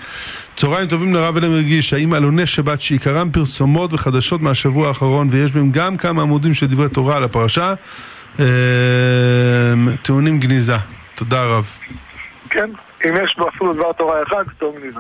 צהריים 0.58 0.88
טובים 0.88 1.14
לרב 1.14 1.38
אלם 1.38 1.51
הרגיש, 1.51 1.93
האם 1.93 2.14
עלוני 2.14 2.45
שבת 2.45 2.82
שעיקרם 2.82 3.32
פרסומות 3.32 3.93
וחדשות 3.93 4.41
מהשבוע 4.41 4.88
האחרון 4.88 5.28
ויש 5.32 5.51
בהם 5.51 5.72
גם 5.72 5.97
כמה 5.97 6.22
עמודים 6.22 6.53
של 6.53 6.68
דברי 6.68 6.89
תורה 6.89 7.16
על 7.16 7.24
הפרשה, 7.24 7.74
אה, 8.39 8.45
טעונים 10.01 10.39
גניזה. 10.39 10.76
תודה 11.16 11.45
רב. 11.45 11.78
כן, 12.49 12.70
אם 13.05 13.14
יש 13.24 13.36
בו 13.38 13.49
אפילו 13.49 13.74
דבר 13.74 13.93
תורה 13.93 14.24
אחד, 14.28 14.43
טוב 14.58 14.76
גניזה. 14.80 14.99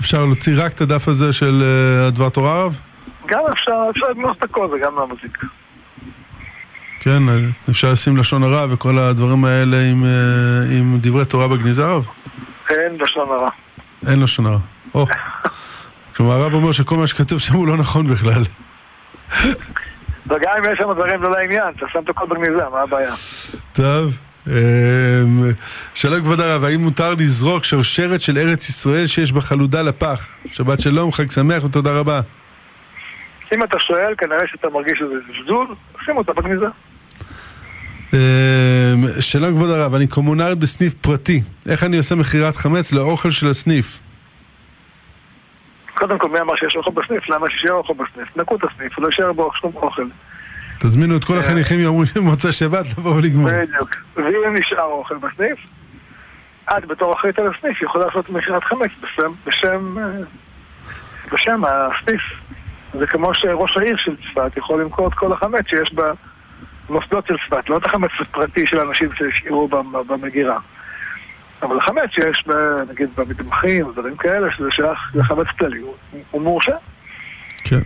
אפשר 0.00 0.24
להוציא 0.24 0.52
רק 0.56 0.72
את 0.72 0.80
הדף 0.80 1.08
הזה 1.08 1.32
של 1.32 1.62
uh, 1.62 2.08
הדבר 2.08 2.28
תורה 2.28 2.64
רב? 2.64 2.80
גם 3.26 3.40
אפשר, 3.52 3.72
אפשר 3.90 4.06
לגנוז 4.10 4.36
את 4.38 4.42
הכל 4.42 4.68
וגם 4.72 4.94
מהמוזיקה. 4.94 5.46
כן, 7.00 7.28
אה, 7.28 7.34
אפשר 7.70 7.92
לשים 7.92 8.16
לשון 8.16 8.42
הרע 8.42 8.66
וכל 8.70 8.98
הדברים 8.98 9.44
האלה 9.44 9.76
עם, 9.90 10.04
uh, 10.04 10.72
עם 10.72 10.98
דברי 11.00 11.24
תורה 11.24 11.48
בגניזה 11.48 11.86
רב? 11.86 12.06
אין 12.70 12.96
לשון 13.00 13.28
הרע. 13.28 13.50
אין 14.06 14.22
לשון 14.22 14.46
הרע. 14.46 14.71
או. 14.94 15.06
כלומר 16.16 16.32
הרב 16.32 16.54
אומר 16.54 16.72
שכל 16.72 16.96
מה 16.96 17.06
שכתוב 17.06 17.38
שם 17.38 17.54
הוא 17.54 17.68
לא 17.68 17.76
נכון 17.76 18.06
בכלל. 18.06 18.42
וגם 20.26 20.52
אם 20.58 20.72
יש 20.72 20.78
שם 20.78 20.92
דברים 20.94 21.22
לא 21.22 21.30
לעניין, 21.30 21.62
אתה 21.76 21.86
שם 21.92 21.98
את 22.04 22.08
הכל 22.08 22.26
בגניזה, 22.26 22.68
מה 22.72 22.82
הבעיה? 22.82 23.14
טוב. 23.72 24.18
אמ, 24.46 24.52
שלום 25.94 26.20
כבוד 26.20 26.40
הרב, 26.40 26.64
האם 26.64 26.80
מותר 26.80 27.14
לזרוק 27.14 27.64
שרשרת 27.64 28.20
של 28.20 28.38
ארץ 28.38 28.68
ישראל 28.68 29.06
שיש 29.06 29.32
בה 29.32 29.40
חלודה 29.40 29.82
לפח? 29.82 30.36
שבת 30.46 30.80
שלום, 30.80 31.12
חג 31.12 31.30
שמח 31.30 31.64
ותודה 31.64 31.98
רבה. 31.98 32.20
אם 33.54 33.62
אתה 33.62 33.78
שואל, 33.78 34.14
כנראה 34.18 34.46
שאתה 34.46 34.68
מרגיש 34.68 34.98
שזה 34.98 35.14
זלזול, 35.26 35.66
שים 36.04 36.16
אותה 36.16 36.32
בגניזה. 36.32 36.66
אמ, 38.12 38.18
שלום 39.20 39.54
כבוד 39.54 39.70
הרב, 39.70 39.94
אני 39.94 40.06
קומונרית 40.06 40.58
בסניף 40.58 40.94
פרטי. 40.94 41.42
איך 41.68 41.84
אני 41.84 41.98
עושה 41.98 42.14
מכירת 42.14 42.56
חמץ 42.56 42.92
לאוכל 42.92 43.30
של 43.30 43.48
הסניף? 43.48 44.00
קודם 45.94 46.18
כל, 46.18 46.28
מי 46.28 46.40
אמר 46.40 46.56
שיש 46.56 46.76
אוכל 46.76 46.90
בסניף? 46.90 47.28
למה 47.28 47.46
שיהיה 47.50 47.74
אוכל 47.74 47.92
בסניף? 47.92 48.36
נקו 48.36 48.56
את 48.56 48.60
הסניף, 48.64 48.98
לא 48.98 49.06
יישאר 49.06 49.32
בו 49.32 49.50
שום 49.60 49.72
אוכל. 49.76 50.06
תזמינו 50.78 51.16
את 51.16 51.24
כל 51.24 51.38
החניכים 51.38 51.80
יום 51.80 52.04
מוצא 52.22 52.52
שבת 52.52 52.86
לבוא 52.98 53.16
ולגמור. 53.16 53.50
בדיוק. 53.50 53.90
ואם 54.16 54.56
נשאר 54.56 54.82
אוכל 54.82 55.16
בסניף, 55.16 55.58
את 56.78 56.86
בתור 56.86 57.14
אחרית 57.14 57.38
על 57.38 57.46
הסניף 57.46 57.82
יכולה 57.82 58.06
לעשות 58.06 58.30
מכירת 58.30 58.64
חמץ 58.64 58.90
בשם, 59.02 59.32
בשם, 59.46 59.96
בשם 61.32 61.62
הסניף. 61.64 62.22
זה 62.98 63.06
כמו 63.06 63.34
שראש 63.34 63.76
העיר 63.76 63.96
של 63.96 64.16
צפת 64.16 64.56
יכול 64.56 64.80
למכור 64.80 65.08
את 65.08 65.14
כל 65.14 65.32
החמץ 65.32 65.66
שיש 65.68 65.94
במוסדות 66.88 67.26
של 67.26 67.36
צפת, 67.46 67.68
לא 67.68 67.76
את 67.76 67.86
החמץ 67.86 68.10
הפרטי 68.20 68.66
של 68.66 68.80
אנשים 68.80 69.08
שהשאירו 69.14 69.68
במגירה. 70.06 70.58
אבל 71.62 71.78
החמץ 71.78 72.10
שיש, 72.10 72.44
נגיד, 72.90 73.08
במטבחים, 73.16 73.92
דברים 73.92 74.16
כאלה, 74.16 74.48
שזה 74.56 74.68
שייך 74.70 74.98
לחמץ 75.14 75.46
כללי, 75.58 75.80
הוא, 76.30 76.42
מורשה. 76.42 76.76
כן. 77.64 77.80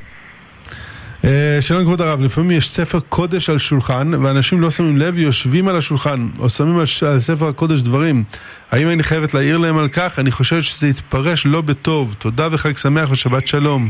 אה, 1.25 1.59
שלום 1.61 1.85
כבוד 1.85 2.01
הרב, 2.01 2.21
לפעמים 2.21 2.51
יש 2.51 2.71
ספר 2.71 2.99
קודש 3.09 3.51
על 3.51 3.59
שולחן 3.59 4.25
ואנשים 4.25 4.61
לא 4.61 4.71
שמים 4.71 4.97
לב 4.97 5.15
ויושבים 5.15 5.69
על 5.69 5.77
השולחן 5.77 6.27
או 6.41 6.49
שמים 6.49 6.79
על 6.79 7.19
ספר 7.19 7.49
הקודש 7.49 7.81
דברים. 7.81 8.25
האם 8.71 8.89
אני 8.89 9.03
חייבת 9.03 9.35
להעיר 9.35 9.59
להם 9.59 9.79
על 9.79 9.89
כך? 9.89 10.19
אני 10.19 10.31
חושבת 10.31 10.63
שזה 10.63 10.87
יתפרש 10.87 11.47
לא 11.47 11.61
בטוב. 11.61 12.15
תודה 12.19 12.49
וחג 12.53 12.77
שמח 12.77 13.11
ושבת 13.11 13.47
שלום. 13.47 13.89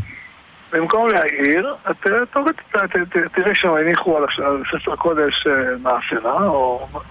במקום 0.72 1.08
להעיר, 1.08 1.74
תראה 3.34 3.54
שם 3.54 3.74
הניחו 3.74 4.18
על 4.18 4.24
ספר 4.72 4.92
הקודש 4.92 5.46
אה, 5.46 5.52
מאפרה 5.82 6.46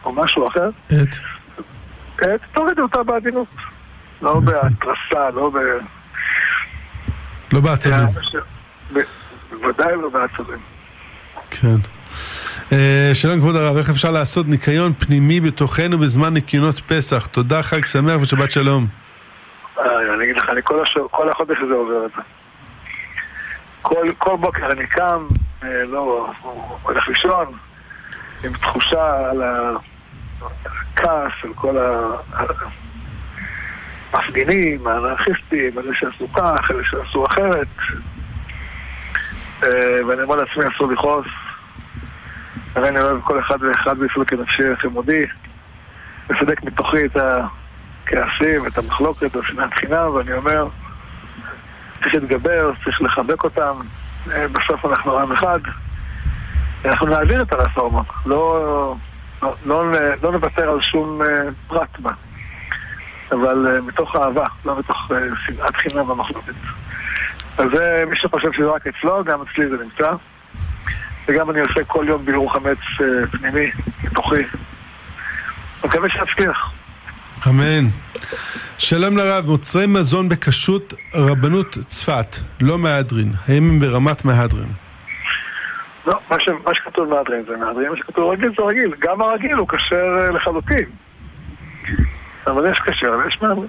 או 0.04 0.14
משהו 0.14 0.48
אחר. 0.48 0.70
את? 0.88 1.16
תוריד 2.54 2.80
אותה 2.80 3.04
בעדינות. 3.04 3.48
לא 4.22 4.40
בהתרסה, 4.40 5.30
לא 5.34 5.50
ב... 5.50 5.58
לא 7.54 7.60
בעצבים. 7.60 8.08
בוודאי 9.50 9.96
לא 9.96 10.10
בעצבים. 10.10 10.60
כן. 11.52 11.76
Uh, 12.70 12.74
שלום 13.14 13.40
כבוד 13.40 13.56
הרב, 13.56 13.78
איך 13.78 13.90
אפשר 13.90 14.12
לעשות 14.12 14.48
ניקיון 14.48 14.94
פנימי 14.94 15.40
בתוכנו 15.40 15.98
בזמן 15.98 16.34
ניקיונות 16.34 16.80
פסח? 16.80 17.26
תודה, 17.26 17.64
חג 17.64 17.86
שמח 17.86 18.22
ושבת 18.22 18.52
שלום. 18.52 18.88
אני 19.80 20.24
אגיד 20.24 20.38
לך, 20.38 20.50
אני 20.50 20.62
כל, 21.12 21.30
החודש 21.30 21.58
הזה 21.64 21.74
עובר 21.74 22.06
את 22.06 22.12
זה. 22.16 22.22
כל, 23.82 24.06
כל 24.18 24.38
בוקר 24.38 24.72
אני 24.72 24.88
קם, 24.88 25.28
אה, 25.64 25.84
לא, 25.88 26.32
הולך 26.84 27.08
לישון, 27.08 27.46
עם 28.44 28.54
תחושה 28.54 29.30
על 29.30 29.42
הכעס, 30.42 31.32
על 31.44 31.54
כל 31.56 31.76
המפגינים, 34.14 34.88
האנרכיסטים, 34.88 35.80
אלה 35.80 35.94
שעשו 35.94 36.34
כך, 36.34 36.72
אלה 36.72 36.84
שעשו 36.84 37.26
אחרת. 37.26 37.68
אה, 39.64 40.08
ואני 40.08 40.22
אומר 40.22 40.36
לעצמי, 40.36 40.64
אסור 40.76 40.92
לכעוס. 40.92 41.28
הרי 42.76 42.90
אני 42.90 43.00
אוהב 43.00 43.22
כל 43.22 43.40
אחד 43.40 43.64
ואחד 43.64 43.98
בישראל 43.98 44.26
כנפשי 44.26 44.76
חמודי. 44.76 45.24
מסדק 46.30 46.64
מתוכי 46.64 47.06
את 47.06 47.18
הכעסים, 47.18 48.68
את 48.68 48.78
המחלוקת, 48.78 49.24
את 49.24 49.36
השנאת 49.36 49.74
חינם, 49.74 50.10
ואני 50.16 50.34
אומר, 50.34 50.68
צריך 52.00 52.16
להתגבר, 52.16 52.72
צריך 52.84 53.02
לחבק 53.02 53.44
אותם. 53.44 53.74
אה, 54.32 54.48
בסוף 54.48 54.86
אנחנו 54.86 55.20
עם 55.20 55.32
אחד. 55.32 55.60
אנחנו 56.86 57.08
נעביר 57.08 57.42
את 57.42 57.54
הרפורמה, 57.54 58.02
לא, 58.26 58.96
לא, 59.66 59.92
לא, 59.92 60.00
לא 60.24 60.32
נוותר 60.32 60.70
על 60.70 60.82
שום 60.82 61.22
אה, 61.22 61.28
פרט 61.68 62.00
בה, 62.00 62.12
אבל 63.32 63.80
מתוך 63.82 64.16
אהבה, 64.16 64.46
לא 64.66 64.80
מתוך 64.80 64.98
שנאת 65.46 65.76
חינם 65.76 66.10
ומחלוקת. 66.10 66.54
אז 67.58 67.66
זה 67.74 68.04
מי 68.10 68.16
שחושב 68.16 68.54
שזה 68.54 68.66
רק 68.66 68.88
אצלו, 68.88 69.24
גם 69.24 69.40
אצלי 69.42 69.70
זה 69.70 69.76
נמצא. 69.84 70.12
וגם 71.28 71.50
אני 71.50 71.60
עושה 71.60 71.84
כל 71.88 72.06
יום 72.08 72.26
בירור 72.26 72.54
חמץ 72.54 72.78
אה, 73.02 73.28
פנימי, 73.28 73.72
בתוכי. 74.04 74.44
מקווה 75.86 76.10
שאצליח. 76.10 76.72
אמן. 77.48 77.88
שלום 78.78 79.18
לרב, 79.18 79.46
מוצרי 79.46 79.86
מזון 79.88 80.30
בכשרות 80.30 80.94
רבנות 81.14 81.78
צפת, 81.88 82.36
לא 82.62 82.78
מהדרין. 82.78 83.34
האם 83.48 83.70
הם 83.70 83.80
ברמת 83.80 84.26
מהדרין? 84.26 84.85
לא, 86.08 86.20
מה, 86.30 86.40
ש, 86.40 86.50
מה 86.66 86.76
שכתוב 86.76 87.10
מהדרין 87.10 87.44
זה 87.48 87.58
מהדרין, 87.58 87.90
מה 87.90 87.98
שכתוב 87.98 88.32
רגיל 88.32 88.52
זה 88.58 88.64
רגיל. 88.64 88.94
גם 89.00 89.22
הרגיל 89.22 89.54
הוא 89.54 89.68
כשר 89.68 90.18
אה, 90.22 90.32
לחלוטין. 90.32 90.86
אבל 92.48 92.72
יש 92.72 92.80
כשר 92.80 93.12
ויש 93.12 93.38
מהדרין. 93.42 93.68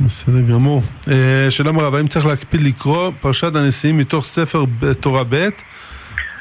בסדר 0.00 0.54
גמור. 0.54 0.82
אה, 1.10 1.46
שלום 1.50 1.78
הרב, 1.78 1.94
האם 1.94 2.08
צריך 2.08 2.26
להקפיד 2.26 2.60
לקרוא 2.60 3.12
פרשת 3.20 3.56
הנשיאים 3.56 3.98
מתוך 3.98 4.24
ספר 4.24 4.64
תורה 5.00 5.24
ב', 5.28 5.34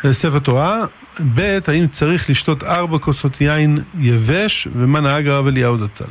אה, 0.05 0.13
ספר 0.13 0.39
תורה, 0.39 0.85
ב', 1.35 1.57
האם 1.67 1.87
צריך 1.87 2.29
לשתות 2.29 2.63
ארבע 2.63 2.97
כוסות 2.97 3.41
יין 3.41 3.77
יבש, 3.99 4.67
ומה 4.75 4.99
נהג 4.99 5.27
הרב 5.27 5.47
אליהו 5.47 5.77
זצ"ל? 5.77 6.05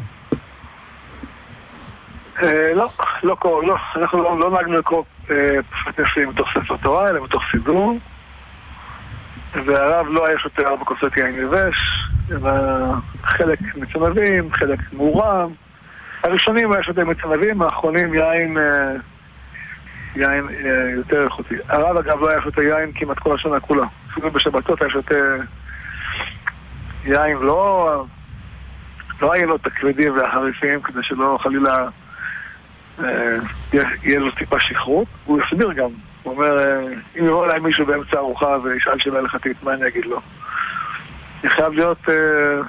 לא, 2.75 2.89
לא, 3.23 3.37
לא, 3.43 3.77
אנחנו 3.97 4.23
לא, 4.23 4.41
לא 4.41 4.51
נהגנו 4.51 4.77
לקרוא 4.79 5.05
פרשת 5.27 6.01
נשיאים 6.01 6.29
מתוך 6.29 6.49
ספר 6.55 6.77
תורה, 6.77 7.09
אלא 7.09 7.25
מתוך 7.25 7.43
סידור. 7.51 7.99
והרב 9.65 10.07
לא 10.09 10.27
היה 10.27 10.39
שותה 10.39 10.63
ארבע 10.63 10.85
כוסות 10.85 11.17
יין 11.17 11.35
יבש, 11.35 11.77
חלק 13.23 13.59
מצונבים, 13.77 14.53
חלק 14.53 14.79
מעורב. 14.93 15.51
הראשונים 16.23 16.73
היה 16.73 16.83
שותה 16.83 17.05
מיץ 17.05 17.19
ענבים, 17.25 17.63
האחרונים 17.63 18.15
יין, 18.15 18.59
אה, 18.59 18.93
יין 20.17 20.49
אה, 20.49 20.91
יותר 20.97 21.25
איכותי. 21.25 21.55
הרב 21.69 21.97
אגב 21.97 22.21
לא 22.21 22.31
היה 22.31 22.43
שותה 22.43 22.63
יין 22.63 22.93
כמעט 22.95 23.19
כל 23.19 23.35
השנה 23.35 23.61
כולה. 23.61 23.87
אפילו 24.11 24.31
בשבתות 24.31 24.83
היה 24.83 24.91
שותה 24.91 25.15
יין 27.05 27.37
לא, 27.37 28.05
לא 29.23 29.33
העיינות 29.33 29.67
הכבדים 29.67 30.17
והחריפים, 30.17 30.83
כדי 30.83 31.01
שלא 31.03 31.39
חלילה 31.43 31.89
אה, 33.05 33.37
יהיה 34.03 34.19
לו 34.19 34.31
טיפה 34.31 34.61
שכרות. 34.61 35.09
הוא 35.25 35.41
הסביר 35.43 35.73
גם, 35.73 35.91
הוא 36.27 36.35
אומר, 36.35 36.59
אה, 36.59 36.87
אם 37.19 37.27
יבוא 37.27 37.45
אליי 37.45 37.61
מישהו 37.61 37.87
באמצע 37.87 38.17
ארוחה 38.17 38.57
וישאל 38.65 38.99
שאלה 38.99 39.19
הלכתית, 39.19 39.57
מה 39.63 39.75
אני 39.75 39.89
אגיד 39.89 40.05
לו? 40.05 40.21
זה 41.43 41.49
חייב 41.49 41.73
להיות 41.73 42.09
אה, 42.09 42.63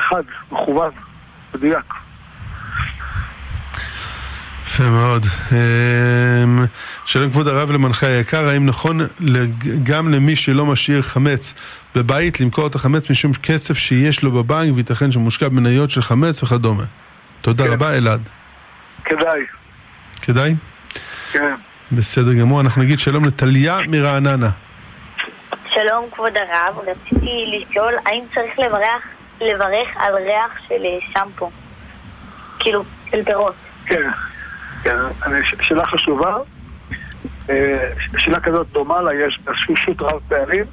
חד, 0.00 0.22
מכוון, 0.52 0.90
מדויק. 1.54 1.94
יפה 4.66 4.82
מאוד. 4.82 5.26
אמ, 5.52 6.64
שלום 7.04 7.30
כבוד 7.30 7.48
הרב 7.48 7.70
למנחה 7.70 8.06
היקר, 8.06 8.48
האם 8.48 8.66
נכון 8.66 9.00
גם 9.82 10.08
למי 10.08 10.36
שלא 10.36 10.66
משאיר 10.66 11.02
חמץ 11.02 11.54
בבית 11.94 12.40
למכור 12.40 12.66
את 12.66 12.74
החמץ 12.74 13.10
משום 13.10 13.32
כסף 13.42 13.78
שיש 13.78 14.22
לו 14.22 14.32
בבנק 14.32 14.74
וייתכן 14.74 15.10
שמושקע 15.10 15.48
במניות 15.48 15.90
של 15.90 16.02
חמץ 16.02 16.42
וכדומה? 16.42 16.84
תודה 17.40 17.64
כן. 17.64 17.72
רבה 17.72 17.96
אלעד. 17.96 18.28
כדאי, 19.04 19.40
כדאי? 20.22 20.54
כן. 21.32 21.54
בסדר 21.92 22.32
גמור, 22.32 22.60
אנחנו 22.60 22.82
נגיד 22.82 22.98
שלום 22.98 23.24
לטליה 23.24 23.78
מרעננה. 23.88 24.50
שלום 25.70 26.04
כבוד 26.14 26.32
הרב, 26.36 26.78
רציתי 26.78 27.44
לשאול 27.46 27.94
האם 28.06 28.24
צריך 28.34 28.58
לברך, 28.58 29.02
לברך 29.40 29.88
על 29.96 30.14
ריח 30.14 30.52
של 30.68 30.84
אה, 30.84 30.98
שמפו? 31.12 31.50
כאילו, 32.58 32.84
של 33.10 33.24
פירות. 33.24 33.54
כן, 33.86 34.10
כן, 34.82 34.96
שאלה 35.62 35.86
חשובה. 35.86 36.36
אה, 37.50 37.92
שאלה 38.18 38.40
כזאת 38.40 38.66
דומה 38.72 39.00
לה, 39.00 39.10
יש 39.14 39.40
בשושות 39.44 40.02
רב 40.02 40.20
פעלים. 40.28 40.64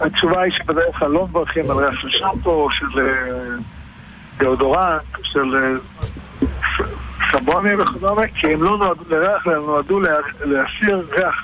התשובה 0.00 0.40
היא 0.40 0.52
שבדרך 0.52 0.98
כלל 0.98 1.10
לא 1.10 1.26
מברכים 1.26 1.62
על 1.70 1.76
ריח 1.84 1.94
של 2.00 2.08
שמפו, 2.10 2.50
או 2.50 2.70
של 2.70 3.00
אה, 3.00 3.56
דאודורנט, 4.38 5.02
של 5.22 5.78
סבונים 7.30 7.80
וכדומה, 7.80 8.22
כי 8.40 8.46
הם 8.52 8.62
לא 8.62 8.78
נועדו 8.78 9.02
לריח, 9.10 9.46
אלא 9.46 9.54
נועדו 9.66 10.00
לה- 10.00 10.10
להסיר 10.44 11.06
ריח. 11.16 11.34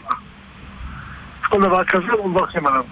כל 1.49 1.63
דבר 1.63 1.85
כזה 1.85 2.05
לא 2.07 2.29
מברכים 2.29 2.67
עליו. 2.67 2.85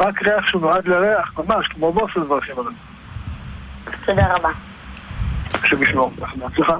רק 0.00 0.22
ריח 0.22 0.48
שהוא 0.48 0.62
נועד 0.62 0.88
לריח, 0.88 1.32
ממש, 1.38 1.66
כמו 1.74 1.92
בושם 1.92 2.20
מברכים 2.20 2.54
עליו. 2.58 2.72
תודה 4.06 4.34
רבה. 4.36 4.48
השם 5.54 5.82
ישמור. 5.82 6.12
בהצלחה. 6.36 6.74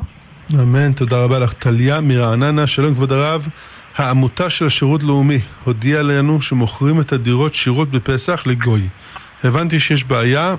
אמן, 0.55 0.93
תודה 0.93 1.25
רבה 1.25 1.39
לך. 1.39 1.53
טליה 1.53 2.01
מרעננה, 2.01 2.67
שלום 2.67 2.95
כבוד 2.95 3.13
הרב. 3.13 3.49
העמותה 3.97 4.51
של 4.51 4.67
השירות 4.67 5.03
לאומי 5.03 5.39
הודיעה 5.65 6.03
לנו 6.03 6.43
שמוכרים 6.43 7.01
את 7.01 7.13
הדירות 7.13 7.55
שירות 7.55 7.91
בפסח 7.91 8.43
לגוי. 8.47 8.89
הבנתי 9.45 9.81
שיש 9.81 10.05
בעיה, 10.05 10.55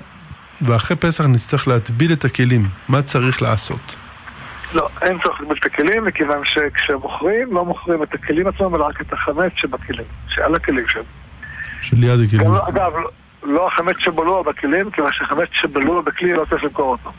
ואחרי 0.62 0.96
פסח 0.96 1.24
נצטרך 1.24 1.68
להטביל 1.68 2.12
את 2.12 2.24
הכלים. 2.24 2.68
מה 2.88 3.02
צריך 3.02 3.42
לעשות? 3.42 3.96
לא, 4.74 4.88
אין 5.02 5.18
צורך 5.24 5.40
לגבות 5.40 5.58
את 5.58 5.64
הכלים, 5.64 6.04
מכיוון 6.04 6.42
שכשמוכרים, 6.44 7.52
לא 7.54 7.64
מוכרים 7.64 8.02
את 8.02 8.14
הכלים 8.14 8.46
עצמם, 8.46 8.74
אלא 8.74 8.84
רק 8.84 9.00
את 9.00 9.12
החמץ 9.12 9.52
שבכלים, 9.56 10.06
שעל 10.28 10.54
הכלים 10.54 10.88
שם. 10.88 11.00
שליד 11.80 12.20
הכלים. 12.28 12.44
גם, 12.44 12.54
לא- 12.54 12.68
אגב, 12.68 12.92
לא, 13.42 13.66
החמץ 13.66 13.96
שבלוע 13.98 14.42
בכלים, 14.42 14.90
כיוון 14.90 15.10
שחמץ 15.12 15.48
שבלוע 15.52 16.02
בכלי 16.02 16.32
לא 16.32 16.44
צריך 16.50 16.64
למכור 16.64 16.90
אותו. 16.92 17.12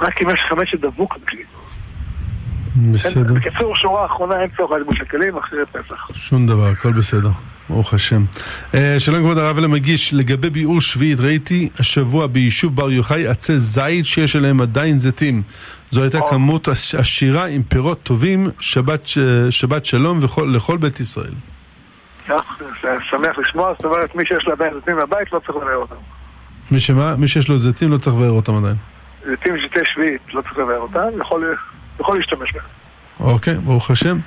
רק 0.00 0.22
אם 0.22 0.30
יש 0.30 0.40
חמץ 0.48 0.66
שדבוק 0.66 1.18
בכלי. 1.18 1.42
בסדר. 2.92 3.34
בקיצור, 3.34 3.76
שורה 3.76 4.06
אחרונה, 4.06 4.40
אין 4.42 4.50
צורך 4.56 4.80
לגבות 4.80 4.96
את 4.96 5.02
הכלים 5.02 5.36
אחרי 5.36 5.58
פסח. 5.72 6.08
שום 6.14 6.46
דבר, 6.46 6.66
הכל 6.68 6.92
בסדר. 6.92 7.28
ברוך 7.70 7.94
השם. 7.94 8.24
אה, 8.74 8.94
שלום 8.98 9.20
כבוד 9.22 9.38
הרב 9.38 9.58
למגיש, 9.58 10.14
לגבי 10.14 10.50
ביעור 10.50 10.80
שביעית, 10.80 11.20
ראיתי 11.20 11.68
השבוע 11.78 12.26
ביישוב 12.26 12.76
בר 12.76 12.90
יוחאי 12.90 13.26
עצי 13.26 13.58
זית 13.58 14.06
שיש 14.06 14.36
עליהם 14.36 14.60
עדיין 14.60 14.98
זיתים. 14.98 15.42
זו 15.90 16.02
הייתה 16.02 16.18
או. 16.18 16.26
כמות 16.30 16.68
עש- 16.68 16.94
עשירה 16.94 17.46
עם 17.46 17.62
פירות 17.62 18.02
טובים, 18.02 18.48
שבת, 18.60 19.08
שבת 19.50 19.84
שלום 19.84 20.18
וכל, 20.22 20.52
לכל 20.56 20.76
בית 20.76 21.00
ישראל. 21.00 21.32
כך, 22.28 22.42
שמח 23.10 23.38
לשמוע, 23.38 23.72
זאת 23.76 23.84
אומרת, 23.84 24.14
מי 24.14 24.22
שיש 24.26 24.44
לה 24.48 24.56
בן 24.56 24.68
זיתים 24.74 24.96
בבית 24.96 25.32
לא 25.32 25.38
צריך 25.46 25.56
לבאר 25.56 25.76
אותם. 25.76 25.94
מי, 26.70 26.80
שמה, 26.80 27.16
מי 27.16 27.28
שיש 27.28 27.48
לו 27.48 27.58
זיתים 27.58 27.90
לא 27.90 27.96
צריך 27.96 28.16
לבאר 28.16 28.30
אותם 28.30 28.54
עדיין. 28.54 28.76
זיתים 29.30 29.54
זיתי 29.62 29.80
שביעית, 29.94 30.20
לא 30.34 30.42
צריך 30.42 30.58
לבאר 30.58 30.78
אותם, 30.78 31.20
יכול, 31.20 31.54
יכול 32.00 32.16
להשתמש 32.18 32.52
בהם. 32.52 32.62
אוקיי, 33.20 33.54
ברוך 33.54 33.90
השם. 33.90 34.18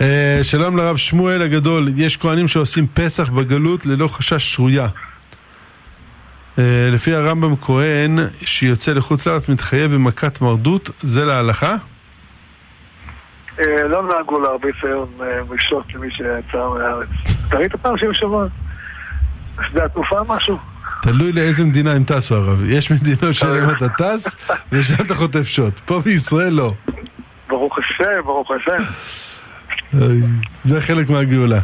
אה, 0.00 0.38
שלום 0.42 0.76
לרב 0.76 0.96
שמואל 0.96 1.42
הגדול, 1.42 1.88
יש 1.96 2.16
כהנים 2.16 2.48
שעושים 2.48 2.86
פסח 2.94 3.28
בגלות 3.28 3.86
ללא 3.86 4.08
חשש 4.08 4.54
שרויה. 4.54 4.86
אה, 6.58 6.88
לפי 6.92 7.14
הרמב"ם 7.14 7.56
כהן 7.56 8.18
שיוצא 8.40 8.92
לחוץ 8.92 9.26
לארץ 9.26 9.48
מתחייב 9.48 9.94
במכת 9.94 10.40
מרדות, 10.40 10.90
זה 11.00 11.24
להלכה? 11.24 11.74
אה, 13.58 13.88
לא 13.88 14.02
נהגו 14.02 14.40
להרביץ 14.40 14.76
היום 14.82 15.08
משעות 15.50 15.94
למי 15.94 16.08
שיצא 16.10 16.58
מהארץ. 16.74 17.08
אתה 17.48 17.56
ראית 17.56 17.76
פעם 17.76 17.98
שהם 17.98 18.14
שבוע? 18.14 18.46
שדה 19.70 19.84
התעופה 19.84 20.16
משהו? 20.28 20.58
תלוי 21.02 21.32
לאיזה 21.32 21.64
מדינה 21.64 21.92
הם 21.92 22.04
טסו 22.04 22.34
הרב. 22.34 22.64
יש 22.66 22.90
מדינות 22.90 23.34
שלהם 23.34 23.70
אתה 23.76 23.88
טס 23.88 24.36
ושם 24.72 25.04
אתה 25.06 25.14
חוטף 25.14 25.42
שוט. 25.42 25.80
פה 25.80 26.00
בישראל 26.00 26.52
לא. 26.52 26.72
ברוך 27.48 27.78
השם, 27.78 28.22
ברוך 28.24 28.50
השם. 28.50 28.84
זה 30.62 30.80
חלק 30.80 31.10
מהגאולה. 31.10 31.58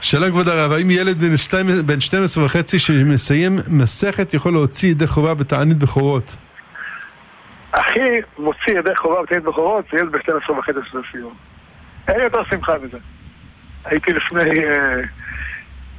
שלום 0.00 0.30
כבוד 0.30 0.48
הרב, 0.48 0.72
האם 0.72 0.90
ילד 0.90 1.18
בן, 1.24 1.36
שתיים, 1.36 1.66
בן 1.86 2.00
12 2.00 2.44
וחצי 2.44 2.78
שמסיים 2.78 3.58
מסכת 3.68 4.34
יכול 4.34 4.52
להוציא 4.52 4.90
ידי 4.90 5.06
חובה 5.06 5.34
בתענית 5.34 5.76
בכורות? 5.78 6.36
אחי 7.72 8.00
מוציא 8.38 8.78
ידי 8.78 8.96
חובה 8.96 9.22
בתנית 9.22 9.44
בכורות, 9.44 9.84
זה 9.92 9.98
ילד 9.98 10.12
ב-12 10.12 10.52
וחצי 10.52 10.78
של 10.92 10.98
סיום. 11.12 11.34
אין 12.08 12.20
יותר 12.20 12.38
שמחה 12.50 12.72
מזה. 12.84 12.98
הייתי 13.84 14.12
לפני 14.12 14.64
אה, 14.64 15.00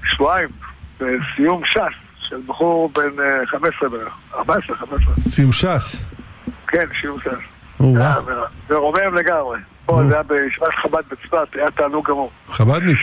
שבועיים 0.05 0.49
בסיום 0.97 1.65
ש"ס 1.65 1.79
של 2.19 2.41
בחור 2.45 2.91
בן 2.95 3.23
אה, 3.23 3.47
15 3.47 3.89
בערך, 3.89 4.13
14, 4.33 4.77
15. 4.77 5.15
סיום 5.15 5.51
ש"ס. 5.51 6.03
כן, 6.67 6.85
סיום 7.01 7.19
ש"ס. 7.19 7.29
זה 7.79 7.85
זה 8.67 8.75
רומם 8.75 9.15
לגמרי. 9.15 9.57
פה 9.89 10.03
זה 10.07 10.13
היה 10.13 10.23
בישיבת 10.23 10.75
חב"ד 10.75 11.03
בצפת, 11.11 11.55
היה 11.55 11.71
תענוג 11.71 12.07
גמור. 12.07 12.31
חב"דניק. 12.49 12.99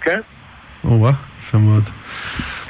כן? 0.00 0.20
או, 0.84 0.90
וואו, 0.90 1.12
יפה 1.38 1.58
מאוד. 1.58 1.88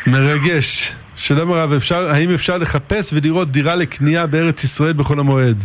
מרגש. 0.07 0.95
שלום 1.17 1.53
הרב, 1.53 1.73
אפשר, 1.73 2.11
האם 2.11 2.31
אפשר 2.35 2.59
לחפש 2.59 3.13
ולראות 3.13 3.51
דירה 3.51 3.75
לקנייה 3.75 4.27
בארץ 4.27 4.65
ישראל 4.65 4.93
בחול 4.93 5.21
המועד? 5.21 5.65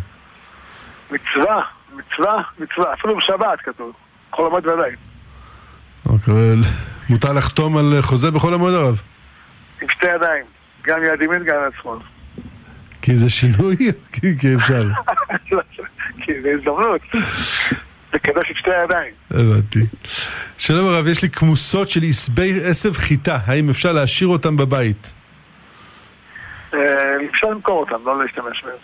מצווה, 1.12 1.62
מצווה, 1.94 2.42
מצווה. 2.60 2.94
אפילו 2.94 3.18
בשבת 3.18 3.60
כתוב. 3.64 3.92
חול 4.32 4.46
המועד 4.46 4.68
ודאי. 4.68 4.92
אוקיי, 6.06 6.34
מותר 7.10 7.34
לחתום 7.34 7.78
על 7.78 8.02
חוזה 8.02 8.32
בחול 8.32 8.54
המועד 8.54 8.74
הרב? 8.74 9.02
עם 9.82 9.90
שתי 9.90 10.08
ידיים. 10.16 10.46
גם 10.88 11.04
יד 11.04 11.22
ימין, 11.22 11.44
גם 11.44 11.56
יד 11.68 11.82
שמאל. 11.82 12.00
כי 13.02 13.16
זה 13.16 13.30
שינוי? 13.30 13.76
כי 14.40 14.56
אפשר. 14.56 14.84
כי 16.22 16.32
זה 16.42 16.50
הזדמנות. 16.58 17.02
לקדש 18.14 18.52
את 18.52 18.58
שתי 18.58 18.72
הידיים. 18.72 19.14
הבנתי. 19.32 19.80
שלום 20.58 20.88
הרב, 20.88 21.08
יש 21.08 21.24
לי 21.24 21.30
כמוסות 21.30 21.90
של 21.90 22.00
עשבי 22.10 22.60
עשב 22.64 22.94
חיטה, 22.94 23.38
האם 23.46 23.70
אפשר 23.70 23.92
להשאיר 23.92 24.30
אותם 24.30 24.58
בבית? 24.58 25.14
אה, 26.74 26.80
אפשר 27.32 27.48
למכור 27.48 27.80
אותם, 27.80 28.06
לא 28.06 28.24
להשתמש 28.24 28.64
בהם. 28.64 28.76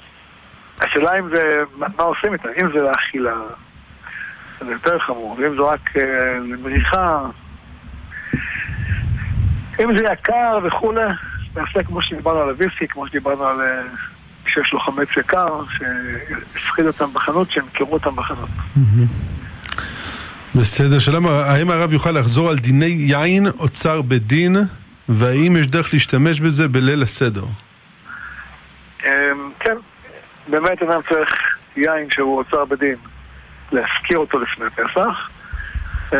השאלה 0.81 1.19
אם 1.19 1.29
זה, 1.29 1.63
מה 1.77 2.03
עושים 2.03 2.33
איתם? 2.33 2.49
אם 2.61 2.67
זה 2.73 2.81
לאכילה, 2.81 3.35
זה 4.61 4.71
יותר 4.71 4.99
חמור. 4.99 5.37
ואם 5.39 5.55
זה 5.55 5.61
רק 5.61 5.97
אה, 5.97 6.39
למריחה, 6.39 7.25
אם 9.83 9.97
זה 9.97 10.03
יקר 10.13 10.59
וכולי, 10.63 11.01
נעשה 11.55 11.83
כמו 11.83 12.01
שדיברנו 12.01 12.39
על 12.39 12.49
הוויסקי, 12.49 12.87
כמו 12.87 13.07
שדיברנו 13.07 13.45
על 13.45 13.61
אה, 13.61 13.81
שיש 14.47 14.73
לו 14.73 14.79
חמץ 14.79 15.07
יקר, 15.17 15.63
שהפחיד 15.77 16.85
אותם 16.85 17.13
בחנות, 17.13 17.51
שימכרו 17.51 17.93
אותם 17.93 18.15
בחנות. 18.15 18.49
בסדר, 20.55 20.99
הרב, 20.99 21.25
האם 21.27 21.71
הרב 21.71 21.93
יוכל 21.93 22.11
לחזור 22.11 22.49
על 22.49 22.55
דיני 22.55 22.85
יין 22.85 23.47
אוצר 23.47 24.01
בדין, 24.01 24.55
והאם 25.09 25.57
יש 25.59 25.67
דרך 25.67 25.93
להשתמש 25.93 26.39
בזה 26.39 26.67
בליל 26.67 27.01
הסדר? 27.01 27.43
אמ, 29.05 29.09
כן, 29.59 29.75
באמת 30.47 30.83
אדם 30.83 30.99
צריך 31.09 31.57
יין 31.75 32.09
שהוא 32.09 32.37
אוצר 32.37 32.65
בדין, 32.65 32.95
להשכיר 33.71 34.17
אותו 34.17 34.39
לפני 34.39 34.65
פסח. 34.69 35.29
אמ, 36.13 36.17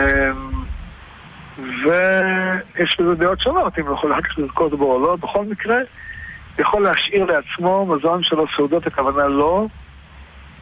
ויש 1.60 2.98
בזה 3.00 3.16
דעות 3.16 3.42
שונות, 3.42 3.80
אם 3.80 3.88
הוא 3.88 3.96
יכול 3.96 4.14
אחר 4.14 4.22
כך 4.22 4.40
לזכות 4.40 4.74
בו 4.74 4.94
או 4.94 5.02
לא. 5.02 5.16
בכל 5.16 5.46
מקרה, 5.46 5.78
יכול 6.60 6.84
להשאיר 6.84 7.26
לעצמו 7.26 7.86
מזון 7.86 8.24
שלו 8.24 8.46
סעודות, 8.56 8.88
הכוונה 8.88 9.28
לא, 9.28 9.66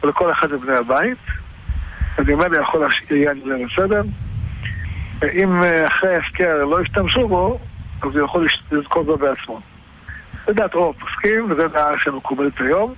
ולכל 0.02 0.32
אחד 0.32 0.52
מבני 0.52 0.76
הבית. 0.76 1.18
אם 2.28 2.42
אלה 2.42 2.60
יכול 2.60 2.80
להשאיר 2.80 3.16
יין 3.16 3.40
זה 3.44 3.54
בסדר. 3.66 4.02
אם 5.32 5.62
אה, 5.62 5.86
אחרי 5.86 6.14
ההפקר 6.14 6.64
לא 6.64 6.82
ישתמשו 6.82 7.28
בו, 7.28 7.58
אז 8.02 8.16
הוא 8.16 8.24
יכול 8.24 8.46
לזכות 8.72 9.06
בו 9.06 9.16
בעצמו. 9.16 9.60
זה 10.46 10.52
דעת 10.52 10.74
רוב 10.74 10.96
הפוסקים, 10.96 11.50
וזו 11.50 11.68
דעה 11.68 11.92
שמקובלת 11.98 12.60
היום. 12.60 12.94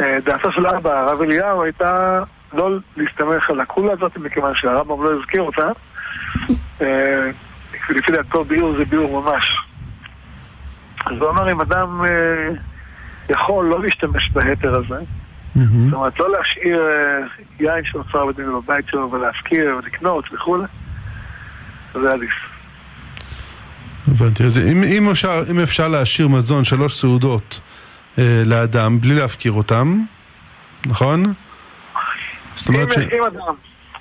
אה, 0.00 0.18
דעתו 0.24 0.52
של 0.52 0.66
אבא, 0.66 1.00
הרב 1.00 1.22
אליהו, 1.22 1.62
הייתה 1.62 2.22
לא 2.52 2.70
להסתמך 2.96 3.50
על 3.50 3.60
הקולה 3.60 3.92
הזאת, 3.92 4.16
מכיוון 4.16 4.54
שהרמב"ם 4.54 5.04
לא 5.04 5.10
הזכיר 5.20 5.42
אותה. 5.42 5.68
אה, 6.80 7.30
לפי 7.90 8.12
דעתו 8.12 8.44
ביור 8.44 8.76
זה 8.76 8.84
ביור 8.84 9.22
ממש. 9.22 9.65
אז 11.06 11.12
הוא 11.20 11.30
אמר, 11.30 11.52
אם 11.52 11.60
אדם 11.60 12.04
אה, 12.04 12.48
יכול 13.28 13.64
לא 13.64 13.82
להשתמש 13.82 14.30
בהתר 14.32 14.74
הזה, 14.74 14.98
זאת 15.54 15.92
אומרת, 15.92 16.20
לא 16.20 16.30
להשאיר 16.30 16.82
יין 17.60 17.84
שנוצר 17.84 18.26
בדין 18.26 18.46
בבית 18.52 18.84
שלו 18.88 19.10
ולהפקיר 19.12 19.76
ולקנות 19.76 20.24
וכולי, 20.32 20.64
זה 21.92 22.12
עדיף. 22.12 22.32
הבנתי, 24.08 24.44
אז 24.44 24.58
אם, 24.58 24.82
אם, 24.84 25.10
אפשר, 25.10 25.42
אם 25.50 25.60
אפשר 25.60 25.88
להשאיר 25.88 26.28
מזון, 26.28 26.64
שלוש 26.64 27.00
סעודות 27.00 27.60
אה, 28.18 28.42
לאדם, 28.46 29.00
בלי 29.00 29.14
להפקיר 29.14 29.52
אותם, 29.52 30.00
נכון? 30.86 31.22
זאת 32.54 32.68
אומרת 32.68 32.88
אם, 32.88 32.92
ש... 32.92 32.98
אם 32.98 33.22
אדם, 33.24 33.54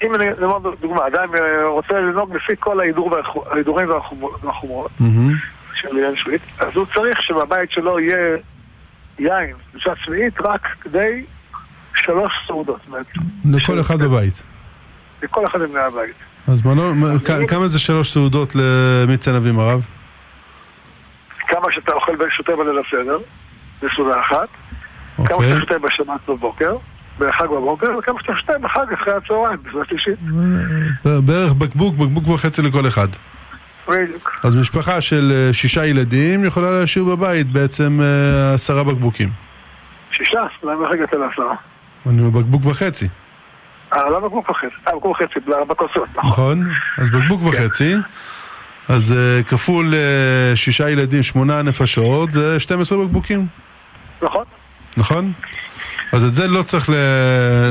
אם 0.04 0.16
אני, 0.16 0.26
אומר 0.42 0.76
דוגמה, 0.82 1.08
אדם 1.08 1.36
אה, 1.36 1.68
רוצה 1.68 1.94
לנהוג 1.94 2.36
לפי 2.36 2.54
כל 2.60 2.80
ההידורים 2.80 3.90
והחומרות 4.44 4.92
mm-hmm. 5.02 5.55
של 5.90 5.98
יין 5.98 6.16
שביעית, 6.16 6.42
אז 6.60 6.70
הוא 6.76 6.86
צריך 6.94 7.24
שבבית 7.24 7.72
שלו 7.72 8.00
יהיה 8.00 8.38
יין, 9.20 9.56
בשעת 9.74 9.98
שביעית, 10.06 10.42
רק 10.42 10.68
כדי 10.82 11.24
שלוש 11.96 12.32
סעודות. 12.48 12.82
לכל 13.46 13.80
אחד 13.80 14.04
בבית. 14.04 14.44
לכל 15.24 15.46
אחד 15.46 15.60
מבני 15.60 15.80
הבית. 15.80 16.16
אז 16.48 16.66
מה 16.66 16.74
כמה 17.48 17.68
זה 17.68 17.80
שלוש 17.80 18.14
סעודות 18.14 18.54
למיץ 18.56 19.28
ענבים 19.28 19.60
הרב? 19.60 19.86
כמה 21.48 21.68
שאתה 21.72 21.92
אוכל 21.92 22.12
ושותה 22.12 22.52
בליל 22.56 22.80
הסדר, 22.88 23.18
זה 23.82 23.88
סעודה 23.96 24.20
אחת. 24.20 24.48
כמה 25.16 25.26
אוקיי. 25.28 25.50
שאתה 25.50 25.60
שותה 25.60 25.80
בשבת 25.80 26.30
בבוקר, 26.30 26.78
בחג 27.20 27.46
בבוקר, 27.46 27.98
וכמה 28.00 28.20
שאתה 28.22 28.34
שותה 28.38 28.54
בחג 28.62 28.94
אחרי 28.94 29.14
הצהריים, 29.14 29.58
בסביבה 29.64 29.86
שלישית. 29.86 30.24
בערך 31.04 31.54
בקבוק, 31.54 31.96
בקבוק 31.96 32.28
וחצי 32.28 32.62
לכל 32.62 32.88
אחד. 32.88 33.08
בדיוק. 33.88 34.40
אז 34.44 34.56
משפחה 34.56 35.02
של 35.02 35.32
אה, 35.36 35.54
שישה 35.54 35.86
ילדים 35.86 36.46
יכולה 36.46 36.72
להשאיר 36.80 37.06
בבית 37.06 37.48
בעצם 37.48 38.00
אה, 38.02 38.54
עשרה 38.54 38.84
בקבוקים. 38.84 39.30
שישה? 40.12 40.42
למה 40.64 40.86
איך 40.86 40.94
הגעת 40.94 41.14
לעשרה? 41.14 41.56
אני 42.10 42.22
אומר 42.22 42.40
בקבוק 42.40 42.62
וחצי. 42.66 43.08
אה, 43.94 44.10
לא 44.10 44.20
בקבוק 44.20 44.50
וחצי, 44.50 44.66
אה, 44.88 44.96
בקבוק 44.96 45.22
וחצי, 45.22 45.40
בכוסות, 45.68 46.10
נכון. 46.16 46.30
נכון, 46.30 46.64
אז 46.98 47.10
בקבוק 47.10 47.42
כן. 47.42 47.48
וחצי. 47.48 47.96
אז 48.90 49.12
uh, 49.12 49.50
כפול 49.50 49.94
שישה 50.56 50.90
ילדים, 50.90 51.24
שמונה 51.24 51.62
נפשות, 51.62 52.32
זה 52.32 52.60
12 52.60 52.98
בקבוקים. 52.98 53.46
נכון. 54.22 54.44
נכון? 54.98 55.32
אז 56.14 56.26
את 56.26 56.36
זה 56.36 56.48
לא 56.48 56.62
צריך 56.62 56.90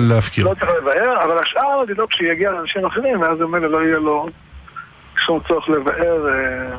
להפקיר. 0.00 0.44
לא 0.44 0.54
צריך 0.54 0.70
לבאר, 0.82 1.24
אבל 1.24 1.38
השאר 1.38 1.84
לדאוג 1.88 2.12
שיגיע 2.12 2.50
לאנשים 2.50 2.86
אחרים, 2.86 3.20
ואז 3.20 3.38
ממילא 3.40 3.70
לא 3.70 3.78
יהיה 3.78 3.98
לו 3.98 4.28
שום 5.18 5.40
צורך 5.48 5.68
לבאר 5.68 6.28
אה, 6.28 6.76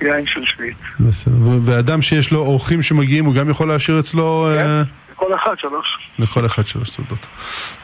יין 0.00 0.26
של 0.26 0.44
שביעית. 0.44 0.76
בסדר. 1.00 1.34
ואדם 1.64 2.02
שיש 2.02 2.32
לו 2.32 2.38
אורחים 2.38 2.82
שמגיעים, 2.82 3.24
הוא 3.24 3.34
גם 3.34 3.50
יכול 3.50 3.68
להשאיר 3.68 4.00
אצלו... 4.00 4.48
כן, 4.54 4.66
אה... 4.66 4.82
לכל 5.12 5.34
אחד 5.34 5.54
שלוש. 5.58 5.86
לכל 6.18 6.46
אחד 6.46 6.66
שלוש 6.66 6.90
תעודות. 6.90 7.26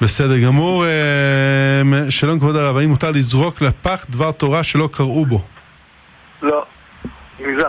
בסדר 0.00 0.38
גמור. 0.38 0.84
אה, 0.84 2.10
שלום 2.10 2.38
כבוד 2.38 2.56
הרב, 2.56 2.76
האם 2.76 2.88
מותר 2.88 3.10
לזרוק 3.10 3.60
לפח 3.60 4.06
דבר 4.10 4.32
תורה 4.32 4.62
שלא 4.62 4.88
קראו 4.92 5.26
בו? 5.26 5.44
לא, 6.42 6.64
גניזה. 7.40 7.66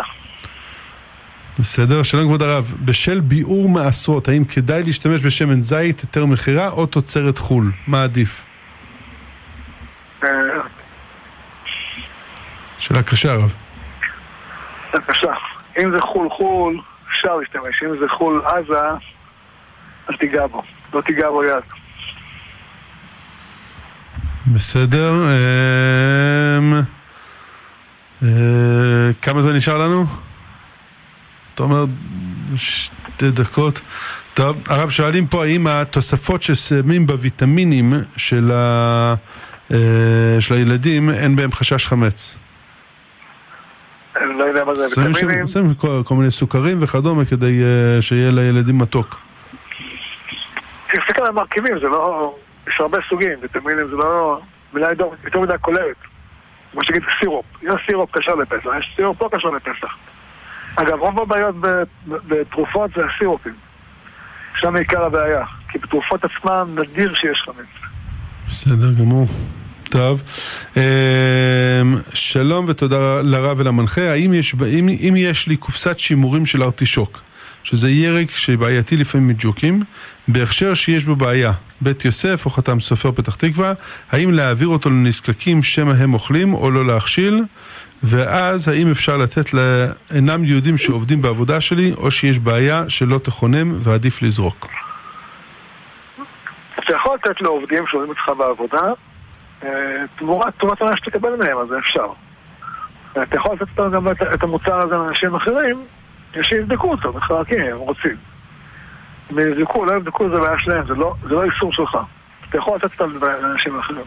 בסדר, 1.60 2.04
שלום 2.04 2.24
כבוד 2.24 2.42
הרב, 2.42 2.74
בשל 2.86 3.20
ביעור 3.20 3.70
מעשרות, 3.70 4.28
האם 4.28 4.46
כדאי 4.46 4.84
להשתמש 4.84 5.26
בשמן 5.26 5.62
זית, 5.62 6.00
היתר 6.00 6.26
מכירה 6.26 6.70
או 6.70 6.86
תוצרת 6.86 7.38
חו"ל? 7.38 7.72
מה 7.88 8.04
עדיף? 8.04 8.46
שאלה 12.84 13.04
קשה 13.04 13.32
הרב. 13.32 13.56
קשה. 15.08 15.32
אם 15.80 15.96
זה 15.96 16.02
חו"ל 16.02 16.30
חו"ל, 16.30 16.80
אפשר 17.12 17.36
להשתמש, 17.36 17.84
אם 17.84 18.00
זה 18.00 18.06
חו"ל 18.18 18.42
עזה, 18.46 18.80
אל 20.10 20.16
תיגע 20.18 20.48
בו, 20.48 20.64
לא 20.94 21.02
תיגע 21.02 21.30
בו 21.30 21.44
יד. 21.44 21.64
בסדר. 24.48 25.14
אמ, 25.14 26.74
אה, 28.24 29.14
כמה 29.22 29.42
זמן 29.42 29.56
נשאר 29.56 29.78
לנו? 29.78 30.06
אתה 31.56 31.64
אומר 31.64 31.86
שתי 32.56 33.32
דקות. 33.32 33.82
טוב, 34.34 34.62
הרב 34.68 34.90
שואלים 34.90 35.28
פה 35.28 35.44
האם 35.44 35.68
התוספות 35.68 36.42
ששמים 36.42 37.06
בוויטמינים 37.06 37.94
של, 38.18 38.52
ה... 38.52 39.14
אה, 39.72 40.38
של 40.40 40.54
הילדים 40.54 41.10
אין 41.10 41.36
בהם 41.36 41.52
חשש 41.52 41.88
חמץ. 41.88 42.38
אני 44.24 44.40
לא 44.40 44.44
יודע 44.44 44.64
מה 44.64 44.76
זה 44.76 44.84
ויטמינים. 44.84 45.48
שמים 45.48 45.74
כל, 45.74 46.02
כל 46.06 46.16
מיני 46.16 46.32
סוכרים 46.32 46.84
וכדומה 46.84 47.26
כדי 47.26 47.62
אה, 47.62 48.02
שיהיה 48.02 48.32
לילדים 48.32 48.78
מתוק. 48.78 49.20
תסתכל 50.88 51.22
על 51.22 51.28
המרכיבים, 51.28 51.80
זה 51.82 51.88
לא... 51.88 52.34
יש 52.68 52.74
הרבה 52.80 52.98
סוגים, 53.10 53.40
ויטמינים 53.42 53.88
זה 53.90 53.96
לא... 53.96 54.40
מילה 54.74 54.88
יותר 55.24 55.40
מדי 55.40 55.54
כוללת. 55.62 55.96
כמו 56.72 56.84
שתגיד 56.84 57.04
סירופ, 57.20 57.46
יש 57.62 57.74
סירופ 57.88 58.12
כשר 58.12 58.36
לפסח, 58.36 58.70
יש 58.80 58.94
סירופ 58.96 59.22
לא 59.22 59.30
כשר 59.32 59.50
לפסח. 59.50 59.96
אגב, 60.76 61.00
רוב 61.00 61.20
הבעיות 61.20 61.56
בתרופות 62.08 62.92
זה 62.96 63.02
הסירופים. 63.06 63.54
שם 64.56 64.76
עיקר 64.76 65.04
הבעיה, 65.04 65.46
כי 65.70 65.78
בתרופות 65.78 66.22
עצמן 66.26 66.76
נדיר 66.76 67.16
שיש 67.16 67.44
חמץ. 67.46 67.90
בסדר 68.48 68.94
גמור. 69.00 69.28
טוב. 69.94 70.22
אמ, 70.78 70.82
שלום 72.14 72.66
ותודה 72.68 73.22
לרב 73.22 73.60
ולמנחה. 73.60 74.12
האם 74.12 74.34
יש, 74.34 74.56
אם, 74.56 74.90
אם 74.90 75.14
יש 75.18 75.48
לי 75.48 75.58
קופסת 75.58 76.00
שימורים 76.00 76.46
של 76.46 76.64
ארטישוק, 76.64 77.22
שזה 77.64 77.90
ירק 77.90 78.30
שבעייתי 78.32 78.98
לפעמים 78.98 79.28
מג'וקים, 79.28 79.80
בהכשר 80.28 80.74
שיש 80.74 81.06
בו 81.06 81.16
בעיה, 81.16 81.52
בית 81.82 82.06
יוסף 82.06 82.46
או 82.46 82.50
חתם 82.50 82.80
סופר 82.80 83.12
פתח 83.12 83.36
תקווה, 83.36 83.74
האם 84.12 84.32
להעביר 84.32 84.68
אותו 84.68 84.90
לנזקקים 84.90 85.64
שמא 85.64 85.94
הם 86.00 86.14
אוכלים 86.14 86.54
או 86.54 86.72
לא 86.72 86.86
להכשיל, 86.86 87.44
ואז 88.04 88.68
האם 88.68 88.92
אפשר 88.92 89.18
לתת 89.18 89.50
לאינם 89.54 90.46
יהודים 90.46 90.78
שעובדים 90.78 91.22
בעבודה 91.22 91.62
שלי, 91.62 91.94
או 91.98 92.12
שיש 92.12 92.40
בעיה 92.40 92.90
שלא 92.90 93.18
תכונם 93.18 93.80
ועדיף 93.84 94.22
לזרוק. 94.22 94.68
אתה 96.80 96.94
יכול 96.94 97.16
לתת 97.16 97.42
לעובדים 97.42 97.84
שעובדים 97.88 98.12
אצלך 98.12 98.38
בעבודה, 98.38 98.92
תמורת 100.16 100.64
מה 100.64 100.98
שתקבל 100.98 101.36
מהם, 101.36 101.58
אז 101.58 101.68
זה 101.68 101.78
אפשר. 101.78 102.08
אתה 103.12 103.36
יכול 103.36 103.56
לתת 103.56 103.94
גם 103.94 104.08
את 104.34 104.44
המוצר 104.44 104.76
הזה 104.76 104.96
לאנשים 104.96 105.36
אחרים, 105.36 105.86
שיבדקו 106.42 106.92
אותו 106.92 107.14
בחלקים, 107.14 107.62
הם 107.72 107.78
רוצים. 107.78 108.16
אם 109.32 109.40
יבדקו, 109.40 109.86
לא 109.86 109.96
יבדקו, 109.96 110.30
זה 110.30 110.40
בעיה 110.40 110.60
שלהם, 110.60 110.88
זה 110.88 110.94
לא, 110.94 111.14
זה 111.24 111.30
לא 111.30 111.44
איסור 111.44 111.74
שלך. 111.74 111.98
אתה 112.50 112.58
יכול 112.58 112.76
לתת 112.76 113.02
אותם 113.02 113.26
לאנשים 113.26 113.80
אחרים. 113.80 114.06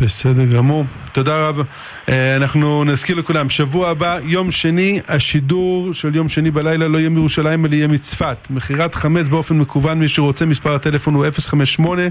בסדר 0.00 0.44
גמור, 0.44 0.84
תודה 1.12 1.48
רב. 1.48 1.60
אה, 2.08 2.36
אנחנו 2.36 2.84
נזכיר 2.84 3.16
לכולם, 3.16 3.50
שבוע 3.50 3.90
הבא, 3.90 4.18
יום 4.22 4.50
שני, 4.50 5.00
השידור 5.08 5.92
של 5.92 6.14
יום 6.14 6.28
שני 6.28 6.50
בלילה 6.50 6.88
לא 6.88 6.98
יהיה 6.98 7.08
מירושלים 7.08 7.66
אלא 7.66 7.74
יהיה 7.74 7.88
מצפת. 7.88 8.36
מכירת 8.50 8.94
חמץ 8.94 9.28
באופן 9.28 9.58
מקוון, 9.58 9.98
מי 9.98 10.08
שרוצה, 10.08 10.46
מספר 10.46 10.74
הטלפון 10.74 11.14
הוא 11.14 11.24
058 11.48 12.02